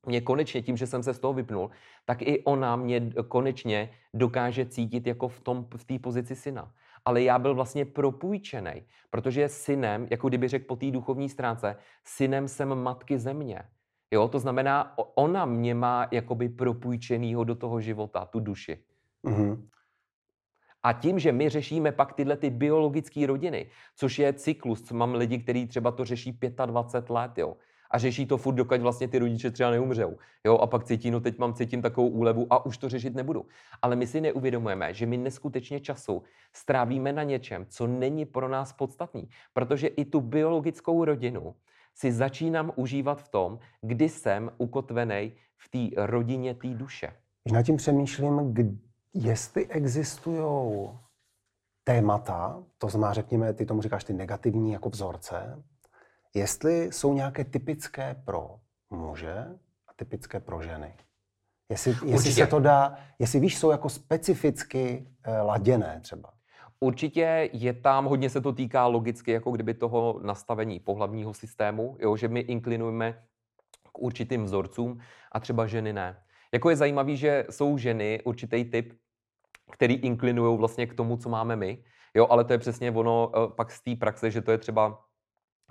mě 0.07 0.20
konečně 0.20 0.62
tím, 0.62 0.76
že 0.76 0.86
jsem 0.86 1.02
se 1.02 1.14
z 1.14 1.18
toho 1.18 1.34
vypnul, 1.34 1.70
tak 2.04 2.22
i 2.22 2.44
ona 2.44 2.76
mě 2.76 3.11
konečně 3.28 3.90
dokáže 4.14 4.66
cítit 4.66 5.07
jako 5.07 5.28
v 5.28 5.40
tom 5.40 5.66
v 5.76 5.84
té 5.84 5.98
pozici 5.98 6.36
syna. 6.36 6.72
Ale 7.04 7.22
já 7.22 7.38
byl 7.38 7.54
vlastně 7.54 7.84
propůjčený, 7.84 8.86
protože 9.11 9.48
synem, 9.48 10.07
jako 10.11 10.28
kdyby 10.28 10.48
řekl 10.48 10.64
po 10.68 10.76
té 10.76 10.90
duchovní 10.90 11.28
stránce, 11.28 11.76
synem 12.04 12.48
jsem 12.48 12.74
matky 12.74 13.18
země. 13.18 13.62
Jo, 14.11 14.28
to 14.28 14.38
znamená, 14.38 14.94
ona 15.14 15.44
mě 15.44 15.74
má 15.74 16.09
jakoby 16.11 16.48
propůjčenýho 16.48 17.44
do 17.44 17.54
toho 17.54 17.80
života, 17.80 18.26
tu 18.26 18.40
duši. 18.40 18.78
Mm-hmm. 19.24 19.62
A 20.87 20.93
tím, 20.93 21.18
že 21.18 21.32
my 21.32 21.49
řešíme 21.49 21.93
pak 21.93 22.12
tyhle 22.12 22.37
ty 22.37 22.51
biologické 22.51 23.26
rodiny, 23.26 23.66
což 23.97 24.18
je 24.18 24.32
cyklus, 24.32 24.93
mám 24.93 25.14
lidi, 25.14 25.39
kteří 25.39 25.66
třeba 25.66 25.91
to 25.91 26.05
řeší 26.05 26.39
25 26.66 27.14
let, 27.14 27.39
jo, 27.39 27.57
a 27.91 27.99
řeší 27.99 28.26
to 28.26 28.37
furt, 28.37 28.55
dokud 28.55 28.80
vlastně 28.80 29.09
ty 29.09 29.18
rodiče 29.18 29.51
třeba 29.51 29.70
neumřou. 29.70 30.16
Jo, 30.45 30.59
a 30.59 30.66
pak 30.66 30.84
cítí, 30.84 31.11
no 31.11 31.20
teď 31.20 31.39
mám 31.39 31.55
cítím 31.55 31.82
takovou 31.82 32.09
úlevu 32.09 32.47
a 32.51 32.66
už 32.66 32.78
to 32.78 32.89
řešit 32.89 33.14
nebudu. 33.14 33.47
Ale 33.82 33.97
my 33.97 34.07
si 34.07 34.20
neuvědomujeme, 34.20 34.95
že 34.95 35.07
my 35.07 35.16
neskutečně 35.16 35.80
času 35.80 36.22
strávíme 36.53 37.12
na 37.12 37.22
něčem, 37.22 37.66
co 37.68 37.87
není 37.87 38.24
pro 38.24 38.49
nás 38.49 38.72
podstatný. 38.72 39.28
Protože 39.53 39.87
i 39.87 40.05
tu 40.05 40.20
biologickou 40.20 41.05
rodinu 41.05 41.55
si 41.95 42.12
začínám 42.12 42.72
užívat 42.76 43.22
v 43.22 43.28
tom, 43.28 43.59
kdy 43.80 44.09
jsem 44.09 44.51
ukotvený 44.59 45.32
v 45.57 45.68
té 45.68 46.07
rodině 46.07 46.55
té 46.55 46.68
duše. 46.68 47.12
Nad 47.53 47.62
tím 47.62 47.76
přemýšlím, 47.76 48.53
kdy, 48.53 48.78
jestli 49.17 49.67
existují 49.67 50.91
témata, 51.85 52.62
to 52.79 52.89
znamená, 52.89 53.12
řekněme, 53.12 53.53
ty 53.53 53.67
tomu 53.67 53.83
říkáš 53.83 54.05
ty 54.05 54.12
negativní 54.12 54.73
jako 54.73 54.91
vzorce, 54.91 55.62
jestli 56.35 56.93
jsou 56.93 57.14
nějaké 57.14 57.45
typické 57.45 58.23
pro 58.25 58.61
muže 58.91 59.35
a 59.89 59.93
typické 59.97 60.41
pro 60.41 60.62
ženy. 60.62 60.95
Jestli, 61.69 61.97
jestli 62.05 62.33
se 62.33 62.47
to 62.47 62.61
dá, 62.61 62.99
jestli 63.19 63.41
víš, 63.41 63.59
jsou 63.59 63.71
jako 63.71 63.89
specificky 63.89 65.09
eh, 65.25 65.41
laděné 65.41 66.01
třeba. 66.03 66.33
Určitě 66.81 67.51
je 67.53 67.73
tam, 67.73 68.05
hodně 68.05 68.31
se 68.31 68.41
to 68.41 68.53
týká 68.53 68.87
logicky, 68.87 69.31
jako 69.31 69.51
kdyby 69.51 69.75
toho 69.75 70.21
nastavení 70.23 70.81
pohlavního 70.81 71.35
systému, 71.35 71.97
jo, 72.01 72.17
že 72.17 72.29
my 72.29 72.41
inklinujeme 72.41 73.23
k 73.93 73.99
určitým 73.99 74.45
vzorcům 74.45 74.99
a 75.33 75.41
třeba 75.41 75.67
ženy 75.67 75.93
ne. 75.93 76.23
Jako 76.53 76.71
je 76.71 76.77
zajímavé, 76.77 77.17
že 77.17 77.47
jsou 77.51 77.79
ženy 77.79 78.23
určitý 78.25 78.64
typ, 78.64 78.93
který 79.71 79.95
inklinují 79.95 80.59
vlastně 80.59 80.87
k 80.87 80.95
tomu, 80.95 81.17
co 81.17 81.29
máme 81.29 81.57
my, 81.57 81.79
jo, 82.14 82.27
ale 82.31 82.45
to 82.45 82.53
je 82.53 82.59
přesně 82.59 82.91
ono 82.91 83.33
eh, 83.35 83.53
pak 83.57 83.71
z 83.71 83.81
té 83.81 83.97
praxe, 83.97 84.31
že 84.31 84.43
to 84.43 84.51
je 84.51 84.59
třeba 84.59 85.03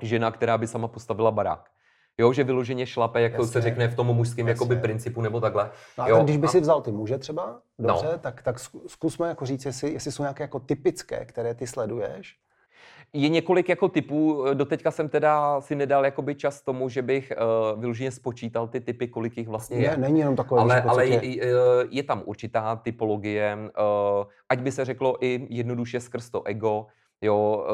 žena, 0.02 0.32
která 0.32 0.58
by 0.58 0.68
sama 0.68 0.88
postavila 0.88 1.32
barák. 1.32 1.70
Jo, 2.18 2.34
že 2.34 2.44
vyloženě 2.44 2.86
šlape, 2.86 3.22
jako 3.22 3.42
jasně, 3.42 3.52
se 3.54 3.62
řekne 3.62 3.88
v 3.88 3.96
tom 3.96 4.08
mužském 4.08 4.48
jakoby 4.48 4.76
principu 4.76 5.22
nebo 5.22 5.42
takhle. 5.42 5.72
No 5.98 6.04
a 6.04 6.10
jo, 6.10 6.24
když 6.24 6.38
by 6.38 6.48
a... 6.48 6.50
si 6.50 6.60
vzal 6.60 6.82
ty 6.82 6.92
muže 6.92 7.18
třeba, 7.18 7.62
dobře, 7.80 8.06
no. 8.12 8.18
tak, 8.18 8.42
tak 8.42 8.60
zkusme 8.88 9.28
jako 9.28 9.46
říct, 9.46 9.66
jestli, 9.66 9.94
jestli 9.94 10.12
jsou 10.12 10.24
nějaké 10.24 10.44
jako 10.44 10.60
typické, 10.60 11.26
které 11.26 11.56
ty 11.56 11.68
sleduješ. 11.68 12.38
Je 13.14 13.30
několik 13.30 13.70
jako 13.70 13.90
typů, 13.90 14.46
doteďka 14.54 14.92
jsem 14.92 15.10
teda 15.10 15.62
si 15.62 15.76
nedal 15.76 16.06
jakoby 16.06 16.36
čas 16.36 16.62
tomu, 16.62 16.90
že 16.90 17.02
bych 17.02 17.34
uh, 17.74 17.80
vyloženě 17.80 18.12
spočítal 18.12 18.68
ty 18.68 18.82
typy, 18.82 19.08
kolik 19.08 19.38
jich 19.38 19.48
vlastně 19.48 19.78
je. 19.78 19.90
Ne, 19.92 19.98
není 19.98 20.20
jenom 20.20 20.36
takové. 20.36 20.62
Ale, 20.62 20.82
ale 20.82 21.08
je, 21.08 21.42
je 21.90 22.04
tam 22.04 22.22
určitá 22.26 22.76
typologie, 22.76 23.58
uh, 23.58 24.26
ať 24.50 24.60
by 24.60 24.72
se 24.72 24.86
řeklo 24.86 25.26
i 25.26 25.48
jednoduše 25.50 26.00
skrz 26.00 26.30
to 26.30 26.44
ego, 26.44 26.86
jo, 27.22 27.66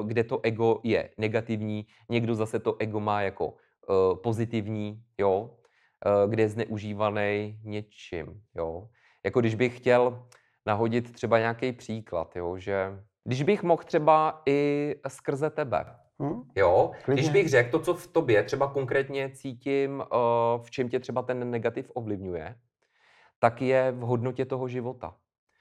uh, 0.00 0.06
kde 0.06 0.24
to 0.24 0.40
ego 0.42 0.80
je 0.82 1.10
negativní, 1.18 1.86
někdo 2.08 2.34
zase 2.34 2.58
to 2.58 2.76
ego 2.78 3.00
má 3.00 3.22
jako 3.22 3.46
uh, 3.46 4.16
pozitivní, 4.22 5.02
jo, 5.18 5.50
uh, 6.06 6.30
kde 6.30 6.42
je 6.42 6.48
zneužívaný 6.48 7.58
něčím, 7.64 8.26
jo. 8.56 8.88
Jako 9.24 9.40
když 9.40 9.54
bych 9.54 9.76
chtěl 9.76 10.22
nahodit 10.66 11.12
třeba 11.12 11.38
nějaký 11.38 11.72
příklad, 11.72 12.36
jo, 12.36 12.58
že 12.58 13.00
když 13.28 13.42
bych 13.42 13.62
mohl 13.62 13.82
třeba 13.82 14.42
i 14.46 14.94
skrze 15.08 15.50
tebe, 15.50 15.84
Hmm? 16.20 16.42
Jo, 16.56 16.90
Klidně. 17.04 17.22
když 17.22 17.32
bych 17.32 17.48
řekl 17.48 17.70
to, 17.70 17.78
co 17.84 17.94
v 17.94 18.06
tobě 18.06 18.42
třeba 18.42 18.68
konkrétně 18.68 19.30
cítím, 19.30 19.98
uh, 19.98 20.62
v 20.62 20.70
čem 20.70 20.88
tě 20.88 21.00
třeba 21.00 21.22
ten 21.22 21.50
negativ 21.50 21.90
ovlivňuje, 21.94 22.54
tak 23.38 23.62
je 23.62 23.92
v 23.92 24.00
hodnotě 24.00 24.44
toho 24.44 24.68
života. 24.68 25.14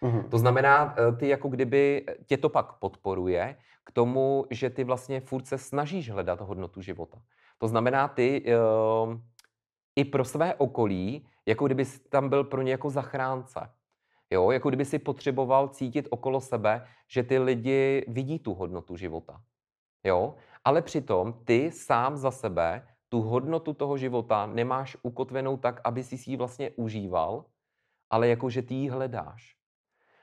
Mm-hmm. 0.03 0.29
To 0.29 0.37
znamená, 0.37 0.95
ty 1.19 1.27
jako 1.27 1.49
kdyby 1.49 2.05
tě 2.25 2.37
to 2.37 2.49
pak 2.49 2.73
podporuje 2.73 3.55
k 3.83 3.91
tomu, 3.91 4.45
že 4.51 4.69
ty 4.69 4.83
vlastně 4.83 5.19
furt 5.19 5.47
se 5.47 5.57
snažíš 5.57 6.09
hledat 6.09 6.41
hodnotu 6.41 6.81
života. 6.81 7.17
To 7.57 7.67
znamená, 7.67 8.07
ty 8.07 8.43
i 9.95 10.05
pro 10.05 10.25
své 10.25 10.55
okolí, 10.55 11.27
jako 11.45 11.65
kdyby 11.65 11.85
tam 12.09 12.29
byl 12.29 12.43
pro 12.43 12.61
ně 12.61 12.71
jako 12.71 12.89
zachránce. 12.89 13.69
Jo, 14.31 14.51
jako 14.51 14.69
kdyby 14.69 14.85
si 14.85 14.99
potřeboval 14.99 15.67
cítit 15.67 16.07
okolo 16.09 16.41
sebe, 16.41 16.87
že 17.07 17.23
ty 17.23 17.39
lidi 17.39 18.05
vidí 18.07 18.39
tu 18.39 18.53
hodnotu 18.53 18.95
života. 18.95 19.41
Jo, 20.03 20.35
ale 20.63 20.81
přitom 20.81 21.33
ty 21.45 21.71
sám 21.71 22.17
za 22.17 22.31
sebe 22.31 22.87
tu 23.09 23.21
hodnotu 23.21 23.73
toho 23.73 23.97
života 23.97 24.45
nemáš 24.45 24.97
ukotvenou 25.01 25.57
tak, 25.57 25.81
aby 25.83 26.03
si 26.03 26.31
ji 26.31 26.37
vlastně 26.37 26.71
užíval, 26.75 27.45
ale 28.09 28.27
jako 28.27 28.49
že 28.49 28.61
ty 28.61 28.73
ji 28.73 28.89
hledáš. 28.89 29.55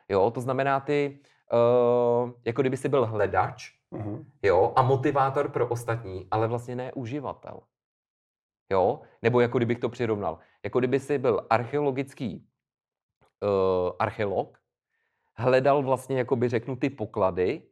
Jo, 0.09 0.31
to 0.31 0.41
znamená 0.41 0.81
ty, 0.81 1.21
uh, 1.53 2.31
jako 2.45 2.61
kdyby 2.61 2.77
si 2.77 2.89
byl 2.89 3.07
hledač, 3.07 3.73
uh-huh. 3.93 4.25
jo, 4.43 4.73
a 4.77 4.83
motivátor 4.83 5.51
pro 5.51 5.69
ostatní, 5.69 6.29
ale 6.31 6.47
vlastně 6.49 6.77
ne 6.77 6.93
uživatel. 6.93 7.61
Jo, 8.73 9.01
nebo 9.23 9.41
jako 9.41 9.59
kdybych 9.59 9.79
to 9.79 9.89
přirovnal. 9.89 10.39
Jako 10.65 10.79
kdyby 10.79 11.01
si 11.01 11.19
byl 11.19 11.47
archeologický 11.51 12.49
archeolog, 13.99 14.59
hledal 15.35 15.83
vlastně, 15.83 16.19
jakoby 16.19 16.49
řeknu, 16.49 16.77
ty 16.77 16.91
poklady, 16.91 17.63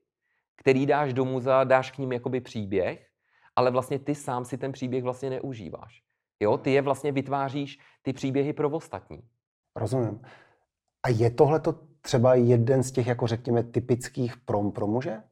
který 0.57 0.87
dáš 0.87 1.13
do 1.13 1.25
muzea, 1.25 1.65
dáš 1.65 1.91
k 1.91 1.99
ním 1.99 2.13
jakoby 2.13 2.41
příběh, 2.41 3.09
ale 3.57 3.71
vlastně 3.71 3.99
ty 3.99 4.15
sám 4.15 4.45
si 4.45 4.59
ten 4.59 4.73
příběh 4.73 5.05
vlastně 5.05 5.31
neužíváš. 5.31 6.03
Jo, 6.41 6.59
ty 6.59 6.73
je 6.73 6.83
vlastně 6.83 7.13
vytváříš 7.13 7.79
ty 8.03 8.13
příběhy 8.13 8.53
pro 8.53 8.71
ostatní. 8.71 9.29
Rozumím. 9.77 10.23
A 11.03 11.09
je 11.09 11.31
tohle 11.31 11.61
to 11.61 11.73
třeba 12.01 12.35
jeden 12.35 12.83
z 12.83 12.93
těch, 12.93 13.07
jako 13.07 13.27
řekněme, 13.27 13.63
typických 13.63 14.37
prom 14.37 14.73
pro 14.73 14.87
muže? 14.87 15.23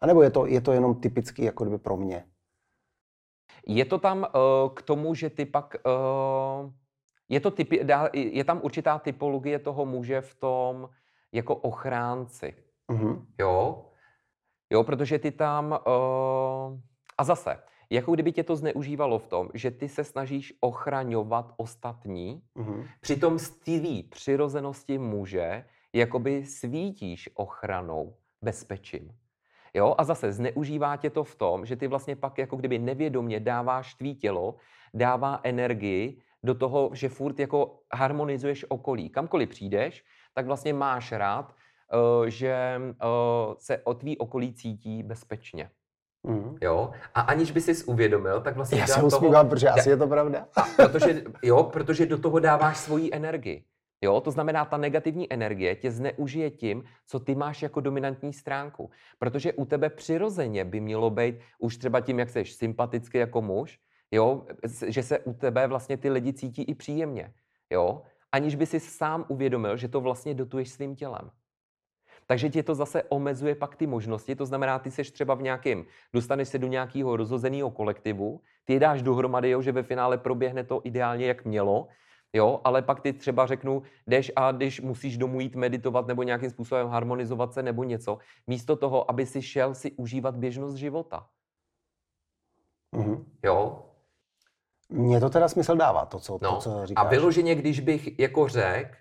A 0.00 0.06
nebo 0.06 0.22
je 0.22 0.30
to, 0.30 0.46
je 0.46 0.60
to 0.60 0.72
jenom 0.72 1.00
typický, 1.00 1.42
jako 1.44 1.64
kdyby 1.64 1.78
pro 1.78 1.96
mě? 1.96 2.26
Je 3.66 3.84
to 3.84 3.98
tam 3.98 4.18
uh, 4.18 4.74
k 4.74 4.82
tomu, 4.82 5.14
že 5.14 5.30
ty 5.30 5.46
pak... 5.46 5.76
Uh, 5.86 6.72
je, 7.32 7.40
to 7.40 7.50
typi, 7.50 7.80
je 8.12 8.44
tam 8.44 8.60
určitá 8.62 8.98
typologie 8.98 9.58
toho 9.58 9.86
muže 9.86 10.20
v 10.20 10.34
tom 10.34 10.88
jako 11.32 11.56
ochránci. 11.56 12.54
Uh-huh. 12.88 13.24
Jo? 13.40 13.84
Jo, 14.70 14.84
protože 14.84 15.18
ty 15.18 15.30
tam... 15.30 15.80
Uh, 15.86 16.78
a 17.18 17.24
zase, 17.24 17.58
jako 17.90 18.12
kdyby 18.12 18.32
tě 18.32 18.42
to 18.42 18.56
zneužívalo 18.56 19.18
v 19.18 19.26
tom, 19.26 19.48
že 19.54 19.70
ty 19.70 19.88
se 19.88 20.04
snažíš 20.04 20.54
ochraňovat 20.60 21.52
ostatní, 21.56 22.42
mm-hmm. 22.56 22.86
přitom 23.00 23.38
z 23.38 23.50
tvý 23.50 24.02
přirozenosti 24.02 24.98
muže 24.98 25.64
jakoby 25.92 26.44
svítíš 26.44 27.30
ochranou, 27.34 28.16
bezpečím. 28.42 29.16
Jo? 29.74 29.94
A 29.98 30.04
zase 30.04 30.32
zneužívá 30.32 30.96
tě 30.96 31.10
to 31.10 31.24
v 31.24 31.34
tom, 31.34 31.66
že 31.66 31.76
ty 31.76 31.88
vlastně 31.88 32.16
pak 32.16 32.38
jako 32.38 32.56
kdyby 32.56 32.78
nevědomě 32.78 33.40
dáváš 33.40 33.94
tvý 33.94 34.14
tělo, 34.14 34.56
dává 34.94 35.40
energii 35.42 36.20
do 36.44 36.54
toho, 36.54 36.90
že 36.92 37.08
furt 37.08 37.38
jako 37.38 37.78
harmonizuješ 37.94 38.66
okolí. 38.68 39.10
Kamkoliv 39.10 39.48
přijdeš, 39.48 40.04
tak 40.34 40.46
vlastně 40.46 40.74
máš 40.74 41.12
rád, 41.12 41.54
uh, 41.92 42.26
že 42.26 42.80
uh, 42.80 43.54
se 43.58 43.78
o 43.78 43.94
tvý 43.94 44.18
okolí 44.18 44.54
cítí 44.54 45.02
bezpečně. 45.02 45.70
Mm. 46.26 46.56
Jo? 46.60 46.90
A 47.14 47.20
aniž 47.20 47.50
by 47.50 47.60
si 47.60 47.84
uvědomil, 47.84 48.40
tak 48.40 48.56
vlastně... 48.56 48.78
Já 48.78 48.86
se 48.86 49.02
usmívám, 49.02 49.48
protože 49.48 49.68
asi 49.68 49.90
je 49.90 49.96
to 49.96 50.06
pravda. 50.06 50.46
A 50.56 50.86
protože, 50.86 51.22
jo, 51.42 51.62
protože 51.64 52.06
do 52.06 52.18
toho 52.18 52.38
dáváš 52.38 52.78
svoji 52.78 53.10
energii. 53.12 53.64
Jo, 54.04 54.20
to 54.20 54.30
znamená, 54.30 54.64
ta 54.64 54.76
negativní 54.76 55.32
energie 55.32 55.76
tě 55.76 55.90
zneužije 55.90 56.50
tím, 56.50 56.84
co 57.06 57.20
ty 57.20 57.34
máš 57.34 57.62
jako 57.62 57.80
dominantní 57.80 58.32
stránku. 58.32 58.90
Protože 59.18 59.52
u 59.52 59.64
tebe 59.64 59.90
přirozeně 59.90 60.64
by 60.64 60.80
mělo 60.80 61.10
být, 61.10 61.34
už 61.58 61.76
třeba 61.76 62.00
tím, 62.00 62.18
jak 62.18 62.30
jsi 62.30 62.44
sympatický 62.44 63.18
jako 63.18 63.42
muž, 63.42 63.78
jo, 64.12 64.46
že 64.86 65.02
se 65.02 65.18
u 65.18 65.32
tebe 65.32 65.66
vlastně 65.66 65.96
ty 65.96 66.10
lidi 66.10 66.32
cítí 66.32 66.62
i 66.62 66.74
příjemně. 66.74 67.34
Jo, 67.70 68.02
aniž 68.32 68.54
by 68.54 68.66
si 68.66 68.80
sám 68.80 69.24
uvědomil, 69.28 69.76
že 69.76 69.88
to 69.88 70.00
vlastně 70.00 70.34
dotuješ 70.34 70.70
svým 70.70 70.96
tělem. 70.96 71.30
Takže 72.26 72.50
tě 72.50 72.62
to 72.62 72.74
zase 72.74 73.02
omezuje 73.02 73.54
pak 73.54 73.76
ty 73.76 73.86
možnosti, 73.86 74.36
to 74.36 74.46
znamená, 74.46 74.78
ty 74.78 74.90
seš 74.90 75.10
třeba 75.10 75.34
v 75.34 75.42
nějakém, 75.42 75.84
dostaneš 76.12 76.48
se 76.48 76.58
do 76.58 76.66
nějakého 76.66 77.16
rozhozeného 77.16 77.70
kolektivu, 77.70 78.40
ty 78.64 78.72
je 78.72 78.80
dáš 78.80 79.02
dohromady, 79.02 79.50
jo, 79.50 79.62
že 79.62 79.72
ve 79.72 79.82
finále 79.82 80.18
proběhne 80.18 80.64
to 80.64 80.80
ideálně, 80.84 81.26
jak 81.26 81.44
mělo, 81.44 81.88
Jo, 82.34 82.60
ale 82.64 82.82
pak 82.82 83.00
ty 83.00 83.12
třeba 83.12 83.46
řeknu, 83.46 83.82
jdeš 84.06 84.32
a 84.36 84.52
když 84.52 84.80
musíš 84.80 85.18
domů 85.18 85.40
jít 85.40 85.54
meditovat 85.56 86.06
nebo 86.06 86.22
nějakým 86.22 86.50
způsobem 86.50 86.88
harmonizovat 86.88 87.52
se 87.52 87.62
nebo 87.62 87.84
něco, 87.84 88.18
místo 88.46 88.76
toho, 88.76 89.10
aby 89.10 89.26
si 89.26 89.42
šel 89.42 89.74
si 89.74 89.92
užívat 89.92 90.36
běžnost 90.36 90.76
života. 90.76 91.28
Mhm. 92.92 93.24
Jo, 93.44 93.91
Mně 94.92 95.20
to 95.20 95.30
teda 95.30 95.48
smysl 95.48 95.76
dává, 95.76 96.06
to, 96.06 96.18
co, 96.20 96.38
No, 96.42 96.54
to, 96.54 96.56
co 96.56 96.86
říkáš. 96.86 97.06
a 97.06 97.08
vyloženě, 97.08 97.54
když 97.54 97.80
bych 97.80 98.18
jako 98.18 98.48
řekl, 98.48 98.94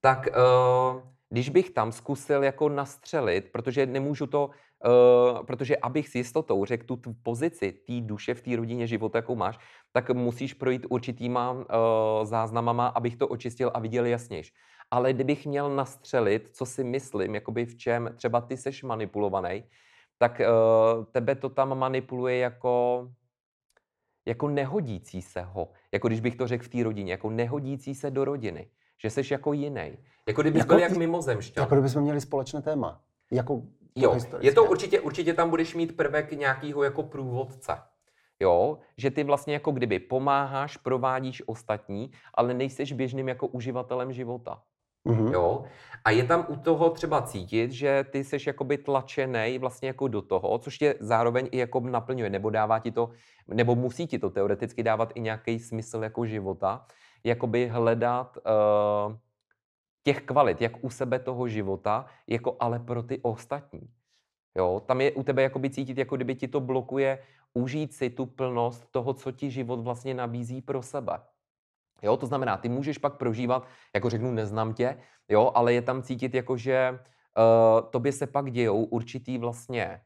tak 0.00 0.28
uh, 0.28 1.02
když 1.30 1.48
bych 1.48 1.70
tam 1.70 1.92
zkusil 1.92 2.44
jako 2.44 2.68
nastřelit, 2.68 3.52
protože 3.52 3.86
nemůžu 3.86 4.26
to, 4.26 4.50
uh, 4.50 5.46
protože 5.46 5.76
abych 5.76 6.08
s 6.08 6.14
jistotou 6.14 6.64
řekl 6.64 6.96
tu 6.96 7.14
pozici 7.22 7.72
té 7.72 8.00
duše 8.00 8.34
v 8.34 8.40
té 8.42 8.56
rodině 8.56 8.86
života, 8.86 9.18
jakou 9.18 9.34
máš, 9.34 9.58
tak 9.92 10.10
musíš 10.10 10.54
projít 10.54 10.86
určitýma 10.90 11.50
uh, 11.50 11.64
záznamama, 12.22 12.86
abych 12.86 13.16
to 13.16 13.28
očistil 13.28 13.70
a 13.74 13.78
viděl 13.80 14.06
jasnějš. 14.06 14.52
Ale 14.90 15.12
kdybych 15.12 15.46
měl 15.46 15.76
nastřelit, 15.76 16.48
co 16.52 16.66
si 16.66 16.84
myslím, 16.84 17.34
jakoby 17.34 17.66
v 17.66 17.76
čem 17.76 18.10
třeba 18.16 18.40
ty 18.40 18.56
seš 18.56 18.82
manipulovaný, 18.82 19.64
tak 20.18 20.40
uh, 20.40 21.04
tebe 21.04 21.34
to 21.34 21.48
tam 21.48 21.78
manipuluje 21.78 22.38
jako 22.38 23.08
jako 24.28 24.48
nehodící 24.48 25.22
se 25.22 25.42
ho, 25.42 25.68
jako 25.92 26.08
když 26.08 26.20
bych 26.20 26.36
to 26.36 26.46
řekl 26.46 26.64
v 26.64 26.68
té 26.68 26.82
rodině, 26.82 27.12
jako 27.12 27.30
nehodící 27.30 27.94
se 27.94 28.10
do 28.10 28.24
rodiny, 28.24 28.68
že 28.98 29.10
seš 29.10 29.30
jako 29.30 29.52
jiný. 29.52 29.98
Jako 30.28 30.42
kdybys 30.42 30.60
Jako 30.60 30.68
byl 30.68 30.78
jak 30.78 30.96
mimozemšťan. 30.96 31.62
Jako 31.62 31.74
kdybychom 31.74 32.02
měli 32.02 32.20
společné 32.20 32.62
téma. 32.62 33.00
Jako 33.30 33.62
Jo, 33.96 34.18
je 34.40 34.52
to 34.52 34.64
určitě, 34.64 35.00
určitě 35.00 35.34
tam 35.34 35.50
budeš 35.50 35.74
mít 35.74 35.96
prvek 35.96 36.32
nějakého 36.32 36.82
jako 36.82 37.02
průvodce. 37.02 37.72
Jo, 38.40 38.78
že 38.96 39.10
ty 39.10 39.24
vlastně 39.24 39.54
jako 39.54 39.70
kdyby 39.70 39.98
pomáháš, 39.98 40.76
provádíš 40.76 41.42
ostatní, 41.46 42.10
ale 42.34 42.54
nejseš 42.54 42.92
běžným 42.92 43.28
jako 43.28 43.46
uživatelem 43.46 44.12
života. 44.12 44.62
Mhm. 45.04 45.32
Jo? 45.32 45.64
A 46.04 46.10
je 46.10 46.24
tam 46.24 46.46
u 46.48 46.56
toho 46.56 46.90
třeba 46.90 47.22
cítit, 47.22 47.72
že 47.72 48.04
ty 48.10 48.24
jsi 48.24 48.36
jakoby 48.46 48.78
tlačený 48.78 49.58
vlastně 49.58 49.88
jako 49.88 50.08
do 50.08 50.22
toho, 50.22 50.58
což 50.58 50.78
tě 50.78 50.94
zároveň 51.00 51.48
i 51.52 51.58
jako 51.58 51.80
naplňuje, 51.80 52.30
nebo 52.30 52.50
dává 52.50 52.78
ti 52.78 52.90
to, 52.90 53.10
nebo 53.48 53.74
musí 53.74 54.06
ti 54.06 54.18
to 54.18 54.30
teoreticky 54.30 54.82
dávat 54.82 55.12
i 55.14 55.20
nějaký 55.20 55.58
smysl 55.58 56.02
jako 56.02 56.26
života, 56.26 56.86
jakoby 57.24 57.68
hledat 57.68 58.36
uh, 58.36 59.14
těch 60.02 60.22
kvalit, 60.22 60.60
jak 60.60 60.84
u 60.84 60.90
sebe 60.90 61.18
toho 61.18 61.48
života, 61.48 62.06
jako 62.26 62.56
ale 62.60 62.78
pro 62.78 63.02
ty 63.02 63.18
ostatní. 63.22 63.80
Jo, 64.56 64.82
tam 64.86 65.00
je 65.00 65.12
u 65.12 65.22
tebe 65.22 65.42
jakoby 65.42 65.70
cítit, 65.70 65.98
jako 65.98 66.16
kdyby 66.16 66.34
ti 66.34 66.48
to 66.48 66.60
blokuje 66.60 67.18
užít 67.54 67.94
si 67.94 68.10
tu 68.10 68.26
plnost 68.26 68.90
toho, 68.90 69.14
co 69.14 69.32
ti 69.32 69.50
život 69.50 69.80
vlastně 69.80 70.14
nabízí 70.14 70.62
pro 70.62 70.82
sebe. 70.82 71.18
Jo, 72.02 72.16
to 72.16 72.26
znamená, 72.26 72.56
ty 72.56 72.68
můžeš 72.68 72.98
pak 72.98 73.16
prožívat, 73.16 73.66
jako 73.94 74.10
řeknu, 74.10 74.30
neznám 74.32 74.74
tě, 74.74 74.96
jo, 75.28 75.52
ale 75.54 75.72
je 75.72 75.82
tam 75.82 76.02
cítit, 76.02 76.34
jako 76.34 76.56
že 76.56 76.90
uh, 76.92 77.90
tobě 77.90 78.12
se 78.12 78.26
pak 78.26 78.50
dějou 78.50 78.84
určitý 78.84 79.38
vlastně, 79.38 80.00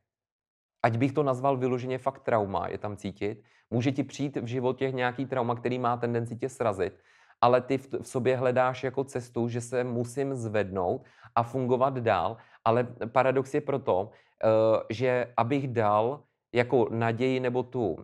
ať 0.82 0.96
bych 0.96 1.12
to 1.12 1.22
nazval 1.22 1.56
vyloženě 1.56 1.98
fakt 1.98 2.22
trauma, 2.22 2.68
je 2.68 2.78
tam 2.78 2.96
cítit, 2.96 3.42
může 3.70 3.92
ti 3.92 4.02
přijít 4.02 4.36
v 4.36 4.46
životě 4.46 4.90
nějaký 4.90 5.26
trauma, 5.26 5.54
který 5.54 5.78
má 5.78 5.96
tendenci 5.96 6.36
tě 6.36 6.48
srazit, 6.48 6.98
ale 7.40 7.60
ty 7.60 7.78
v, 7.78 7.92
v 8.02 8.08
sobě 8.08 8.36
hledáš 8.36 8.84
jako 8.84 9.04
cestu, 9.04 9.48
že 9.48 9.60
se 9.60 9.84
musím 9.84 10.34
zvednout 10.34 11.04
a 11.34 11.42
fungovat 11.42 11.98
dál, 11.98 12.36
ale 12.64 12.84
paradox 13.06 13.54
je 13.54 13.60
proto, 13.60 14.02
uh, 14.02 14.80
že 14.90 15.32
abych 15.36 15.68
dal 15.68 16.22
jako 16.52 16.88
naději 16.90 17.40
nebo 17.40 17.62
tu 17.62 17.92
uh, 17.92 17.98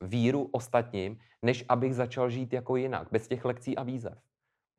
víru 0.00 0.48
ostatním, 0.52 1.18
než 1.42 1.64
abych 1.68 1.94
začal 1.94 2.30
žít 2.30 2.52
jako 2.52 2.76
jinak, 2.76 3.08
bez 3.10 3.28
těch 3.28 3.44
lekcí 3.44 3.76
a 3.76 3.82
výzev. 3.82 4.18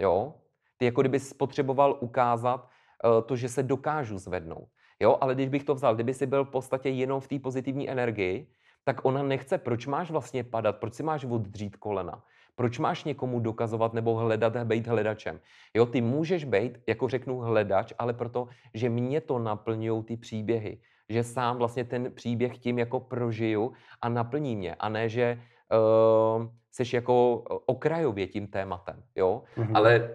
Jo? 0.02 0.34
Ty 0.78 0.86
jako 0.86 1.02
kdybys 1.02 1.34
potřeboval 1.34 1.98
ukázat 2.00 2.62
uh, 2.62 3.22
to, 3.26 3.36
že 3.36 3.50
se 3.50 3.64
dokážu 3.64 4.18
zvednout. 4.18 4.68
Jo, 5.00 5.18
ale 5.22 5.36
když 5.36 5.50
bych 5.50 5.64
to 5.64 5.76
vzal, 5.76 5.96
kdyby 5.96 6.14
si 6.14 6.26
byl 6.26 6.46
v 6.46 6.50
podstatě 6.50 6.90
jenom 6.90 7.20
v 7.22 7.28
té 7.28 7.40
pozitivní 7.40 7.90
energii, 7.90 8.48
tak 8.84 9.06
ona 9.06 9.24
nechce, 9.24 9.58
proč 9.58 9.88
máš 9.88 10.12
vlastně 10.12 10.44
padat, 10.44 10.78
proč 10.78 10.94
si 10.94 11.04
máš 11.04 11.26
oddřít 11.26 11.76
kolena, 11.76 12.24
proč 12.56 12.80
máš 12.80 13.04
někomu 13.04 13.40
dokazovat 13.40 13.94
nebo 13.94 14.16
hledat, 14.16 14.58
být 14.64 14.88
hledačem. 14.88 15.40
Jo, 15.74 15.86
ty 15.86 16.02
můžeš 16.02 16.46
být, 16.46 16.78
jako 16.88 17.08
řeknu, 17.08 17.40
hledač, 17.40 17.94
ale 17.98 18.14
proto, 18.14 18.48
že 18.74 18.90
mě 18.90 19.22
to 19.22 19.40
naplňují 19.40 20.04
ty 20.04 20.18
příběhy. 20.18 20.80
Že 21.10 21.24
sám 21.24 21.58
vlastně 21.58 21.84
ten 21.84 22.12
příběh 22.12 22.58
tím 22.58 22.80
jako 22.80 23.00
prožiju 23.00 23.74
a 24.02 24.10
naplní 24.10 24.56
mě. 24.56 24.76
A 24.76 24.90
ne, 24.90 25.10
že 25.10 25.42
uh, 25.72 26.48
seš 26.72 26.94
jako 26.94 27.38
okrajově 27.66 28.28
tím 28.28 28.48
tématem. 28.48 29.04
Jo? 29.16 29.44
Mhm. 29.58 29.76
Ale 29.76 30.10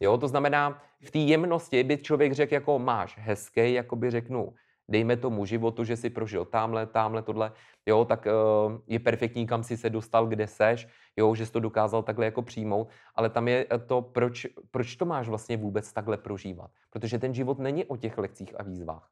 jo, 0.00 0.18
to 0.18 0.28
znamená, 0.28 0.82
v 1.00 1.10
té 1.10 1.18
jemnosti 1.18 1.84
by 1.84 1.98
člověk 1.98 2.32
řekl, 2.32 2.54
jako 2.54 2.78
máš 2.78 3.18
hezký, 3.18 3.72
jako 3.72 3.96
by 3.96 4.10
řeknu, 4.10 4.54
dejme 4.88 5.16
tomu 5.16 5.44
životu, 5.44 5.84
že 5.84 5.96
si 5.96 6.10
prožil 6.10 6.44
tamhle, 6.44 6.86
tamhle, 6.86 7.22
tohle, 7.22 7.52
jo, 7.86 8.04
tak 8.04 8.26
uh, 8.26 8.78
je 8.86 8.98
perfektní, 8.98 9.46
kam 9.46 9.62
si 9.62 9.76
se 9.76 9.90
dostal, 9.90 10.26
kde 10.26 10.46
seš, 10.46 10.88
jo, 11.16 11.34
že 11.34 11.46
jsi 11.46 11.52
to 11.52 11.60
dokázal 11.60 12.02
takhle 12.02 12.24
jako 12.24 12.42
přijmout, 12.42 12.88
ale 13.14 13.30
tam 13.30 13.48
je 13.48 13.66
to, 13.86 14.02
proč, 14.02 14.46
proč 14.70 14.96
to 14.96 15.04
máš 15.04 15.28
vlastně 15.28 15.56
vůbec 15.56 15.92
takhle 15.92 16.16
prožívat. 16.16 16.70
Protože 16.90 17.18
ten 17.18 17.34
život 17.34 17.58
není 17.58 17.84
o 17.84 17.96
těch 17.96 18.18
lekcích 18.18 18.60
a 18.60 18.62
výzvách. 18.62 19.10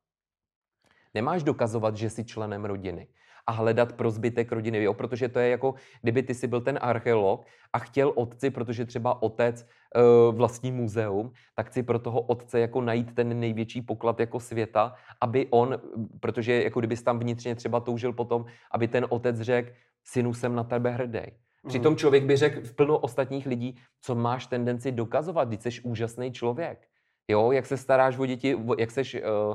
Nemáš 1.14 1.42
dokazovat, 1.42 1.96
že 1.96 2.10
jsi 2.10 2.24
členem 2.24 2.64
rodiny 2.64 3.08
a 3.46 3.52
hledat 3.52 3.92
pro 3.92 4.10
zbytek 4.10 4.52
rodiny, 4.52 4.82
jo? 4.82 4.94
protože 4.94 5.28
to 5.28 5.38
je 5.38 5.48
jako, 5.48 5.74
kdyby 6.02 6.22
ty 6.22 6.34
si 6.34 6.46
byl 6.46 6.60
ten 6.60 6.78
archeolog 6.82 7.46
a 7.72 7.78
chtěl 7.78 8.12
otci, 8.14 8.50
protože 8.50 8.84
třeba 8.84 9.22
otec 9.22 9.66
uh, 9.66 10.36
vlastní 10.36 10.72
muzeum, 10.72 11.32
tak 11.54 11.66
chci 11.66 11.82
pro 11.82 11.98
toho 11.98 12.20
otce 12.20 12.60
jako 12.60 12.80
najít 12.80 13.14
ten 13.14 13.40
největší 13.40 13.82
poklad 13.82 14.20
jako 14.20 14.40
světa, 14.40 14.94
aby 15.20 15.46
on, 15.50 15.80
protože 16.20 16.62
jako 16.62 16.80
kdybys 16.80 17.02
tam 17.02 17.18
vnitřně 17.18 17.54
třeba 17.54 17.80
toužil 17.80 18.12
potom, 18.12 18.44
aby 18.70 18.88
ten 18.88 19.06
otec 19.08 19.40
řekl, 19.40 19.70
synu, 20.04 20.34
jsem 20.34 20.54
na 20.54 20.64
tebe 20.64 20.90
hrdý. 20.90 21.20
Přitom 21.68 21.96
člověk 21.96 22.24
by 22.24 22.36
řekl 22.36 22.60
v 22.60 22.74
plno 22.74 22.98
ostatních 22.98 23.46
lidí, 23.46 23.80
co 24.00 24.14
máš 24.14 24.46
tendenci 24.46 24.92
dokazovat, 24.92 25.48
když 25.48 25.62
jsi 25.62 25.80
úžasný 25.82 26.32
člověk. 26.32 26.88
Jo, 27.28 27.52
jak 27.52 27.66
se 27.66 27.76
staráš 27.76 28.18
o 28.18 28.26
děti, 28.26 28.56
jak 28.78 28.90
jsi 28.90 29.22
uh, 29.22 29.54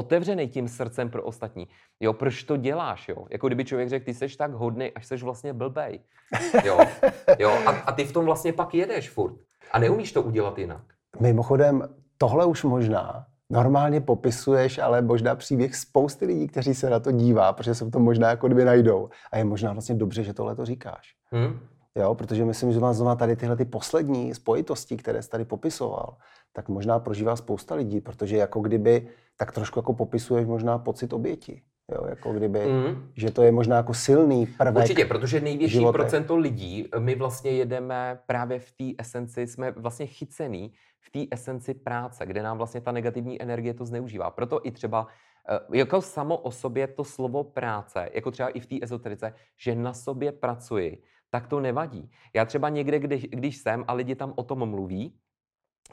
otevřený 0.00 0.48
tím 0.48 0.68
srdcem 0.68 1.10
pro 1.10 1.22
ostatní. 1.22 1.68
Jo, 2.00 2.12
proč 2.12 2.42
to 2.42 2.56
děláš, 2.56 3.08
jo? 3.08 3.26
Jako 3.30 3.46
kdyby 3.46 3.64
člověk 3.64 3.88
řekl, 3.88 4.04
ty 4.04 4.14
jsi 4.14 4.36
tak 4.36 4.52
hodný, 4.52 4.90
až 4.90 5.06
jsi 5.06 5.16
vlastně 5.16 5.52
blbej. 5.52 6.00
Jo, 6.64 6.78
jo 7.38 7.50
a, 7.66 7.70
a 7.70 7.92
ty 7.92 8.04
v 8.04 8.12
tom 8.12 8.24
vlastně 8.24 8.52
pak 8.52 8.74
jedeš 8.74 9.10
furt. 9.10 9.34
A 9.72 9.78
neumíš 9.78 10.12
to 10.12 10.22
udělat 10.22 10.58
jinak. 10.58 10.82
Mimochodem, 11.20 11.82
tohle 12.18 12.46
už 12.46 12.64
možná 12.64 13.26
normálně 13.50 14.00
popisuješ, 14.00 14.78
ale 14.78 15.02
možná 15.02 15.34
příběh 15.34 15.76
spousty 15.76 16.26
lidí, 16.26 16.48
kteří 16.48 16.74
se 16.74 16.90
na 16.90 17.00
to 17.00 17.12
dívá, 17.12 17.52
protože 17.52 17.74
se 17.74 17.84
v 17.84 17.90
tom 17.90 18.02
možná 18.02 18.28
jako 18.30 18.46
kdyby 18.46 18.64
najdou. 18.64 19.08
A 19.32 19.38
je 19.38 19.44
možná 19.44 19.72
vlastně 19.72 19.94
dobře, 19.94 20.22
že 20.22 20.34
tohle 20.34 20.56
to 20.56 20.64
říkáš. 20.64 21.14
Hm? 21.34 21.58
Jo, 21.98 22.14
protože 22.14 22.44
myslím, 22.44 22.72
že 22.72 22.80
má 22.80 22.92
zrovna 22.92 23.14
tady 23.14 23.36
tyhle 23.36 23.56
ty 23.56 23.64
poslední 23.64 24.34
spojitosti, 24.34 24.96
které 24.96 25.22
jsi 25.22 25.30
tady 25.30 25.44
popisoval, 25.44 26.16
tak 26.52 26.68
možná 26.68 26.98
prožívá 26.98 27.36
spousta 27.36 27.74
lidí, 27.74 28.00
protože 28.00 28.36
jako 28.36 28.60
kdyby 28.60 29.08
tak 29.36 29.52
trošku 29.52 29.78
jako 29.78 29.94
popisuješ 29.94 30.46
možná 30.46 30.78
pocit 30.78 31.12
oběti. 31.12 31.62
Jo, 31.92 32.06
jako 32.08 32.32
kdyby, 32.32 32.58
Hm? 32.58 33.10
že 33.16 33.30
to 33.30 33.42
je 33.42 33.52
možná 33.52 33.76
jako 33.76 33.94
silný 33.94 34.46
prvek. 34.46 34.82
Určitě, 34.82 35.04
protože 35.04 35.40
největší 35.40 35.72
životech. 35.74 36.00
procento 36.00 36.36
lidí, 36.36 36.88
my 36.98 37.14
vlastně 37.14 37.50
jedeme 37.50 38.18
právě 38.26 38.58
v 38.58 38.72
té 38.72 38.84
esenci, 38.98 39.46
jsme 39.46 39.70
vlastně 39.70 40.06
chycený 40.06 40.72
v 41.00 41.10
té 41.10 41.34
esenci 41.34 41.74
práce, 41.74 42.26
kde 42.26 42.42
nám 42.42 42.56
vlastně 42.58 42.80
ta 42.80 42.92
negativní 42.92 43.42
energie 43.42 43.74
to 43.74 43.84
zneužívá. 43.84 44.30
Proto 44.30 44.60
i 44.66 44.70
třeba 44.70 45.06
eh, 45.48 45.78
jako 45.78 46.02
samo 46.02 46.36
o 46.36 46.50
sobě 46.50 46.86
to 46.86 47.04
slovo 47.04 47.44
práce, 47.44 48.08
jako 48.12 48.30
třeba 48.30 48.48
i 48.48 48.60
v 48.60 48.66
té 48.66 48.76
ezoterice, 48.82 49.34
že 49.58 49.74
na 49.74 49.92
sobě 49.94 50.32
pracuji, 50.32 51.02
tak 51.30 51.46
to 51.46 51.60
nevadí. 51.60 52.10
Já 52.34 52.44
třeba 52.44 52.68
někde, 52.68 52.98
když, 52.98 53.26
když 53.26 53.56
jsem 53.56 53.84
a 53.88 53.92
lidi 53.92 54.14
tam 54.14 54.32
o 54.36 54.42
tom 54.42 54.70
mluví, 54.70 55.18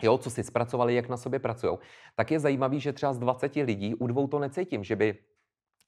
jo, 0.01 0.17
co 0.17 0.29
si 0.29 0.43
zpracovali, 0.43 0.95
jak 0.95 1.09
na 1.09 1.17
sobě 1.17 1.39
pracují, 1.39 1.77
tak 2.15 2.31
je 2.31 2.39
zajímavý, 2.39 2.79
že 2.79 2.93
třeba 2.93 3.13
z 3.13 3.19
20 3.19 3.55
lidí 3.55 3.95
u 3.95 4.07
dvou 4.07 4.27
to 4.27 4.39
necítím, 4.39 4.83
že 4.83 4.95
by 4.95 5.17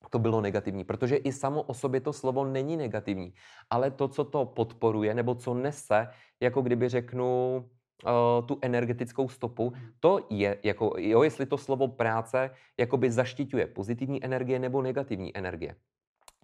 to 0.10 0.20
bylo 0.20 0.42
negativní, 0.42 0.84
protože 0.84 1.16
i 1.16 1.32
samo 1.32 1.62
o 1.62 1.74
sobě 1.74 2.02
to 2.02 2.14
slovo 2.14 2.46
není 2.46 2.78
negativní, 2.78 3.34
ale 3.70 3.92
to, 3.92 4.08
co 4.08 4.24
to 4.24 4.46
podporuje, 4.46 5.14
nebo 5.14 5.36
co 5.36 5.54
nese, 5.54 6.08
jako 6.40 6.62
kdyby 6.62 6.90
řeknu, 6.90 7.58
uh, 8.06 8.48
tu 8.48 8.60
energetickou 8.62 9.30
stopu, 9.30 9.74
to 10.00 10.28
je, 10.30 10.58
jako, 10.64 10.94
jo, 10.98 11.24
jestli 11.24 11.46
to 11.46 11.58
slovo 11.58 11.88
práce 11.88 12.52
jakoby 12.78 13.12
zaštiťuje 13.12 13.68
pozitivní 13.68 14.24
energie 14.24 14.60
nebo 14.60 14.82
negativní 14.82 15.38
energie. 15.38 15.76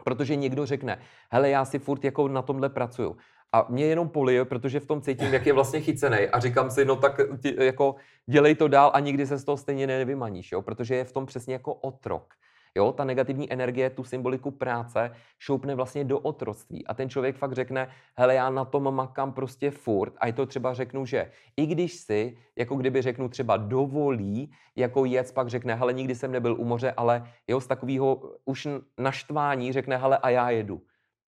Protože 0.05 0.35
někdo 0.35 0.65
řekne, 0.65 0.99
hele, 1.31 1.49
já 1.49 1.65
si 1.65 1.79
furt 1.79 2.03
jako 2.03 2.27
na 2.27 2.41
tomhle 2.41 2.69
pracuju. 2.69 3.17
A 3.53 3.65
mě 3.69 3.85
jenom 3.85 4.09
polije, 4.09 4.45
protože 4.45 4.79
v 4.79 4.85
tom 4.85 5.01
cítím, 5.01 5.33
jak 5.33 5.45
je 5.45 5.53
vlastně 5.53 5.81
chycený. 5.81 6.17
A 6.17 6.39
říkám 6.39 6.71
si, 6.71 6.85
no 6.85 6.95
tak 6.95 7.21
ti, 7.41 7.55
jako 7.65 7.95
dělej 8.25 8.55
to 8.55 8.67
dál 8.67 8.91
a 8.93 8.99
nikdy 8.99 9.27
se 9.27 9.37
z 9.37 9.43
toho 9.43 9.57
stejně 9.57 9.87
nevymaníš, 9.87 10.51
jo? 10.51 10.61
protože 10.61 10.95
je 10.95 11.03
v 11.03 11.11
tom 11.11 11.25
přesně 11.25 11.53
jako 11.53 11.73
otrok. 11.73 12.33
Jo, 12.77 12.91
ta 12.91 13.03
negativní 13.03 13.53
energie, 13.53 13.89
tu 13.89 14.03
symboliku 14.03 14.51
práce, 14.51 15.11
šoupne 15.39 15.75
vlastně 15.75 16.03
do 16.03 16.19
otroctví. 16.19 16.87
A 16.87 16.93
ten 16.93 17.09
člověk 17.09 17.35
fakt 17.35 17.53
řekne, 17.53 17.87
hele, 18.17 18.35
já 18.35 18.49
na 18.49 18.65
tom 18.65 18.95
makám 18.95 19.33
prostě 19.33 19.71
furt. 19.71 20.13
A 20.17 20.27
je 20.27 20.33
to 20.33 20.45
třeba 20.45 20.73
řeknu, 20.73 21.05
že 21.05 21.31
i 21.57 21.65
když 21.65 21.93
si, 21.93 22.37
jako 22.55 22.75
kdyby 22.75 23.01
řeknu 23.01 23.29
třeba 23.29 23.57
dovolí, 23.57 24.51
jako 24.75 25.05
jec, 25.05 25.31
pak 25.31 25.47
řekne, 25.47 25.75
hele, 25.75 25.93
nikdy 25.93 26.15
jsem 26.15 26.31
nebyl 26.31 26.55
u 26.59 26.65
moře, 26.65 26.93
ale 26.97 27.31
jo, 27.47 27.61
z 27.61 27.67
takového 27.67 28.33
už 28.45 28.67
naštvání 28.97 29.73
řekne, 29.73 29.97
hele, 29.97 30.17
a 30.17 30.29
já 30.29 30.49
jedu. 30.49 30.81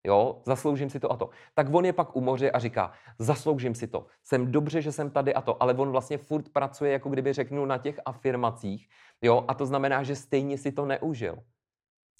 Jo, 0.08 0.40
zasloužím 0.44 0.90
si 0.90 1.00
to 1.00 1.12
a 1.12 1.16
to. 1.16 1.30
Tak 1.54 1.74
on 1.74 1.84
je 1.84 1.92
pak 1.92 2.16
u 2.16 2.20
moře 2.20 2.50
a 2.50 2.58
říká, 2.58 2.92
zasloužím 3.18 3.74
si 3.74 3.86
to. 3.86 4.06
Jsem 4.24 4.52
dobře, 4.52 4.82
že 4.82 4.92
jsem 4.92 5.10
tady 5.10 5.34
a 5.34 5.40
to, 5.40 5.62
ale 5.62 5.74
on 5.74 5.90
vlastně 5.90 6.18
furt 6.18 6.48
pracuje, 6.48 6.92
jako 6.92 7.08
kdyby 7.08 7.32
řeknu 7.32 7.66
na 7.66 7.78
těch 7.78 8.00
afirmacích, 8.06 8.88
jo, 9.22 9.44
a 9.48 9.54
to 9.54 9.66
znamená, 9.66 10.02
že 10.02 10.16
stejně 10.16 10.58
si 10.58 10.72
to 10.72 10.86
neužil. 10.86 11.38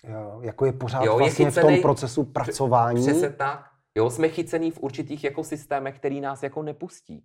Jo, 0.04 0.38
jako 0.42 0.66
je 0.66 0.72
pořád 0.72 1.04
jo, 1.04 1.18
vlastně 1.18 1.44
je 1.44 1.50
chycený, 1.50 1.68
v 1.68 1.76
tom 1.76 1.82
procesu 1.82 2.24
pracování. 2.24 3.02
Přesně 3.02 3.30
tak. 3.30 3.70
Jo, 3.94 4.10
jsme 4.10 4.28
chycený 4.28 4.70
v 4.70 4.78
určitých 4.80 5.24
jako 5.24 5.44
systémech, 5.44 5.96
který 5.96 6.20
nás 6.20 6.42
jako 6.42 6.62
nepustí. 6.62 7.24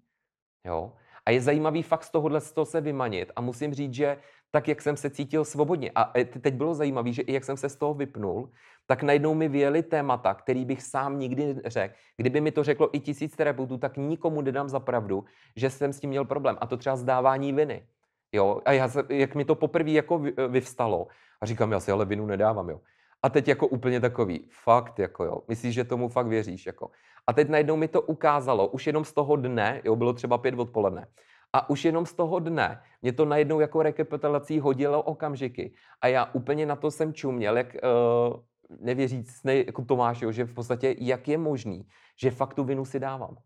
Jo. 0.65 0.93
A 1.25 1.31
je 1.31 1.41
zajímavý 1.41 1.83
fakt 1.83 2.03
z 2.03 2.11
tohohle 2.11 2.41
z 2.41 2.51
toho 2.51 2.65
se 2.65 2.81
vymanit. 2.81 3.31
A 3.35 3.41
musím 3.41 3.73
říct, 3.73 3.93
že 3.93 4.17
tak, 4.51 4.67
jak 4.67 4.81
jsem 4.81 4.97
se 4.97 5.09
cítil 5.09 5.45
svobodně. 5.45 5.91
A 5.95 6.11
e, 6.17 6.25
teď 6.25 6.53
bylo 6.53 6.73
zajímavé, 6.73 7.11
že 7.11 7.21
i 7.21 7.33
jak 7.33 7.43
jsem 7.43 7.57
se 7.57 7.69
z 7.69 7.75
toho 7.75 7.93
vypnul, 7.93 8.49
tak 8.85 9.03
najednou 9.03 9.33
mi 9.33 9.47
vyjeli 9.47 9.83
témata, 9.83 10.33
který 10.33 10.65
bych 10.65 10.83
sám 10.83 11.19
nikdy 11.19 11.55
řekl. 11.65 11.95
Kdyby 12.17 12.41
mi 12.41 12.51
to 12.51 12.63
řeklo 12.63 12.95
i 12.95 12.99
tisíc 12.99 13.35
terapeutů, 13.35 13.77
tak 13.77 13.97
nikomu 13.97 14.41
nedám 14.41 14.69
za 14.69 14.79
pravdu, 14.79 15.25
že 15.55 15.69
jsem 15.69 15.93
s 15.93 15.99
tím 15.99 16.09
měl 16.09 16.25
problém. 16.25 16.57
A 16.61 16.67
to 16.67 16.77
třeba 16.77 16.95
zdávání 16.95 17.53
viny. 17.53 17.87
Jo? 18.31 18.61
A 18.65 18.71
já, 18.71 18.89
jak 19.09 19.35
mi 19.35 19.45
to 19.45 19.55
poprvé 19.55 19.91
jako 19.91 20.21
vyvstalo, 20.47 21.07
a 21.41 21.45
říkám, 21.45 21.71
já 21.71 21.79
si 21.79 21.91
ale 21.91 22.05
vinu 22.05 22.25
nedávám, 22.25 22.69
jo. 22.69 22.81
A 23.23 23.29
teď 23.29 23.47
jako 23.47 23.67
úplně 23.67 23.99
takový, 23.99 24.47
fakt, 24.63 24.99
jako 24.99 25.23
jo, 25.23 25.41
myslíš, 25.47 25.73
že 25.75 25.83
tomu 25.83 26.09
fakt 26.09 26.27
věříš, 26.27 26.65
jako. 26.65 26.91
A 27.27 27.33
teď 27.33 27.49
najednou 27.49 27.75
mi 27.75 27.87
to 27.87 28.01
ukázalo, 28.01 28.67
už 28.67 28.87
jenom 28.87 29.05
z 29.05 29.13
toho 29.13 29.35
dne, 29.35 29.81
jo, 29.83 29.95
bylo 29.95 30.13
třeba 30.13 30.37
pět 30.37 30.59
odpoledne, 30.59 31.07
a 31.53 31.69
už 31.69 31.85
jenom 31.85 32.05
z 32.05 32.13
toho 32.13 32.39
dne 32.39 32.81
mě 33.01 33.13
to 33.13 33.25
najednou 33.25 33.59
jako 33.59 33.83
rekapitulací 33.83 34.59
hodilo 34.59 35.01
okamžiky. 35.01 35.73
A 36.01 36.07
já 36.07 36.25
úplně 36.33 36.65
na 36.65 36.75
to 36.75 36.91
jsem 36.91 37.13
čuměl, 37.13 37.57
jak 37.57 37.75
uh, 37.75 38.39
nevěřícný 38.79 39.63
jako 39.67 39.85
Tomáš, 39.85 40.21
jo, 40.21 40.31
že 40.31 40.45
v 40.45 40.53
podstatě 40.53 40.95
jak 40.99 41.27
je 41.27 41.37
možný, 41.37 41.87
že 42.17 42.31
fakt 42.31 42.53
tu 42.53 42.63
vinu 42.63 42.85
si 42.85 42.99
dávám. 42.99 43.37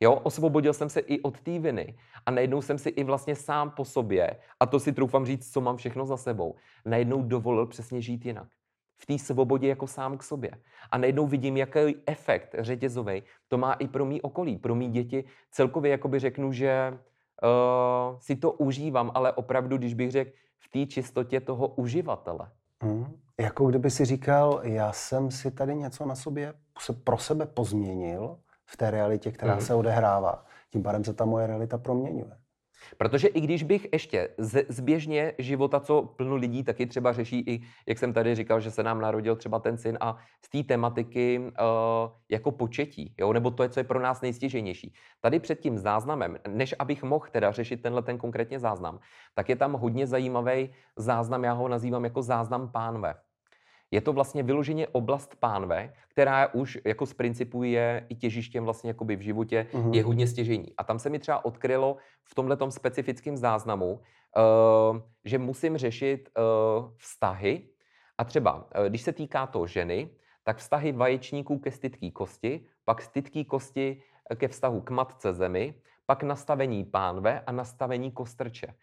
Jo, 0.00 0.14
osvobodil 0.14 0.72
jsem 0.72 0.88
se 0.88 1.00
i 1.00 1.20
od 1.20 1.40
té 1.40 1.58
viny 1.58 1.96
a 2.26 2.30
najednou 2.30 2.62
jsem 2.62 2.78
si 2.78 2.88
i 2.88 3.04
vlastně 3.04 3.36
sám 3.36 3.70
po 3.70 3.84
sobě, 3.84 4.36
a 4.60 4.66
to 4.66 4.80
si 4.80 4.92
troufám 4.92 5.26
říct, 5.26 5.52
co 5.52 5.60
mám 5.60 5.76
všechno 5.76 6.06
za 6.06 6.16
sebou, 6.16 6.54
najednou 6.84 7.22
dovolil 7.22 7.66
přesně 7.66 8.00
žít 8.00 8.26
jinak. 8.26 8.48
V 8.98 9.06
té 9.06 9.18
svobodě 9.18 9.68
jako 9.68 9.86
sám 9.86 10.18
k 10.18 10.22
sobě. 10.22 10.50
A 10.90 10.98
najednou 10.98 11.26
vidím, 11.26 11.56
jaký 11.56 11.80
efekt 12.06 12.54
řetězový 12.58 13.22
to 13.48 13.58
má 13.58 13.72
i 13.72 13.88
pro 13.88 14.04
mý 14.04 14.22
okolí, 14.22 14.58
pro 14.58 14.74
mý 14.74 14.88
děti. 14.88 15.24
Celkově 15.50 15.90
jakoby 15.90 16.18
řeknu, 16.18 16.52
že 16.52 16.92
uh, 16.92 18.18
si 18.18 18.36
to 18.36 18.52
užívám, 18.52 19.10
ale 19.14 19.32
opravdu, 19.32 19.76
když 19.76 19.94
bych 19.94 20.10
řekl, 20.10 20.30
v 20.58 20.68
té 20.68 20.86
čistotě 20.86 21.40
toho 21.40 21.68
uživatele. 21.68 22.50
Hmm. 22.82 23.20
Jako 23.40 23.66
kdyby 23.66 23.90
si 23.90 24.04
říkal, 24.04 24.60
já 24.62 24.92
jsem 24.92 25.30
si 25.30 25.50
tady 25.50 25.76
něco 25.76 26.06
na 26.06 26.14
sobě 26.14 26.54
pro 27.04 27.18
sebe 27.18 27.46
pozměnil 27.46 28.38
v 28.66 28.76
té 28.76 28.90
realitě, 28.90 29.32
která 29.32 29.52
hmm. 29.52 29.62
se 29.62 29.74
odehrává. 29.74 30.44
Tím 30.70 30.82
pádem 30.82 31.04
se 31.04 31.14
ta 31.14 31.24
moje 31.24 31.46
realita 31.46 31.78
proměňuje. 31.78 32.36
Protože 32.98 33.28
i 33.28 33.40
když 33.40 33.62
bych 33.62 33.88
ještě 33.92 34.28
z, 34.38 34.66
zběžně 34.68 35.32
života, 35.38 35.80
co 35.80 36.02
plno 36.02 36.36
lidí 36.36 36.64
taky 36.64 36.86
třeba 36.86 37.12
řeší, 37.12 37.44
i 37.46 37.62
jak 37.86 37.98
jsem 37.98 38.12
tady 38.12 38.34
říkal, 38.34 38.60
že 38.60 38.70
se 38.70 38.82
nám 38.82 39.00
narodil 39.00 39.36
třeba 39.36 39.58
ten 39.58 39.78
syn 39.78 39.98
a 40.00 40.16
z 40.44 40.48
té 40.48 40.62
tematiky 40.62 41.38
uh, 41.40 42.10
jako 42.28 42.50
početí, 42.50 43.14
jo? 43.18 43.32
nebo 43.32 43.50
to 43.50 43.62
je, 43.62 43.68
co 43.68 43.80
je 43.80 43.84
pro 43.84 44.00
nás 44.00 44.20
nejstěženější. 44.20 44.94
Tady 45.20 45.40
před 45.40 45.60
tím 45.60 45.78
záznamem, 45.78 46.38
než 46.48 46.74
abych 46.78 47.02
mohl 47.02 47.26
teda 47.32 47.52
řešit 47.52 47.82
tenhle 47.82 48.02
ten 48.02 48.18
konkrétně 48.18 48.58
záznam, 48.58 48.98
tak 49.34 49.48
je 49.48 49.56
tam 49.56 49.72
hodně 49.72 50.06
zajímavý 50.06 50.70
záznam, 50.96 51.44
já 51.44 51.52
ho 51.52 51.68
nazývám 51.68 52.04
jako 52.04 52.22
záznam 52.22 52.72
pánve. 52.72 53.14
Je 53.90 54.00
to 54.00 54.12
vlastně 54.12 54.42
vyloženě 54.42 54.88
oblast 54.88 55.36
pánve, 55.40 55.92
která 56.08 56.54
už 56.54 56.78
jako 56.84 57.06
z 57.06 57.14
principu 57.14 57.62
je 57.62 58.06
i 58.08 58.14
těžištěm 58.14 58.64
vlastně 58.64 58.90
jakoby 58.90 59.16
v 59.16 59.20
životě, 59.20 59.66
mm-hmm. 59.72 59.94
je 59.94 60.04
hodně 60.04 60.26
stěžení. 60.26 60.72
A 60.78 60.84
tam 60.84 60.98
se 60.98 61.10
mi 61.10 61.18
třeba 61.18 61.44
odkrylo 61.44 61.96
v 62.24 62.34
tomhle 62.34 62.56
specifickém 62.68 63.36
záznamu, 63.36 63.92
uh, 63.92 64.98
že 65.24 65.38
musím 65.38 65.76
řešit 65.76 66.28
uh, 66.38 66.90
vztahy 66.96 67.68
a 68.18 68.24
třeba, 68.24 68.54
uh, 68.54 68.86
když 68.88 69.02
se 69.02 69.12
týká 69.12 69.46
to 69.46 69.66
ženy, 69.66 70.10
tak 70.44 70.56
vztahy 70.56 70.92
vaječníků 70.92 71.58
ke 71.58 71.70
stytký 71.70 72.10
kosti, 72.10 72.66
pak 72.84 73.02
stytký 73.02 73.44
kosti 73.44 74.02
ke 74.34 74.48
vztahu 74.48 74.80
k 74.80 74.90
matce 74.90 75.32
zemi, 75.32 75.74
pak 76.06 76.22
nastavení 76.22 76.84
pánve 76.84 77.40
a 77.40 77.52
nastavení 77.52 78.10
kostrče. 78.10 78.74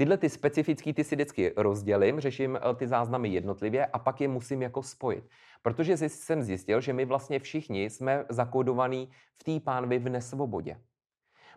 Tyhle 0.00 0.16
ty 0.16 0.28
specifické 0.28 0.92
ty 0.94 1.04
si 1.04 1.14
vždycky 1.14 1.52
rozdělím, 1.56 2.20
řeším 2.20 2.56
eh, 2.56 2.74
ty 2.74 2.86
záznamy 2.88 3.28
jednotlivě 3.28 3.86
a 3.86 3.98
pak 3.98 4.20
je 4.20 4.28
musím 4.28 4.62
jako 4.62 4.82
spojit. 4.82 5.24
Protože 5.62 5.96
jsem 5.96 6.42
zjistil, 6.42 6.80
že 6.80 6.92
my 6.92 7.04
vlastně 7.04 7.38
všichni 7.38 7.90
jsme 7.90 8.24
zakódovaní 8.28 9.10
v 9.38 9.44
té 9.44 9.64
pánvi 9.64 9.98
v 9.98 10.08
nesvobodě. 10.08 10.80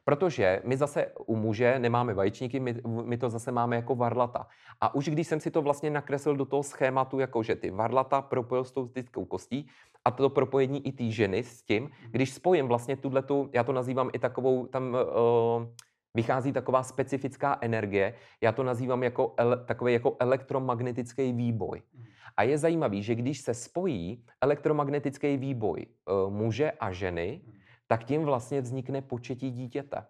Protože 0.04 0.62
my 0.66 0.78
zase 0.78 1.12
u 1.26 1.36
muže 1.36 1.80
nemáme 1.80 2.14
vaječníky, 2.14 2.60
my, 2.60 2.76
my 3.04 3.18
to 3.18 3.30
zase 3.30 3.52
máme 3.52 3.76
jako 3.76 3.96
varlata. 3.96 4.48
A 4.82 4.96
už 4.96 5.10
když 5.10 5.28
jsem 5.28 5.40
si 5.40 5.52
to 5.52 5.62
vlastně 5.62 5.90
nakreslil 5.90 6.36
do 6.36 6.46
toho 6.46 6.64
schématu, 6.64 7.20
jako 7.20 7.44
že 7.44 7.56
ty 7.56 7.72
varlata 7.72 8.22
propojil 8.22 8.64
s 8.64 8.72
tou 8.72 8.88
styckou 8.88 9.26
kostí 9.26 9.68
a 10.06 10.12
to 10.12 10.30
propojení 10.30 10.88
i 10.88 10.92
té 10.92 11.12
ženy 11.12 11.44
s 11.44 11.64
tím, 11.64 11.90
když 12.12 12.34
spojím 12.34 12.68
vlastně 12.68 12.98
tuhle, 12.98 13.24
já 13.54 13.64
to 13.64 13.74
nazývám 13.74 14.10
i 14.14 14.20
takovou 14.20 14.68
tam 14.68 14.94
uh, 14.94 15.66
vychází 16.14 16.54
taková 16.54 16.84
specifická 16.84 17.58
energie, 17.62 18.14
já 18.42 18.52
to 18.52 18.64
nazývám 18.64 19.04
jako 19.04 19.34
ele, 19.38 19.66
takový 19.66 19.94
jako 19.94 20.18
elektromagnetický 20.20 21.34
výboj. 21.34 21.82
Mhm. 21.94 22.06
A 22.38 22.44
je 22.44 22.58
zajímavý, 22.58 23.04
že 23.04 23.16
když 23.16 23.40
se 23.40 23.54
spojí 23.54 24.26
elektromagnetický 24.42 25.38
výboj 25.38 25.86
uh, 25.86 26.34
muže 26.34 26.72
a 26.72 26.92
ženy, 26.92 27.42
mhm. 27.46 27.56
tak 27.88 28.04
tím 28.04 28.24
vlastně 28.24 28.62
vznikne 28.62 29.02
početí 29.02 29.52
dítěte. 29.52 30.06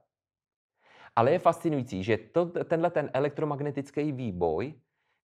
Ale 1.16 1.32
je 1.32 1.40
fascinující, 1.40 2.04
že 2.04 2.18
to, 2.18 2.46
tenhle 2.46 2.90
ten 2.90 3.10
elektromagnetický 3.14 4.12
výboj, 4.12 4.74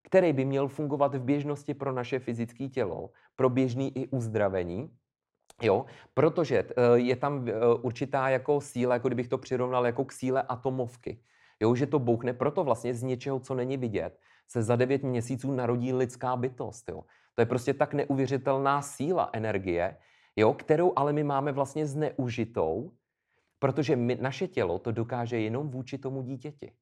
který 0.02 0.32
by 0.32 0.44
měl 0.44 0.68
fungovat 0.68 1.14
v 1.14 1.22
běžnosti 1.22 1.74
pro 1.74 1.92
naše 1.92 2.18
fyzické 2.18 2.68
tělo, 2.68 3.10
pro 3.36 3.50
běžný 3.50 3.98
i 3.98 4.08
uzdravení, 4.08 4.90
Jo, 5.62 5.86
protože 6.14 6.58
eh, 6.58 6.98
je 6.98 7.16
tam 7.16 7.48
eh, 7.48 7.52
určitá 7.82 8.28
jako 8.28 8.60
síla, 8.60 8.94
jako 8.94 9.08
kdybych 9.08 9.28
to 9.28 9.38
přirovnal 9.38 9.86
jako 9.86 10.04
k 10.04 10.12
síle 10.12 10.42
atomovky. 10.42 11.20
Jo, 11.60 11.74
že 11.74 11.86
to 11.86 11.98
bouchne, 11.98 12.32
proto 12.32 12.64
vlastně 12.64 12.94
z 12.94 13.02
něčeho, 13.02 13.40
co 13.40 13.54
není 13.54 13.76
vidět, 13.76 14.18
se 14.48 14.62
za 14.62 14.76
devět 14.76 15.02
měsíců 15.02 15.52
narodí 15.52 15.92
lidská 15.92 16.36
bytost. 16.36 16.88
Jo. 16.88 17.04
To 17.34 17.42
je 17.42 17.46
prostě 17.46 17.74
tak 17.74 17.94
neuvěřitelná 17.94 18.82
síla 18.82 19.30
energie, 19.32 19.96
jo, 20.36 20.54
kterou 20.54 20.92
ale 20.96 21.12
my 21.12 21.24
máme 21.24 21.52
vlastně 21.52 21.86
zneužitou, 21.86 22.92
protože 23.58 23.96
my, 23.96 24.18
naše 24.20 24.48
tělo 24.48 24.78
to 24.78 24.92
dokáže 24.92 25.40
jenom 25.40 25.70
vůči 25.70 25.98
tomu 25.98 26.22
dítěti. 26.22 26.72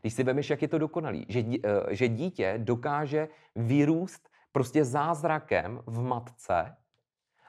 Když 0.00 0.14
si 0.14 0.24
vemeš, 0.24 0.50
jak 0.50 0.62
je 0.62 0.68
to 0.68 0.78
dokonalý, 0.78 1.26
že, 1.28 1.44
eh, 1.64 1.94
že 1.94 2.08
dítě 2.08 2.54
dokáže 2.58 3.28
vyrůst 3.56 4.28
prostě 4.52 4.84
zázrakem 4.84 5.80
v 5.86 6.02
matce, 6.02 6.76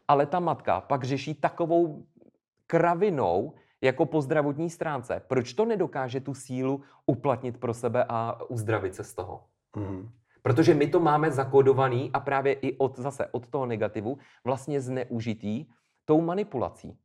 ale 0.08 0.26
ta 0.26 0.40
matka 0.40 0.82
pak 0.82 1.04
řeší 1.04 1.34
takovou 1.34 2.06
kravinou, 2.68 3.54
jako 3.82 4.06
po 4.06 4.22
zdravotní 4.22 4.70
stránce. 4.70 5.22
Proč 5.28 5.54
to 5.54 5.66
nedokáže 5.66 6.20
tu 6.20 6.34
sílu 6.34 6.82
uplatnit 7.06 7.58
pro 7.58 7.74
sebe 7.74 8.06
a 8.10 8.40
uzdravit 8.50 8.96
se 8.96 9.04
z 9.04 9.14
toho? 9.14 9.44
Mm. 9.76 10.10
Protože 10.42 10.74
my 10.74 10.88
to 10.88 11.00
máme 11.00 11.32
zakódovaný 11.32 12.12
a 12.14 12.20
právě 12.20 12.54
i 12.54 12.78
od, 12.78 13.00
zase 13.00 13.28
od 13.32 13.48
toho 13.48 13.66
negativu 13.66 14.18
vlastně 14.44 14.82
zneužitý 14.82 15.66
tou 16.06 16.22
manipulací. 16.22 16.98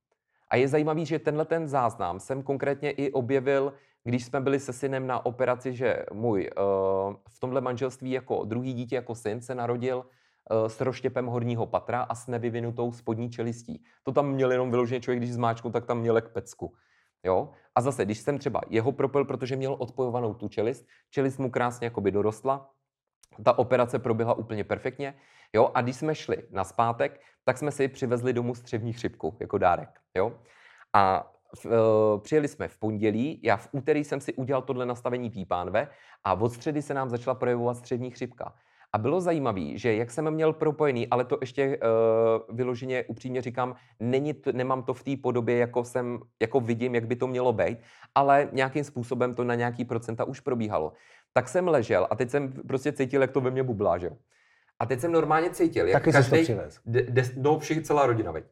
A 0.49 0.57
je 0.57 0.69
zajímavý, 0.69 1.07
že 1.07 1.19
tenhle 1.19 1.45
ten 1.45 1.69
záznam 1.69 2.21
jsem 2.21 2.43
konkrétně 2.43 2.91
i 2.91 3.13
objevil, 3.13 3.73
když 4.05 4.25
jsme 4.25 4.41
byli 4.41 4.61
se 4.61 4.73
synem 4.73 5.07
na 5.07 5.27
operaci, 5.27 5.75
že 5.75 6.05
můj 6.13 6.51
uh, 6.57 7.15
v 7.29 7.41
tomhle 7.41 7.61
manželství 7.61 8.11
jako 8.11 8.45
druhý 8.45 8.73
dítě, 8.73 8.95
jako 8.95 9.15
syn, 9.15 9.41
se 9.41 9.55
narodil 9.55 10.05
Eh, 10.05 10.07
s 10.67 10.81
roštěpem 10.81 11.27
horního 11.27 11.67
patra 11.67 12.03
a 12.03 12.15
s 12.15 12.27
nevyvinutou 12.27 12.93
spodní 12.93 13.31
čelistí. 13.31 13.85
To 14.03 14.13
tam 14.13 14.29
měl 14.29 14.53
jenom 14.53 14.71
vyloženě 14.71 15.01
člověk, 15.01 15.21
když 15.21 15.33
zmáčkl, 15.33 15.71
tak 15.71 15.87
tam 15.87 15.99
měl 15.99 16.21
k 16.21 16.33
pecku. 16.33 16.75
Jo? 17.25 17.51
A 17.75 17.81
zase, 17.81 18.05
když 18.05 18.19
jsem 18.19 18.39
třeba 18.39 18.61
jeho 18.69 18.93
propil, 18.93 19.25
protože 19.25 19.57
měl 19.57 19.77
odpojovanou 19.79 20.35
tu 20.35 20.49
čelist, 20.49 20.87
čelist 21.11 21.39
mu 21.39 21.51
krásně 21.51 21.85
jakoby 21.85 22.11
dorostla, 22.11 22.71
ta 23.45 23.59
operace 23.59 23.99
proběhla 23.99 24.35
úplně 24.35 24.65
perfektně. 24.65 25.15
Jo? 25.53 25.71
A 25.75 25.81
když 25.81 25.97
jsme 25.97 26.15
šli 26.15 26.37
na 26.51 26.65
zpátek, 26.65 27.21
tak 27.45 27.59
jsme 27.59 27.71
si 27.71 27.89
přivezli 27.89 28.33
domů 28.33 28.55
střevní 28.55 28.93
chřipku 28.93 29.37
jako 29.41 29.59
dárek. 29.59 30.01
Jo? 30.15 30.33
A 30.93 31.33
v, 31.57 31.67
uh, 31.67 31.73
přijeli 32.21 32.49
jsme 32.49 32.69
v 32.69 32.79
pondělí, 32.79 33.41
já 33.43 33.57
v 33.57 33.69
úterý 33.73 34.05
jsem 34.05 34.21
si 34.21 34.35
udělal 34.35 34.63
tohle 34.63 34.87
nastavení 34.87 35.31
pípánve 35.31 35.89
a 36.25 36.33
od 36.33 36.53
středy 36.53 36.83
se 36.83 36.95
nám 36.95 37.11
začala 37.11 37.35
projevovat 37.35 37.77
střevní 37.77 38.11
chřipka. 38.11 38.55
A 38.93 38.99
bylo 38.99 39.21
zajímavé, 39.21 39.79
že 39.79 39.95
jak 39.95 40.11
jsem 40.11 40.31
měl 40.31 40.53
propojený, 40.53 41.09
ale 41.09 41.25
to 41.25 41.39
ještě 41.41 41.79
uh, 41.79 42.57
vyloženě 42.57 43.05
upřímně 43.09 43.43
říkám, 43.43 43.75
není 44.01 44.35
to, 44.35 44.53
nemám 44.53 44.83
to 44.83 44.95
v 44.95 45.03
té 45.03 45.17
podobě, 45.17 45.57
jako 45.57 45.85
jsem, 45.85 46.19
jako 46.41 46.61
vidím, 46.61 46.95
jak 46.95 47.07
by 47.07 47.17
to 47.17 47.27
mělo 47.27 47.53
být, 47.53 47.79
ale 48.15 48.49
nějakým 48.53 48.85
způsobem 48.85 49.35
to 49.35 49.45
na 49.45 49.55
nějaký 49.55 49.85
procenta 49.85 50.25
už 50.25 50.41
probíhalo. 50.41 50.93
Tak 51.33 51.49
jsem 51.49 51.69
ležel 51.69 52.07
a 52.11 52.17
teď 52.17 52.31
jsem 52.31 52.53
prostě 52.53 52.93
cítil, 52.93 53.21
jak 53.21 53.31
to 53.31 53.41
ve 53.41 53.51
mně 53.51 53.63
bublá, 53.63 53.99
že 53.99 54.11
A 54.79 54.87
teď 54.87 55.01
jsem 55.01 55.13
normálně 55.13 55.51
cítil, 55.51 55.89
jak 55.89 56.03
Taky 56.03 56.13
každý, 56.13 56.47
de, 56.87 57.03
de, 57.03 57.23
no, 57.37 57.59
všich, 57.59 57.83
celá 57.83 58.07
rodina, 58.07 58.33
veď. 58.33 58.45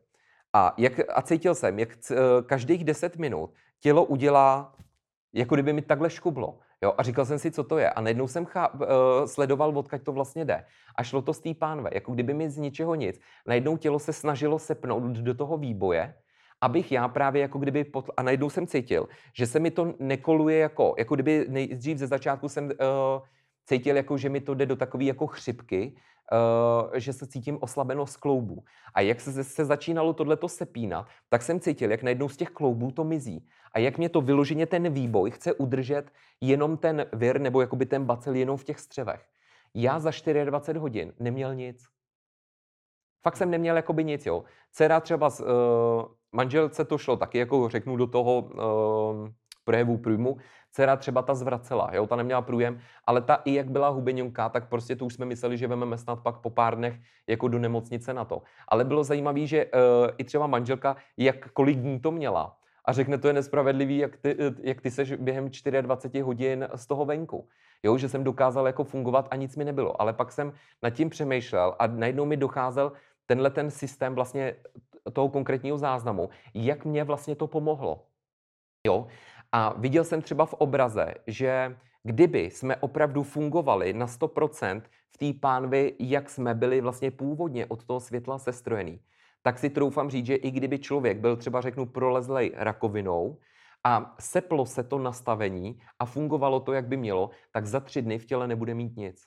A, 0.52 0.74
jak, 0.76 0.92
a 1.08 1.22
cítil 1.22 1.54
jsem, 1.54 1.78
jak 1.78 1.96
c, 1.96 2.16
eh, 2.16 2.42
každých 2.42 2.84
10 2.84 3.16
minut 3.16 3.50
tělo 3.80 4.04
udělá, 4.04 4.74
jako 5.32 5.54
kdyby 5.54 5.72
mi 5.72 5.82
takhle 5.82 6.10
škublo. 6.10 6.58
Jo, 6.82 6.94
a 6.98 7.02
říkal 7.02 7.24
jsem 7.24 7.38
si, 7.38 7.50
co 7.50 7.64
to 7.64 7.78
je. 7.78 7.90
A 7.90 8.00
najednou 8.00 8.28
jsem 8.28 8.44
chá, 8.44 8.74
uh, 8.74 8.80
sledoval, 9.24 9.78
odkaď 9.78 10.02
to 10.02 10.12
vlastně 10.12 10.44
jde. 10.44 10.64
A 10.96 11.02
šlo 11.02 11.22
to 11.22 11.32
z 11.34 11.40
té 11.40 11.54
pánve, 11.54 11.90
jako 11.92 12.12
kdyby 12.12 12.34
mi 12.34 12.50
z 12.50 12.58
ničeho 12.58 12.94
nic. 12.94 13.20
Najednou 13.46 13.76
tělo 13.76 13.98
se 13.98 14.12
snažilo 14.12 14.58
sepnout 14.58 15.02
do 15.02 15.34
toho 15.34 15.56
výboje, 15.56 16.14
abych 16.60 16.92
já 16.92 17.08
právě 17.08 17.42
jako 17.42 17.58
kdyby, 17.58 17.84
pot... 17.84 18.10
a 18.16 18.22
najednou 18.22 18.50
jsem 18.50 18.66
cítil, 18.66 19.08
že 19.32 19.46
se 19.46 19.58
mi 19.60 19.70
to 19.70 19.94
nekoluje 19.98 20.58
jako, 20.58 20.94
jako 20.98 21.14
kdyby 21.14 21.46
nejdřív 21.48 21.98
ze 21.98 22.06
začátku 22.06 22.48
jsem 22.48 22.64
uh, 22.64 22.70
cítil, 23.66 23.96
jako, 23.96 24.18
že 24.18 24.28
mi 24.28 24.40
to 24.40 24.54
jde 24.54 24.66
do 24.66 24.76
takové 24.76 25.04
jako 25.04 25.26
chřipky, 25.26 25.96
že 26.94 27.12
se 27.12 27.26
cítím 27.26 27.58
oslabeno 27.60 28.06
z 28.06 28.16
kloubů. 28.16 28.64
A 28.94 29.00
jak 29.00 29.20
se, 29.20 29.44
se 29.44 29.64
začínalo 29.64 30.12
tohleto 30.12 30.48
sepínat, 30.48 31.06
tak 31.28 31.42
jsem 31.42 31.60
cítil, 31.60 31.90
jak 31.90 32.02
najednou 32.02 32.28
z 32.28 32.36
těch 32.36 32.50
kloubů 32.50 32.90
to 32.90 33.04
mizí. 33.04 33.48
A 33.72 33.78
jak 33.78 33.98
mě 33.98 34.08
to 34.08 34.20
vyloženě 34.20 34.66
ten 34.66 34.92
výboj 34.92 35.30
chce 35.30 35.52
udržet 35.54 36.10
jenom 36.40 36.76
ten 36.76 37.06
vir 37.12 37.40
nebo 37.40 37.60
jakoby 37.60 37.86
ten 37.86 38.04
bacil 38.04 38.34
jenom 38.34 38.56
v 38.56 38.64
těch 38.64 38.80
střevech. 38.80 39.26
Já 39.74 39.98
za 39.98 40.10
24 40.44 40.78
hodin 40.78 41.12
neměl 41.18 41.54
nic. 41.54 41.84
Fakt 43.22 43.36
jsem 43.36 43.50
neměl 43.50 43.76
jakoby 43.76 44.04
nic, 44.04 44.26
jo. 44.26 44.44
Dcera 44.72 45.00
třeba 45.00 45.30
z, 45.30 45.40
uh, 45.40 45.46
manželce 46.32 46.84
to 46.84 46.98
šlo 46.98 47.16
taky, 47.16 47.38
jako 47.38 47.68
řeknu 47.68 47.96
do 47.96 48.06
toho 48.06 48.40
uh, 48.40 49.28
projevu 49.64 49.98
průjmu, 49.98 50.36
dcera 50.70 50.96
třeba 50.96 51.22
ta 51.22 51.34
zvracela, 51.34 51.90
jo, 51.92 52.06
ta 52.06 52.16
neměla 52.16 52.42
průjem, 52.42 52.80
ale 53.04 53.20
ta 53.20 53.34
i 53.34 53.54
jak 53.54 53.70
byla 53.70 53.88
hubeňonka, 53.88 54.48
tak 54.48 54.68
prostě 54.68 54.96
to 54.96 55.06
už 55.06 55.14
jsme 55.14 55.26
mysleli, 55.26 55.58
že 55.58 55.66
vememe 55.66 55.98
snad 55.98 56.22
pak 56.22 56.36
po 56.36 56.50
pár 56.50 56.76
dnech 56.76 57.00
jako 57.26 57.48
do 57.48 57.58
nemocnice 57.58 58.14
na 58.14 58.24
to. 58.24 58.42
Ale 58.68 58.84
bylo 58.84 59.04
zajímavé, 59.04 59.46
že 59.46 59.64
uh, 59.66 59.70
i 60.18 60.24
třeba 60.24 60.46
manželka, 60.46 60.96
jak 61.16 61.50
kolik 61.52 61.78
dní 61.78 62.00
to 62.00 62.10
měla, 62.10 62.56
a 62.84 62.92
řekne, 62.92 63.18
to 63.18 63.28
je 63.28 63.32
nespravedlivý, 63.34 63.98
jak 63.98 64.16
ty, 64.16 64.36
jak 64.62 64.80
ty 64.80 64.90
seš 64.90 65.12
během 65.12 65.50
24 65.80 66.22
hodin 66.22 66.68
z 66.74 66.86
toho 66.86 67.04
venku. 67.04 67.48
Jo, 67.82 67.98
že 67.98 68.08
jsem 68.08 68.24
dokázal 68.24 68.66
jako 68.66 68.84
fungovat 68.84 69.28
a 69.30 69.36
nic 69.36 69.56
mi 69.56 69.64
nebylo. 69.64 70.02
Ale 70.02 70.12
pak 70.12 70.32
jsem 70.32 70.52
nad 70.82 70.90
tím 70.90 71.10
přemýšlel 71.10 71.76
a 71.78 71.86
najednou 71.86 72.24
mi 72.24 72.36
docházel 72.36 72.92
tenhle 73.26 73.50
ten 73.50 73.70
systém 73.70 74.14
vlastně 74.14 74.56
toho 75.12 75.28
konkrétního 75.28 75.78
záznamu, 75.78 76.28
jak 76.54 76.84
mě 76.84 77.04
vlastně 77.04 77.34
to 77.34 77.46
pomohlo. 77.46 78.06
Jo? 78.86 79.06
A 79.52 79.74
viděl 79.78 80.04
jsem 80.04 80.22
třeba 80.22 80.46
v 80.46 80.54
obraze, 80.54 81.14
že 81.26 81.76
kdyby 82.02 82.50
jsme 82.50 82.76
opravdu 82.76 83.22
fungovali 83.22 83.92
na 83.92 84.06
100% 84.06 84.82
v 85.10 85.18
té 85.18 85.40
pánvi, 85.40 85.94
jak 85.98 86.30
jsme 86.30 86.54
byli 86.54 86.80
vlastně 86.80 87.10
původně 87.10 87.66
od 87.66 87.84
toho 87.84 88.00
světla 88.00 88.38
sestrojený, 88.38 89.00
tak 89.42 89.58
si 89.58 89.70
troufám 89.70 90.10
říct, 90.10 90.26
že 90.26 90.34
i 90.34 90.50
kdyby 90.50 90.78
člověk 90.78 91.18
byl 91.18 91.36
třeba 91.36 91.60
řeknu 91.60 91.86
prolezlej 91.86 92.52
rakovinou 92.56 93.38
a 93.84 94.14
seplo 94.20 94.66
se 94.66 94.82
to 94.82 94.98
nastavení 94.98 95.80
a 95.98 96.04
fungovalo 96.04 96.60
to, 96.60 96.72
jak 96.72 96.86
by 96.86 96.96
mělo, 96.96 97.30
tak 97.52 97.66
za 97.66 97.80
tři 97.80 98.02
dny 98.02 98.18
v 98.18 98.26
těle 98.26 98.48
nebude 98.48 98.74
mít 98.74 98.96
nic. 98.96 99.26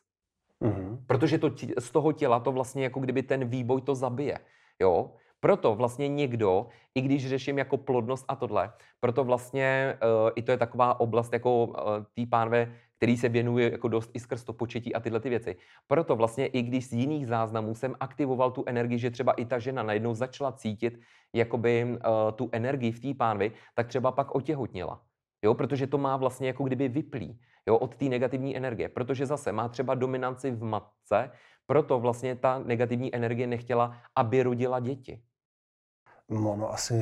Mm-hmm. 0.62 0.98
Protože 1.08 1.38
to, 1.38 1.52
z 1.80 1.92
toho 1.92 2.12
těla 2.12 2.40
to 2.40 2.52
vlastně 2.52 2.84
jako 2.84 3.00
kdyby 3.00 3.24
ten 3.24 3.46
výboj 3.46 3.82
to 3.82 3.96
zabije. 3.96 4.40
Jo? 4.80 5.12
Proto 5.44 5.76
vlastně 5.76 6.08
někdo, 6.08 6.68
i 6.96 7.02
když 7.02 7.28
řeším 7.28 7.58
jako 7.58 7.78
plodnost 7.78 8.26
a 8.28 8.36
tohle, 8.36 8.72
proto 9.00 9.24
vlastně 9.24 9.98
uh, 10.00 10.30
i 10.36 10.42
to 10.42 10.52
je 10.52 10.58
taková 10.58 11.00
oblast 11.00 11.34
jako 11.34 11.66
uh, 11.66 11.76
tý 12.14 12.26
pánve, 12.26 12.72
který 12.98 13.18
se 13.18 13.30
věnuje 13.30 13.72
jako 13.72 13.88
dost 13.88 14.12
i 14.14 14.20
skrz 14.20 14.44
to 14.44 14.54
početí 14.54 14.96
a 14.96 15.00
tyhle 15.00 15.20
ty 15.20 15.30
věci. 15.30 15.56
Proto 15.88 16.16
vlastně 16.16 16.48
i 16.48 16.62
když 16.62 16.88
z 16.88 16.94
jiných 16.94 17.28
záznamů 17.28 17.76
jsem 17.76 17.96
aktivoval 18.00 18.52
tu 18.52 18.64
energii, 18.68 19.00
že 19.00 19.12
třeba 19.12 19.32
i 19.32 19.46
ta 19.46 19.60
žena 19.60 19.84
najednou 19.84 20.14
začala 20.16 20.52
cítit 20.52 21.00
jakoby 21.34 21.86
uh, 21.86 22.32
tu 22.36 22.50
energii 22.52 22.92
v 22.92 23.00
té 23.00 23.14
pánvi, 23.14 23.52
tak 23.76 23.88
třeba 23.88 24.12
pak 24.12 24.36
otěhotněla. 24.36 25.02
Jo, 25.44 25.54
protože 25.54 25.88
to 25.88 25.98
má 25.98 26.18
vlastně 26.18 26.48
jako 26.48 26.64
kdyby 26.64 26.88
vyplý 26.88 27.40
jo, 27.68 27.78
od 27.78 27.96
té 27.96 28.06
negativní 28.06 28.58
energie. 28.58 28.90
Protože 28.90 29.26
zase 29.26 29.52
má 29.52 29.68
třeba 29.68 29.96
dominanci 29.96 30.52
v 30.52 30.64
matce, 30.64 31.32
proto 31.66 32.00
vlastně 32.00 32.36
ta 32.36 32.60
negativní 32.60 33.16
energie 33.16 33.48
nechtěla, 33.48 33.98
aby 34.16 34.44
rodila 34.44 34.80
děti. 34.80 35.22
Ono 36.30 36.74
asi 36.74 36.94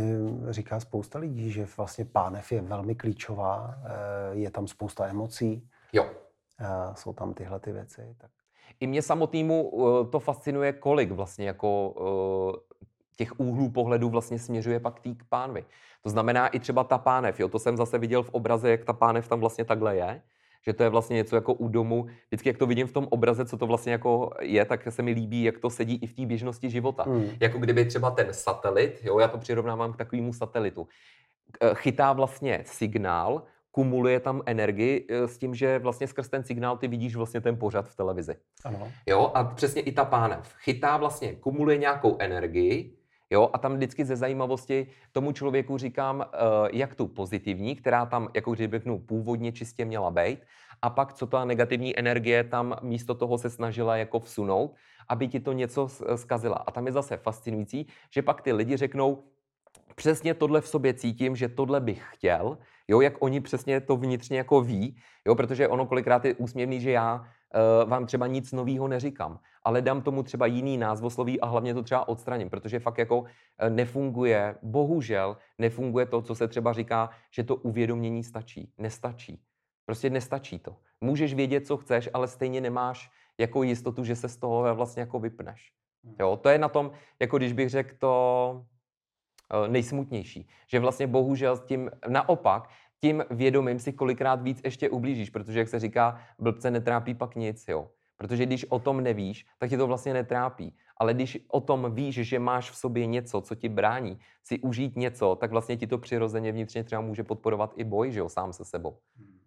říká 0.49 0.79
spousta 0.79 1.19
lidí, 1.19 1.51
že 1.51 1.67
vlastně 1.77 2.05
pánev 2.05 2.51
je 2.51 2.61
velmi 2.61 2.95
klíčová, 2.95 3.75
eh, 3.83 3.89
je 4.35 4.51
tam 4.51 4.67
spousta 4.67 5.07
emocí. 5.07 5.69
Jo. 5.93 6.05
Eh, 6.59 6.95
jsou 6.95 7.13
tam 7.13 7.33
tyhle 7.33 7.59
ty 7.59 7.71
věci. 7.71 8.15
Tak. 8.17 8.31
I 8.79 8.87
mě 8.87 9.01
samotnému 9.01 9.71
eh, 9.73 10.07
to 10.11 10.19
fascinuje, 10.19 10.73
kolik 10.73 11.11
vlastně 11.11 11.47
jako 11.47 11.95
těch 13.15 13.39
úhlů 13.39 13.69
pohledu 13.69 14.09
vlastně 14.09 14.39
směřuje 14.39 14.79
pak 14.79 14.99
tý 14.99 15.15
k 15.15 15.23
pánvi. 15.29 15.65
To 16.01 16.09
znamená 16.09 16.47
i 16.47 16.59
třeba 16.59 16.83
ta 16.83 16.97
pánev, 16.97 17.39
jo, 17.39 17.47
to 17.47 17.59
jsem 17.59 17.77
zase 17.77 17.97
viděl 17.97 18.23
v 18.23 18.29
obraze, 18.29 18.71
jak 18.71 18.83
ta 18.83 18.93
pánev 18.93 19.27
tam 19.27 19.39
vlastně 19.39 19.65
takhle 19.65 19.95
je, 19.95 20.21
že 20.65 20.73
to 20.73 20.83
je 20.83 20.89
vlastně 20.89 21.15
něco 21.15 21.35
jako 21.35 21.53
u 21.53 21.67
domu. 21.67 22.05
Vždycky, 22.27 22.49
jak 22.49 22.57
to 22.57 22.65
vidím 22.65 22.87
v 22.87 22.91
tom 22.91 23.07
obraze, 23.09 23.45
co 23.45 23.57
to 23.57 23.67
vlastně 23.67 23.91
jako 23.91 24.29
je, 24.41 24.65
tak 24.65 24.87
se 24.89 25.01
mi 25.01 25.11
líbí, 25.11 25.43
jak 25.43 25.59
to 25.59 25.69
sedí 25.69 25.99
i 26.01 26.07
v 26.07 26.13
té 26.13 26.25
běžnosti 26.25 26.69
života. 26.69 27.03
Hmm. 27.03 27.29
Jako 27.39 27.57
kdyby 27.57 27.85
třeba 27.85 28.11
ten 28.11 28.27
satelit, 28.31 28.99
jo, 29.03 29.19
já 29.19 29.27
to 29.27 29.37
přirovnávám 29.37 29.93
k 29.93 29.97
takovému 29.97 30.33
satelitu, 30.33 30.87
chytá 31.73 32.13
vlastně 32.13 32.63
signál, 32.65 33.43
kumuluje 33.71 34.19
tam 34.19 34.41
energii 34.45 35.07
eh, 35.09 35.27
s 35.27 35.37
tím, 35.37 35.55
že 35.55 35.79
vlastně 35.79 36.07
skrz 36.07 36.29
ten 36.29 36.43
signál 36.43 36.77
ty 36.77 36.87
vidíš 36.87 37.15
vlastně 37.15 37.41
ten 37.41 37.57
pořad 37.57 37.89
v 37.89 37.95
televizi. 37.95 38.35
Ano. 38.65 38.91
Jo, 39.07 39.31
a 39.33 39.43
přesně 39.43 39.81
i 39.81 39.91
ta 39.91 40.05
pánev 40.05 40.53
chytá 40.57 40.97
vlastně, 40.97 41.35
kumuluje 41.35 41.77
nějakou 41.77 42.17
energii, 42.19 42.97
Jo, 43.31 43.49
a 43.53 43.57
tam 43.57 43.73
vždycky 43.73 44.05
ze 44.05 44.15
zajímavosti 44.15 44.87
tomu 45.11 45.31
člověku 45.31 45.77
říkám, 45.77 46.17
uh, 46.17 46.23
jak 46.73 46.95
tu 46.95 47.07
pozitivní, 47.07 47.75
která 47.75 48.05
tam, 48.05 48.29
jako 48.33 48.55
řeknu, 48.55 48.99
původně 48.99 49.51
čistě 49.51 49.85
měla 49.85 50.11
být, 50.11 50.39
a 50.81 50.89
pak 50.89 51.13
co 51.13 51.27
ta 51.27 51.45
negativní 51.45 51.99
energie 51.99 52.43
tam 52.43 52.75
místo 52.81 53.15
toho 53.15 53.37
se 53.37 53.49
snažila 53.49 53.97
jako 53.97 54.19
vsunout, 54.19 54.75
aby 55.09 55.27
ti 55.27 55.39
to 55.39 55.51
něco 55.51 55.87
zkazila. 56.15 56.55
A 56.55 56.71
tam 56.71 56.85
je 56.85 56.91
zase 56.91 57.17
fascinující, 57.17 57.87
že 58.09 58.21
pak 58.21 58.41
ty 58.41 58.53
lidi 58.53 58.77
řeknou, 58.77 59.23
přesně 59.95 60.33
tohle 60.33 60.61
v 60.61 60.67
sobě 60.67 60.93
cítím, 60.93 61.35
že 61.35 61.49
tohle 61.49 61.79
bych 61.79 62.03
chtěl, 62.11 62.57
jo, 62.87 63.01
jak 63.01 63.13
oni 63.19 63.41
přesně 63.41 63.81
to 63.81 63.97
vnitřně 63.97 64.37
jako 64.37 64.61
ví, 64.61 64.97
jo, 65.25 65.35
protože 65.35 65.67
ono 65.67 65.85
kolikrát 65.85 66.25
je 66.25 66.35
úsměvný, 66.35 66.81
že 66.81 66.91
já 66.91 67.15
uh, 67.15 67.89
vám 67.89 68.05
třeba 68.05 68.27
nic 68.27 68.51
nového 68.51 68.87
neříkám, 68.87 69.39
ale 69.63 69.81
dám 69.81 70.01
tomu 70.01 70.23
třeba 70.23 70.45
jiný 70.45 70.77
názvosloví 70.77 71.41
a 71.41 71.45
hlavně 71.45 71.73
to 71.73 71.83
třeba 71.83 72.07
odstraním, 72.07 72.49
protože 72.49 72.79
fakt 72.79 72.97
jako 72.97 73.23
eh, 73.57 73.69
nefunguje, 73.69 74.55
bohužel 74.61 75.37
nefunguje 75.57 76.05
to, 76.05 76.21
co 76.21 76.35
se 76.35 76.47
třeba 76.47 76.73
říká, 76.73 77.09
že 77.31 77.43
to 77.43 77.55
uvědomění 77.55 78.23
stačí. 78.23 78.73
Nestačí. 78.77 79.41
Prostě 79.85 80.09
nestačí 80.09 80.59
to. 80.59 80.75
Můžeš 81.01 81.33
vědět, 81.33 81.67
co 81.67 81.77
chceš, 81.77 82.09
ale 82.13 82.27
stejně 82.27 82.61
nemáš 82.61 83.11
jako 83.37 83.63
jistotu, 83.63 84.03
že 84.03 84.15
se 84.15 84.29
z 84.29 84.37
toho 84.37 84.75
vlastně 84.75 84.99
jako 84.99 85.19
vypneš. 85.19 85.71
Hmm. 86.03 86.15
Jo, 86.19 86.39
to 86.41 86.49
je 86.49 86.57
na 86.57 86.69
tom, 86.69 86.91
jako 87.19 87.37
když 87.37 87.53
bych 87.53 87.69
řekl 87.69 87.95
to 87.99 88.65
eh, 89.53 89.67
nejsmutnější. 89.67 90.47
Že 90.67 90.79
vlastně 90.79 91.07
bohužel 91.07 91.57
tím 91.57 91.91
naopak, 92.07 92.69
tím 92.99 93.23
vědomím 93.29 93.79
si 93.79 93.93
kolikrát 93.93 94.41
víc 94.41 94.61
ještě 94.63 94.89
ublížíš, 94.89 95.29
protože 95.29 95.59
jak 95.59 95.67
se 95.67 95.79
říká, 95.79 96.21
blbce 96.39 96.71
netrápí 96.71 97.13
pak 97.13 97.35
nic, 97.35 97.67
jo. 97.67 97.89
Protože 98.21 98.45
když 98.45 98.65
o 98.69 98.79
tom 98.79 99.01
nevíš, 99.01 99.45
tak 99.57 99.69
tě 99.69 99.77
to 99.77 99.87
vlastně 99.87 100.13
netrápí. 100.13 100.75
Ale 100.97 101.13
když 101.13 101.45
o 101.47 101.61
tom 101.61 101.95
víš, 101.95 102.15
že 102.15 102.39
máš 102.39 102.71
v 102.71 102.75
sobě 102.75 103.05
něco, 103.05 103.41
co 103.41 103.55
ti 103.55 103.69
brání 103.69 104.19
si 104.43 104.59
užít 104.59 104.95
něco, 104.95 105.35
tak 105.35 105.51
vlastně 105.51 105.77
ti 105.77 105.87
to 105.87 105.97
přirozeně 105.97 106.51
vnitřně 106.51 106.83
třeba 106.83 107.01
může 107.01 107.23
podporovat 107.23 107.73
i 107.77 107.83
boj, 107.83 108.11
že 108.11 108.19
jo, 108.19 108.29
sám 108.29 108.53
se 108.53 108.65
sebou. 108.65 108.97
Hmm. 109.17 109.39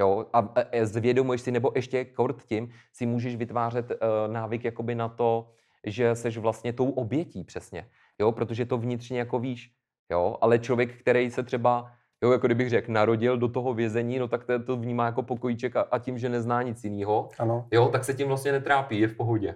Jo, 0.00 0.26
a 0.32 0.54
zvědomuješ 0.82 1.40
si, 1.40 1.50
nebo 1.50 1.72
ještě 1.74 2.04
kort 2.04 2.42
tím, 2.42 2.70
si 2.92 3.06
můžeš 3.06 3.36
vytvářet 3.36 3.90
uh, 3.90 3.96
návyk 4.32 4.64
jakoby 4.64 4.94
na 4.94 5.08
to, 5.08 5.50
že 5.86 6.14
seš 6.14 6.38
vlastně 6.38 6.72
tou 6.72 6.90
obětí 6.90 7.44
přesně. 7.44 7.88
Jo, 8.18 8.32
protože 8.32 8.66
to 8.66 8.78
vnitřně 8.78 9.18
jako 9.18 9.38
víš. 9.38 9.70
Jo, 10.10 10.36
ale 10.40 10.58
člověk, 10.58 11.00
který 11.00 11.30
se 11.30 11.42
třeba 11.42 11.92
jo, 12.24 12.32
jako 12.32 12.46
kdybych 12.46 12.70
řekl, 12.70 12.92
narodil 12.92 13.38
do 13.38 13.48
toho 13.48 13.74
vězení, 13.74 14.18
no 14.18 14.28
tak 14.28 14.44
to, 14.44 14.62
to 14.62 14.76
vnímá 14.76 15.06
jako 15.06 15.22
pokojíček 15.22 15.76
a, 15.76 15.80
a 15.80 15.98
tím, 15.98 16.18
že 16.18 16.28
nezná 16.28 16.62
nic 16.62 16.84
jiného, 16.84 17.28
jo, 17.70 17.88
tak 17.88 18.04
se 18.04 18.14
tím 18.14 18.28
vlastně 18.28 18.52
netrápí, 18.52 19.00
je 19.00 19.08
v 19.08 19.16
pohodě. 19.16 19.54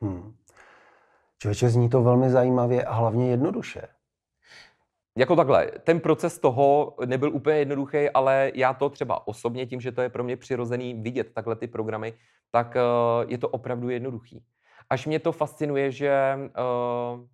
Hmm. 0.00 0.34
Člověče, 1.38 1.68
zní 1.68 1.88
to 1.88 2.02
velmi 2.02 2.30
zajímavě 2.30 2.84
a 2.84 2.92
hlavně 2.94 3.30
jednoduše. 3.30 3.82
jako 5.16 5.36
takhle, 5.36 5.66
ten 5.84 6.00
proces 6.00 6.38
toho 6.38 6.94
nebyl 7.06 7.34
úplně 7.34 7.56
jednoduchý, 7.56 8.10
ale 8.10 8.52
já 8.54 8.74
to 8.74 8.90
třeba 8.90 9.26
osobně, 9.26 9.66
tím, 9.66 9.80
že 9.80 9.92
to 9.92 10.02
je 10.02 10.08
pro 10.08 10.24
mě 10.24 10.36
přirozený 10.36 10.94
vidět 10.94 11.34
takhle 11.34 11.56
ty 11.56 11.66
programy, 11.66 12.14
tak 12.50 12.76
uh, 12.76 13.30
je 13.30 13.38
to 13.38 13.48
opravdu 13.48 13.88
jednoduchý. 13.88 14.44
Až 14.90 15.06
mě 15.06 15.18
to 15.18 15.32
fascinuje, 15.32 15.90
že 15.90 16.38
uh, 16.38 17.26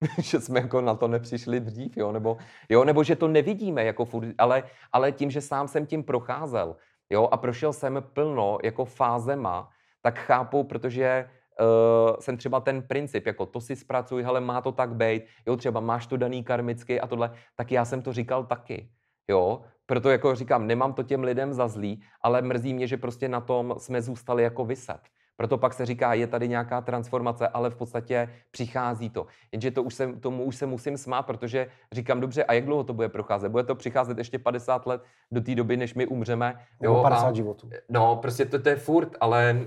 že 0.18 0.40
jsme 0.40 0.60
jako 0.60 0.80
na 0.80 0.94
to 0.94 1.08
nepřišli 1.08 1.60
dřív, 1.60 1.96
jo? 1.96 2.12
Nebo, 2.12 2.36
jo? 2.68 2.84
nebo 2.84 3.04
že 3.04 3.16
to 3.16 3.28
nevidíme 3.28 3.84
jako 3.84 4.04
furt, 4.04 4.28
ale, 4.38 4.62
ale 4.92 5.12
tím, 5.12 5.30
že 5.30 5.40
sám 5.40 5.68
jsem 5.68 5.86
tím 5.86 6.04
procházel 6.04 6.76
jo? 7.10 7.28
a 7.30 7.36
prošel 7.36 7.72
jsem 7.72 8.04
plno 8.12 8.58
jako 8.62 8.84
fázema, 8.84 9.70
tak 10.02 10.18
chápu, 10.18 10.64
protože 10.64 11.30
uh, 11.60 12.16
jsem 12.20 12.36
třeba 12.36 12.60
ten 12.60 12.82
princip, 12.82 13.26
jako 13.26 13.46
to 13.46 13.60
si 13.60 13.76
zpracuj, 13.76 14.26
ale 14.26 14.40
má 14.40 14.60
to 14.60 14.72
tak 14.72 14.94
být, 14.94 15.22
jo, 15.46 15.56
třeba 15.56 15.80
máš 15.80 16.06
to 16.06 16.16
daný 16.16 16.44
karmicky 16.44 17.00
a 17.00 17.06
tohle, 17.06 17.30
tak 17.56 17.72
já 17.72 17.84
jsem 17.84 18.02
to 18.02 18.12
říkal 18.12 18.44
taky, 18.44 18.90
jo, 19.28 19.62
proto 19.86 20.10
jako 20.10 20.34
říkám, 20.34 20.66
nemám 20.66 20.92
to 20.92 21.02
těm 21.02 21.24
lidem 21.24 21.52
za 21.52 21.68
zlý, 21.68 22.02
ale 22.22 22.42
mrzí 22.42 22.74
mě, 22.74 22.86
že 22.86 22.96
prostě 22.96 23.28
na 23.28 23.40
tom 23.40 23.74
jsme 23.78 24.02
zůstali 24.02 24.42
jako 24.42 24.64
vyset. 24.64 25.00
Proto 25.38 25.58
pak 25.58 25.74
se 25.74 25.86
říká, 25.86 26.14
je 26.14 26.26
tady 26.26 26.48
nějaká 26.48 26.80
transformace, 26.80 27.48
ale 27.48 27.70
v 27.70 27.76
podstatě 27.76 28.28
přichází 28.50 29.10
to. 29.10 29.26
Jenže 29.52 29.70
to 29.70 29.82
už 29.82 29.94
se, 29.94 30.12
tomu 30.12 30.44
už 30.44 30.56
se 30.56 30.66
musím 30.66 30.96
smát, 30.96 31.22
protože 31.22 31.66
říkám, 31.92 32.20
dobře, 32.20 32.44
a 32.44 32.52
jak 32.52 32.64
dlouho 32.64 32.84
to 32.84 32.92
bude 32.92 33.08
procházet? 33.08 33.52
Bude 33.52 33.64
to 33.64 33.74
přicházet 33.74 34.18
ještě 34.18 34.38
50 34.38 34.86
let 34.86 35.02
do 35.30 35.40
té 35.40 35.54
doby, 35.54 35.76
než 35.76 35.94
my 35.94 36.06
umřeme? 36.06 36.60
Jo, 36.82 37.02
50 37.02 37.28
a, 37.28 37.32
životů. 37.32 37.70
No, 37.88 38.16
prostě 38.16 38.44
to, 38.44 38.58
to 38.58 38.68
je 38.68 38.76
furt, 38.76 39.16
ale, 39.20 39.60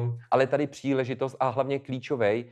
uh, 0.00 0.14
ale 0.30 0.46
tady 0.46 0.66
příležitost 0.66 1.36
a 1.40 1.48
hlavně 1.48 1.78
klíčový, 1.78 2.44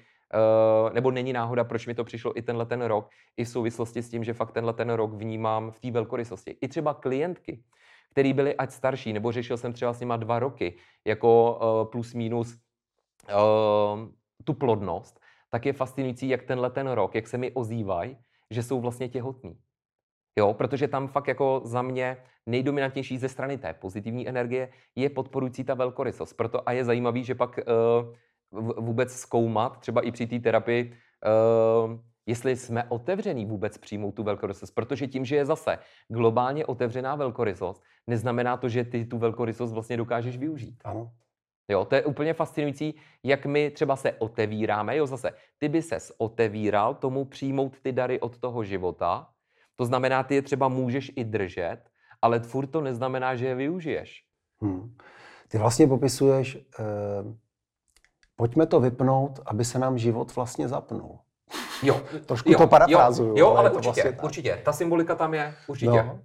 Uh, 0.84 0.92
nebo 0.92 1.10
není 1.10 1.32
náhoda, 1.32 1.64
proč 1.64 1.86
mi 1.86 1.94
to 1.94 2.04
přišlo 2.04 2.38
i 2.38 2.42
tenhle 2.42 2.66
ten 2.66 2.82
rok, 2.82 3.10
i 3.36 3.44
v 3.44 3.48
souvislosti 3.48 4.02
s 4.02 4.08
tím, 4.08 4.24
že 4.24 4.32
fakt 4.32 4.52
tenhle 4.52 4.72
ten 4.72 4.90
rok 4.90 5.12
vnímám 5.12 5.70
v 5.70 5.80
té 5.80 5.90
velkorysosti. 5.90 6.56
I 6.60 6.68
třeba 6.68 6.94
klientky, 6.94 7.62
který 8.12 8.32
byli 8.32 8.56
ať 8.56 8.70
starší, 8.70 9.12
nebo 9.12 9.32
řešil 9.32 9.56
jsem 9.56 9.72
třeba 9.72 9.92
s 9.92 10.00
nima 10.00 10.16
dva 10.16 10.38
roky, 10.38 10.76
jako 11.04 11.58
uh, 11.60 11.90
plus 11.90 12.14
minus 12.14 12.56
uh, 13.32 14.08
tu 14.44 14.54
plodnost, 14.54 15.20
tak 15.50 15.66
je 15.66 15.72
fascinující, 15.72 16.28
jak 16.28 16.42
tenhle 16.42 16.70
ten 16.70 16.88
rok, 16.88 17.14
jak 17.14 17.28
se 17.28 17.38
mi 17.38 17.52
ozývají, 17.52 18.16
že 18.50 18.62
jsou 18.62 18.80
vlastně 18.80 19.08
těhotní. 19.08 19.56
Jo, 20.38 20.54
protože 20.54 20.88
tam 20.88 21.08
fakt 21.08 21.28
jako 21.28 21.60
za 21.64 21.82
mě 21.82 22.16
nejdominantnější 22.46 23.18
ze 23.18 23.28
strany 23.28 23.58
té 23.58 23.74
pozitivní 23.74 24.28
energie 24.28 24.68
je 24.96 25.10
podporující 25.10 25.64
ta 25.64 25.74
velkorysost. 25.74 26.36
Proto 26.36 26.68
a 26.68 26.72
je 26.72 26.84
zajímavý, 26.84 27.24
že 27.24 27.34
pak 27.34 27.58
uh, 27.58 27.64
vůbec 28.84 29.12
zkoumat, 29.12 29.80
třeba 29.80 30.00
i 30.00 30.12
při 30.12 30.26
té 30.26 30.38
terapii, 30.38 30.92
uh, 30.92 32.00
jestli 32.26 32.56
jsme 32.56 32.84
otevření 32.88 33.46
vůbec 33.46 33.78
přijmout 33.78 34.12
tu 34.12 34.22
velkorysost. 34.22 34.74
Protože 34.74 35.06
tím, 35.06 35.24
že 35.24 35.36
je 35.36 35.46
zase 35.46 35.78
globálně 36.08 36.66
otevřená 36.66 37.14
velkorysost, 37.14 37.82
neznamená 38.06 38.56
to, 38.56 38.68
že 38.68 38.84
ty 38.84 39.04
tu 39.04 39.18
velkorysost 39.18 39.72
vlastně 39.72 39.96
dokážeš 39.96 40.36
využít. 40.36 40.82
Ano. 40.84 41.12
Jo, 41.68 41.84
to 41.84 41.94
je 41.94 42.04
úplně 42.04 42.34
fascinující, 42.34 42.94
jak 43.22 43.46
my 43.46 43.70
třeba 43.70 43.96
se 43.96 44.12
otevíráme. 44.12 44.96
Jo, 44.96 45.06
zase, 45.06 45.30
ty 45.58 45.68
by 45.68 45.82
ses 45.82 46.12
otevíral 46.18 46.94
tomu 46.94 47.24
přijmout 47.24 47.80
ty 47.80 47.92
dary 47.92 48.20
od 48.20 48.38
toho 48.38 48.64
života. 48.64 49.28
To 49.76 49.84
znamená, 49.84 50.22
ty 50.22 50.34
je 50.34 50.42
třeba 50.42 50.68
můžeš 50.68 51.12
i 51.16 51.24
držet, 51.24 51.78
ale 52.22 52.40
furt 52.40 52.66
to 52.66 52.80
neznamená, 52.80 53.36
že 53.36 53.46
je 53.46 53.54
využiješ. 53.54 54.24
Hmm. 54.60 54.96
Ty 55.48 55.58
vlastně 55.58 55.86
popisuješ, 55.86 56.56
eh, 56.56 56.82
pojďme 58.36 58.66
to 58.66 58.80
vypnout, 58.80 59.40
aby 59.46 59.64
se 59.64 59.78
nám 59.78 59.98
život 59.98 60.36
vlastně 60.36 60.68
zapnul. 60.68 61.18
Jo. 61.82 62.00
Trošku 62.26 62.52
jo, 62.52 62.58
to 62.58 62.66
parafrázuju. 62.66 63.28
Jo, 63.28 63.36
jo 63.36 63.50
ale, 63.50 63.58
ale 63.58 63.70
určitě, 63.70 64.02
vlastně 64.02 64.22
určitě. 64.22 64.60
Ta 64.64 64.72
symbolika 64.72 65.14
tam 65.14 65.34
je, 65.34 65.54
určitě. 65.66 65.90
No. 65.90 66.20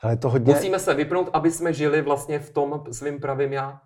Ale 0.00 0.16
to 0.16 0.30
hodně... 0.30 0.54
Musíme 0.54 0.78
se 0.78 0.94
vypnout, 0.94 1.30
aby 1.32 1.50
jsme 1.50 1.72
žili 1.72 2.02
vlastně 2.02 2.38
v 2.38 2.50
tom 2.50 2.84
svým 2.92 3.20
pravým 3.20 3.52
já. 3.52 3.80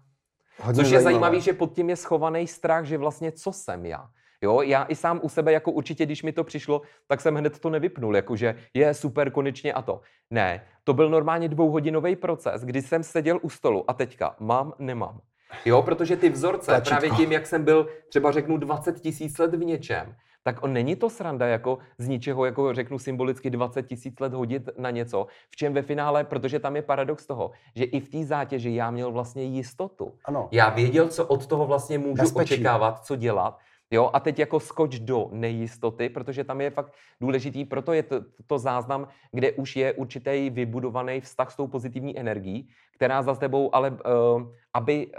Hodně 0.62 0.82
Což 0.84 0.93
je 0.93 1.01
zajímavé, 1.01 1.41
že 1.41 1.53
pod 1.53 1.72
tím 1.72 1.91
je 1.91 1.97
schovaný 1.97 2.47
strach, 2.47 2.84
že 2.84 2.99
vlastně 2.99 3.32
co 3.32 3.53
jsem 3.53 3.86
já. 3.86 4.09
Jo, 4.43 4.62
já 4.62 4.86
i 4.89 4.95
sám 4.95 5.20
u 5.22 5.28
sebe, 5.28 5.53
jako 5.53 5.72
určitě, 5.72 6.07
když 6.07 6.22
mi 6.22 6.32
to 6.32 6.45
přišlo, 6.45 6.82
tak 7.07 7.20
jsem 7.20 7.34
hned 7.34 7.59
to 7.59 7.70
nevypnul, 7.70 8.16
jakože 8.16 8.55
je 8.74 8.95
super, 8.95 9.30
konečně 9.30 9.72
a 9.72 9.82
to. 9.82 10.01
Ne, 10.30 10.64
to 10.84 10.95
byl 10.95 11.11
normálně 11.11 11.49
dvouhodinový 11.49 12.16
proces, 12.16 12.64
kdy 12.64 12.82
jsem 12.82 13.03
seděl 13.03 13.39
u 13.43 13.51
stolu 13.51 13.91
a 13.91 13.95
teďka 13.95 14.36
mám, 14.41 14.72
nemám. 14.78 15.20
Jo, 15.64 15.82
protože 15.82 16.16
ty 16.16 16.28
vzorce, 16.28 16.66
Tlačítko. 16.66 16.91
právě 16.91 17.11
tím, 17.11 17.32
jak 17.32 17.47
jsem 17.47 17.64
byl 17.64 17.89
třeba 18.09 18.32
řeknu 18.32 18.57
20 18.57 19.01
tisíc 19.01 19.39
let 19.39 19.55
v 19.55 19.64
něčem, 19.64 20.14
tak 20.49 20.62
on 20.62 20.72
není 20.72 20.96
to 20.96 21.11
sranda 21.11 21.46
jako 21.46 21.78
z 21.99 22.09
ničeho, 22.09 22.44
jako 22.44 22.74
řeknu 22.74 22.99
symbolicky 22.99 23.51
20 23.51 23.82
tisíc 23.82 24.20
let 24.20 24.32
hodit 24.32 24.68
na 24.78 24.90
něco, 24.90 25.26
v 25.51 25.57
čem 25.57 25.74
ve 25.74 25.82
finále, 25.82 26.24
protože 26.24 26.59
tam 26.59 26.76
je 26.76 26.82
paradox 26.82 27.26
toho, 27.26 27.51
že 27.76 27.84
i 27.84 28.01
v 28.01 28.09
té 28.09 28.24
zátěži 28.24 28.74
já 28.74 28.90
měl 28.90 29.12
vlastně 29.12 29.42
jistotu. 29.42 30.12
Ano. 30.24 30.49
Já 30.53 30.68
věděl, 30.68 31.09
co 31.09 31.26
od 31.26 31.46
toho 31.46 31.66
vlastně 31.66 31.99
můžu 31.99 32.22
Bezpečí. 32.22 32.55
očekávat, 32.55 33.05
co 33.05 33.16
dělat. 33.16 33.59
Jo, 33.90 34.11
a 34.12 34.20
teď 34.20 34.38
jako 34.38 34.61
skoč 34.61 34.99
do 34.99 35.28
nejistoty, 35.32 36.09
protože 36.09 36.44
tam 36.44 36.61
je 36.61 36.70
fakt 36.70 36.92
důležitý, 37.20 37.64
proto 37.64 37.92
je 37.92 38.03
to, 38.03 38.20
to 38.46 38.59
záznam, 38.59 39.09
kde 39.32 39.53
už 39.53 39.76
je 39.76 39.92
určitý 39.92 40.51
vybudovaný 40.51 41.20
vztah 41.20 41.53
s 41.53 41.57
tou 41.57 41.66
pozitivní 41.66 42.18
energií, 42.18 42.68
která 42.94 43.22
za 43.22 43.34
tebou, 43.34 43.74
ale 43.74 43.90
uh, 43.90 44.42
aby 44.74 45.07
uh, 45.07 45.12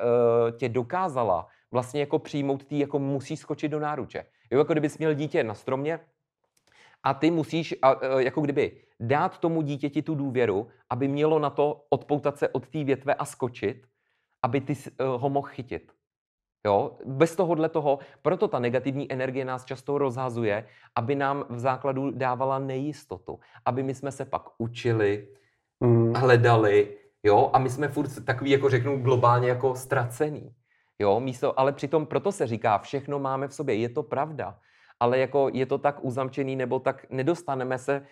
tě 0.57 0.69
dokázala 0.69 1.47
vlastně 1.71 1.99
jako 1.99 2.19
přijmout, 2.19 2.65
ty 2.65 2.79
jako 2.79 2.99
musí 2.99 3.37
skočit 3.37 3.71
do 3.71 3.79
náruče. 3.79 4.25
Jo, 4.51 4.59
jako 4.59 4.73
kdybys 4.73 4.97
měl 4.97 5.13
dítě 5.13 5.43
na 5.43 5.53
stromě 5.53 5.99
a 7.03 7.13
ty 7.13 7.31
musíš 7.31 7.75
a, 7.81 7.89
a, 7.89 8.19
jako 8.19 8.41
kdyby 8.41 8.81
dát 8.99 9.37
tomu 9.37 9.61
dítěti 9.61 10.01
tu 10.01 10.15
důvěru, 10.15 10.67
aby 10.89 11.07
mělo 11.07 11.39
na 11.39 11.49
to 11.49 11.85
odpoutat 11.89 12.37
se 12.37 12.49
od 12.49 12.67
té 12.67 12.83
větve 12.83 13.13
a 13.13 13.25
skočit, 13.25 13.87
aby 14.43 14.61
ty 14.61 14.73
uh, 14.73 15.21
ho 15.21 15.29
mohl 15.29 15.47
chytit. 15.47 15.91
Jo? 16.65 16.97
Bez 17.05 17.35
tohohle 17.35 17.69
toho, 17.69 17.99
proto 18.21 18.47
ta 18.47 18.59
negativní 18.59 19.11
energie 19.11 19.45
nás 19.45 19.65
často 19.65 19.97
rozhazuje, 19.97 20.67
aby 20.95 21.15
nám 21.15 21.45
v 21.49 21.59
základu 21.59 22.11
dávala 22.11 22.59
nejistotu, 22.59 23.39
aby 23.65 23.83
my 23.83 23.95
jsme 23.95 24.11
se 24.11 24.25
pak 24.25 24.43
učili, 24.57 25.27
mm. 25.79 26.13
hledali, 26.13 26.97
jo, 27.23 27.49
a 27.53 27.59
my 27.59 27.69
jsme 27.69 27.87
furt 27.87 28.25
takový, 28.25 28.51
jako 28.51 28.69
řeknu, 28.69 29.01
globálně 29.01 29.49
jako 29.49 29.75
ztracený. 29.75 30.55
Jo, 31.01 31.19
místo, 31.19 31.59
ale 31.59 31.73
přitom 31.73 32.05
proto 32.05 32.31
se 32.31 32.47
říká, 32.47 32.77
všechno 32.77 33.19
máme 33.19 33.47
v 33.47 33.53
sobě, 33.53 33.75
je 33.75 33.89
to 33.89 34.03
pravda, 34.03 34.59
ale 34.99 35.19
jako 35.19 35.49
je 35.53 35.65
to 35.65 35.77
tak 35.77 36.03
uzamčený, 36.03 36.55
nebo 36.55 36.79
tak 36.79 37.09
nedostaneme 37.09 37.77
se 37.77 38.05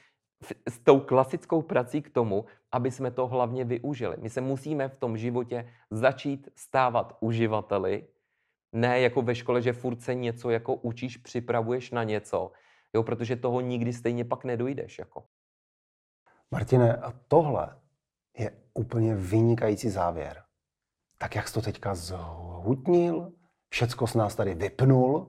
s 0.69 0.79
tou 0.79 0.99
klasickou 0.99 1.61
prací 1.61 2.01
k 2.01 2.09
tomu, 2.09 2.45
aby 2.71 2.91
jsme 2.91 3.11
to 3.11 3.27
hlavně 3.27 3.65
využili. 3.65 4.15
My 4.19 4.29
se 4.29 4.41
musíme 4.41 4.89
v 4.89 4.95
tom 4.95 5.17
životě 5.17 5.73
začít 5.91 6.49
stávat 6.55 7.17
uživateli, 7.19 8.07
ne 8.73 8.99
jako 8.99 9.21
ve 9.21 9.35
škole, 9.35 9.61
že 9.61 9.73
furt 9.73 10.01
se 10.01 10.15
něco 10.15 10.49
jako 10.49 10.75
učíš, 10.75 11.17
připravuješ 11.17 11.91
na 11.91 12.03
něco, 12.03 12.51
jo, 12.93 13.03
protože 13.03 13.35
toho 13.35 13.61
nikdy 13.61 13.93
stejně 13.93 14.25
pak 14.25 14.43
nedojdeš. 14.43 14.99
Jako. 14.99 15.23
Martine, 16.51 16.95
a 16.95 17.13
tohle 17.27 17.79
je 18.37 18.51
úplně 18.73 19.15
vynikající 19.15 19.89
závěr. 19.89 20.46
Tak 21.17 21.35
jak 21.35 21.47
jsi 21.47 21.53
to 21.53 21.61
teďka 21.61 21.95
zhutnil, 21.95 23.31
všecko 23.69 24.07
s 24.07 24.15
nás 24.15 24.35
tady 24.35 24.53
vypnul, 24.53 25.27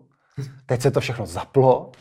teď 0.67 0.81
se 0.81 0.91
to 0.91 1.01
všechno 1.01 1.27
zaplo, 1.27 1.93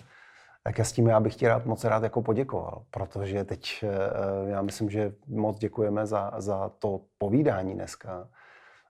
tak 0.64 0.78
já 0.78 0.84
s 0.84 0.92
tím 0.92 1.08
já 1.08 1.20
bych 1.20 1.36
ti 1.36 1.48
rád 1.48 1.66
moc 1.66 1.84
rád 1.84 2.04
jako 2.04 2.22
poděkoval, 2.22 2.84
protože 2.92 3.44
teď 3.44 3.84
eh, 3.84 4.50
já 4.50 4.62
myslím, 4.62 4.90
že 4.90 5.14
moc 5.28 5.58
děkujeme 5.58 6.06
za, 6.06 6.32
za 6.38 6.72
to 6.80 7.02
povídání 7.18 7.74
dneska 7.74 8.28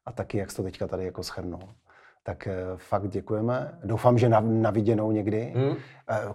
a 0.06 0.12
taky, 0.12 0.38
jak 0.38 0.52
jsi 0.52 0.58
to 0.58 0.64
teďka 0.64 0.88
tady 0.88 1.06
jako 1.06 1.24
schrnul. 1.24 1.70
Tak 2.24 2.48
eh, 2.48 2.56
fakt 2.76 3.08
děkujeme. 3.08 3.80
Doufám, 3.84 4.18
že 4.18 4.30
na, 4.30 4.40
na 4.40 4.72
viděnou 4.72 5.12
někdy. 5.12 5.54
Hmm. 5.56 5.76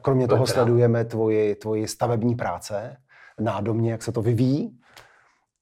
Kromě 0.02 0.28
toho 0.28 0.46
sledujeme 0.46 1.04
tvoji, 1.04 1.54
tvoji 1.54 1.88
stavební 1.88 2.34
práce 2.34 2.96
na 3.40 3.60
domě, 3.60 3.92
jak 3.92 4.02
se 4.02 4.12
to 4.12 4.22
vyvíjí 4.22 4.82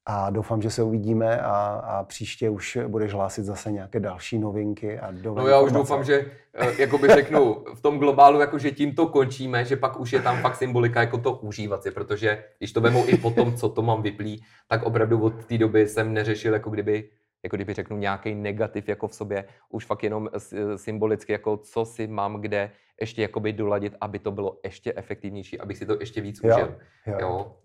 a 0.06 0.30
doufám, 0.30 0.62
že 0.62 0.70
se 0.70 0.82
uvidíme 0.82 1.40
a, 1.40 1.50
a 1.84 2.04
příště 2.04 2.50
už 2.50 2.78
budeš 2.88 3.12
hlásit 3.12 3.44
zase 3.44 3.72
nějaké 3.72 4.00
další 4.00 4.38
novinky 4.38 4.98
a 4.98 5.10
No 5.34 5.46
já 5.48 5.60
už 5.60 5.72
doufám, 5.72 6.04
že 6.04 6.30
eh, 6.54 6.82
jako 6.82 6.98
by 6.98 7.08
řeknu, 7.08 7.64
v 7.74 7.80
tom 7.80 7.98
globálu, 7.98 8.40
jako 8.40 8.58
že 8.58 8.70
tím 8.70 8.94
to 8.94 9.06
končíme, 9.06 9.64
že 9.64 9.76
pak 9.76 10.00
už 10.00 10.12
je 10.12 10.22
tam 10.22 10.40
fakt 10.42 10.56
symbolika 10.56 11.00
jako 11.00 11.18
to 11.18 11.32
užívat 11.32 11.82
si, 11.82 11.90
protože 11.90 12.44
když 12.58 12.72
to 12.72 12.80
vemu 12.80 13.04
i 13.06 13.16
po 13.16 13.30
tom, 13.30 13.54
co 13.54 13.68
to 13.68 13.82
mám 13.82 14.02
vyplý, 14.02 14.44
tak 14.68 14.82
opravdu 14.82 15.22
od 15.22 15.44
té 15.44 15.58
doby 15.58 15.88
jsem 15.88 16.12
neřešil 16.12 16.52
jako 16.52 16.70
kdyby 16.70 17.08
jako 17.42 17.56
kdyby 17.56 17.74
řeknu 17.74 17.96
nějaký 17.96 18.34
negativ 18.34 18.88
jako 18.88 19.08
v 19.08 19.14
sobě, 19.14 19.44
už 19.68 19.86
fakt 19.86 20.02
jenom 20.02 20.28
symbolicky, 20.76 21.32
jako 21.32 21.56
co 21.56 21.84
si 21.84 22.06
mám 22.06 22.40
kde 22.40 22.70
ještě 23.00 23.22
jakoby 23.22 23.52
doladit, 23.52 23.94
aby 24.00 24.18
to 24.18 24.32
bylo 24.32 24.58
ještě 24.64 24.92
efektivnější, 24.96 25.60
abych 25.60 25.78
si 25.78 25.86
to 25.86 25.96
ještě 26.00 26.20
víc 26.20 26.40
jo, 26.44 26.54
užil. 26.54 26.76
Jo. 27.06 27.16
Jo. 27.20 27.56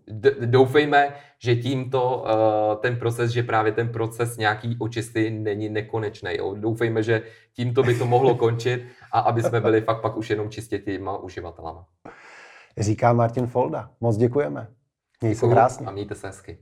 doufejme, 0.46 1.14
že 1.38 1.56
tímto 1.56 2.24
uh, 2.24 2.80
ten 2.80 2.96
proces, 2.96 3.30
že 3.30 3.42
právě 3.42 3.72
ten 3.72 3.88
proces 3.88 4.36
nějaký 4.36 4.76
očisty 4.78 5.30
není 5.30 5.68
nekonečný. 5.68 6.30
Jo. 6.36 6.54
Doufejme, 6.54 7.02
že 7.02 7.22
tímto 7.52 7.82
by 7.82 7.98
to 7.98 8.06
mohlo 8.06 8.34
končit 8.34 8.84
a 9.12 9.20
aby 9.20 9.42
jsme 9.42 9.60
byli 9.60 9.80
fakt 9.80 10.00
pak 10.00 10.16
už 10.16 10.30
jenom 10.30 10.50
čistě 10.50 10.78
těma 10.78 11.18
uživatelama. 11.18 11.86
Říká 12.78 13.12
Martin 13.12 13.46
Folda. 13.46 13.90
Moc 14.00 14.16
děkujeme. 14.16 14.68
Měj 15.20 15.34
se 15.34 15.48
krásně. 15.48 15.86
A 15.86 15.90
mějte 15.90 16.14
se 16.14 16.26
hezky. 16.26 16.58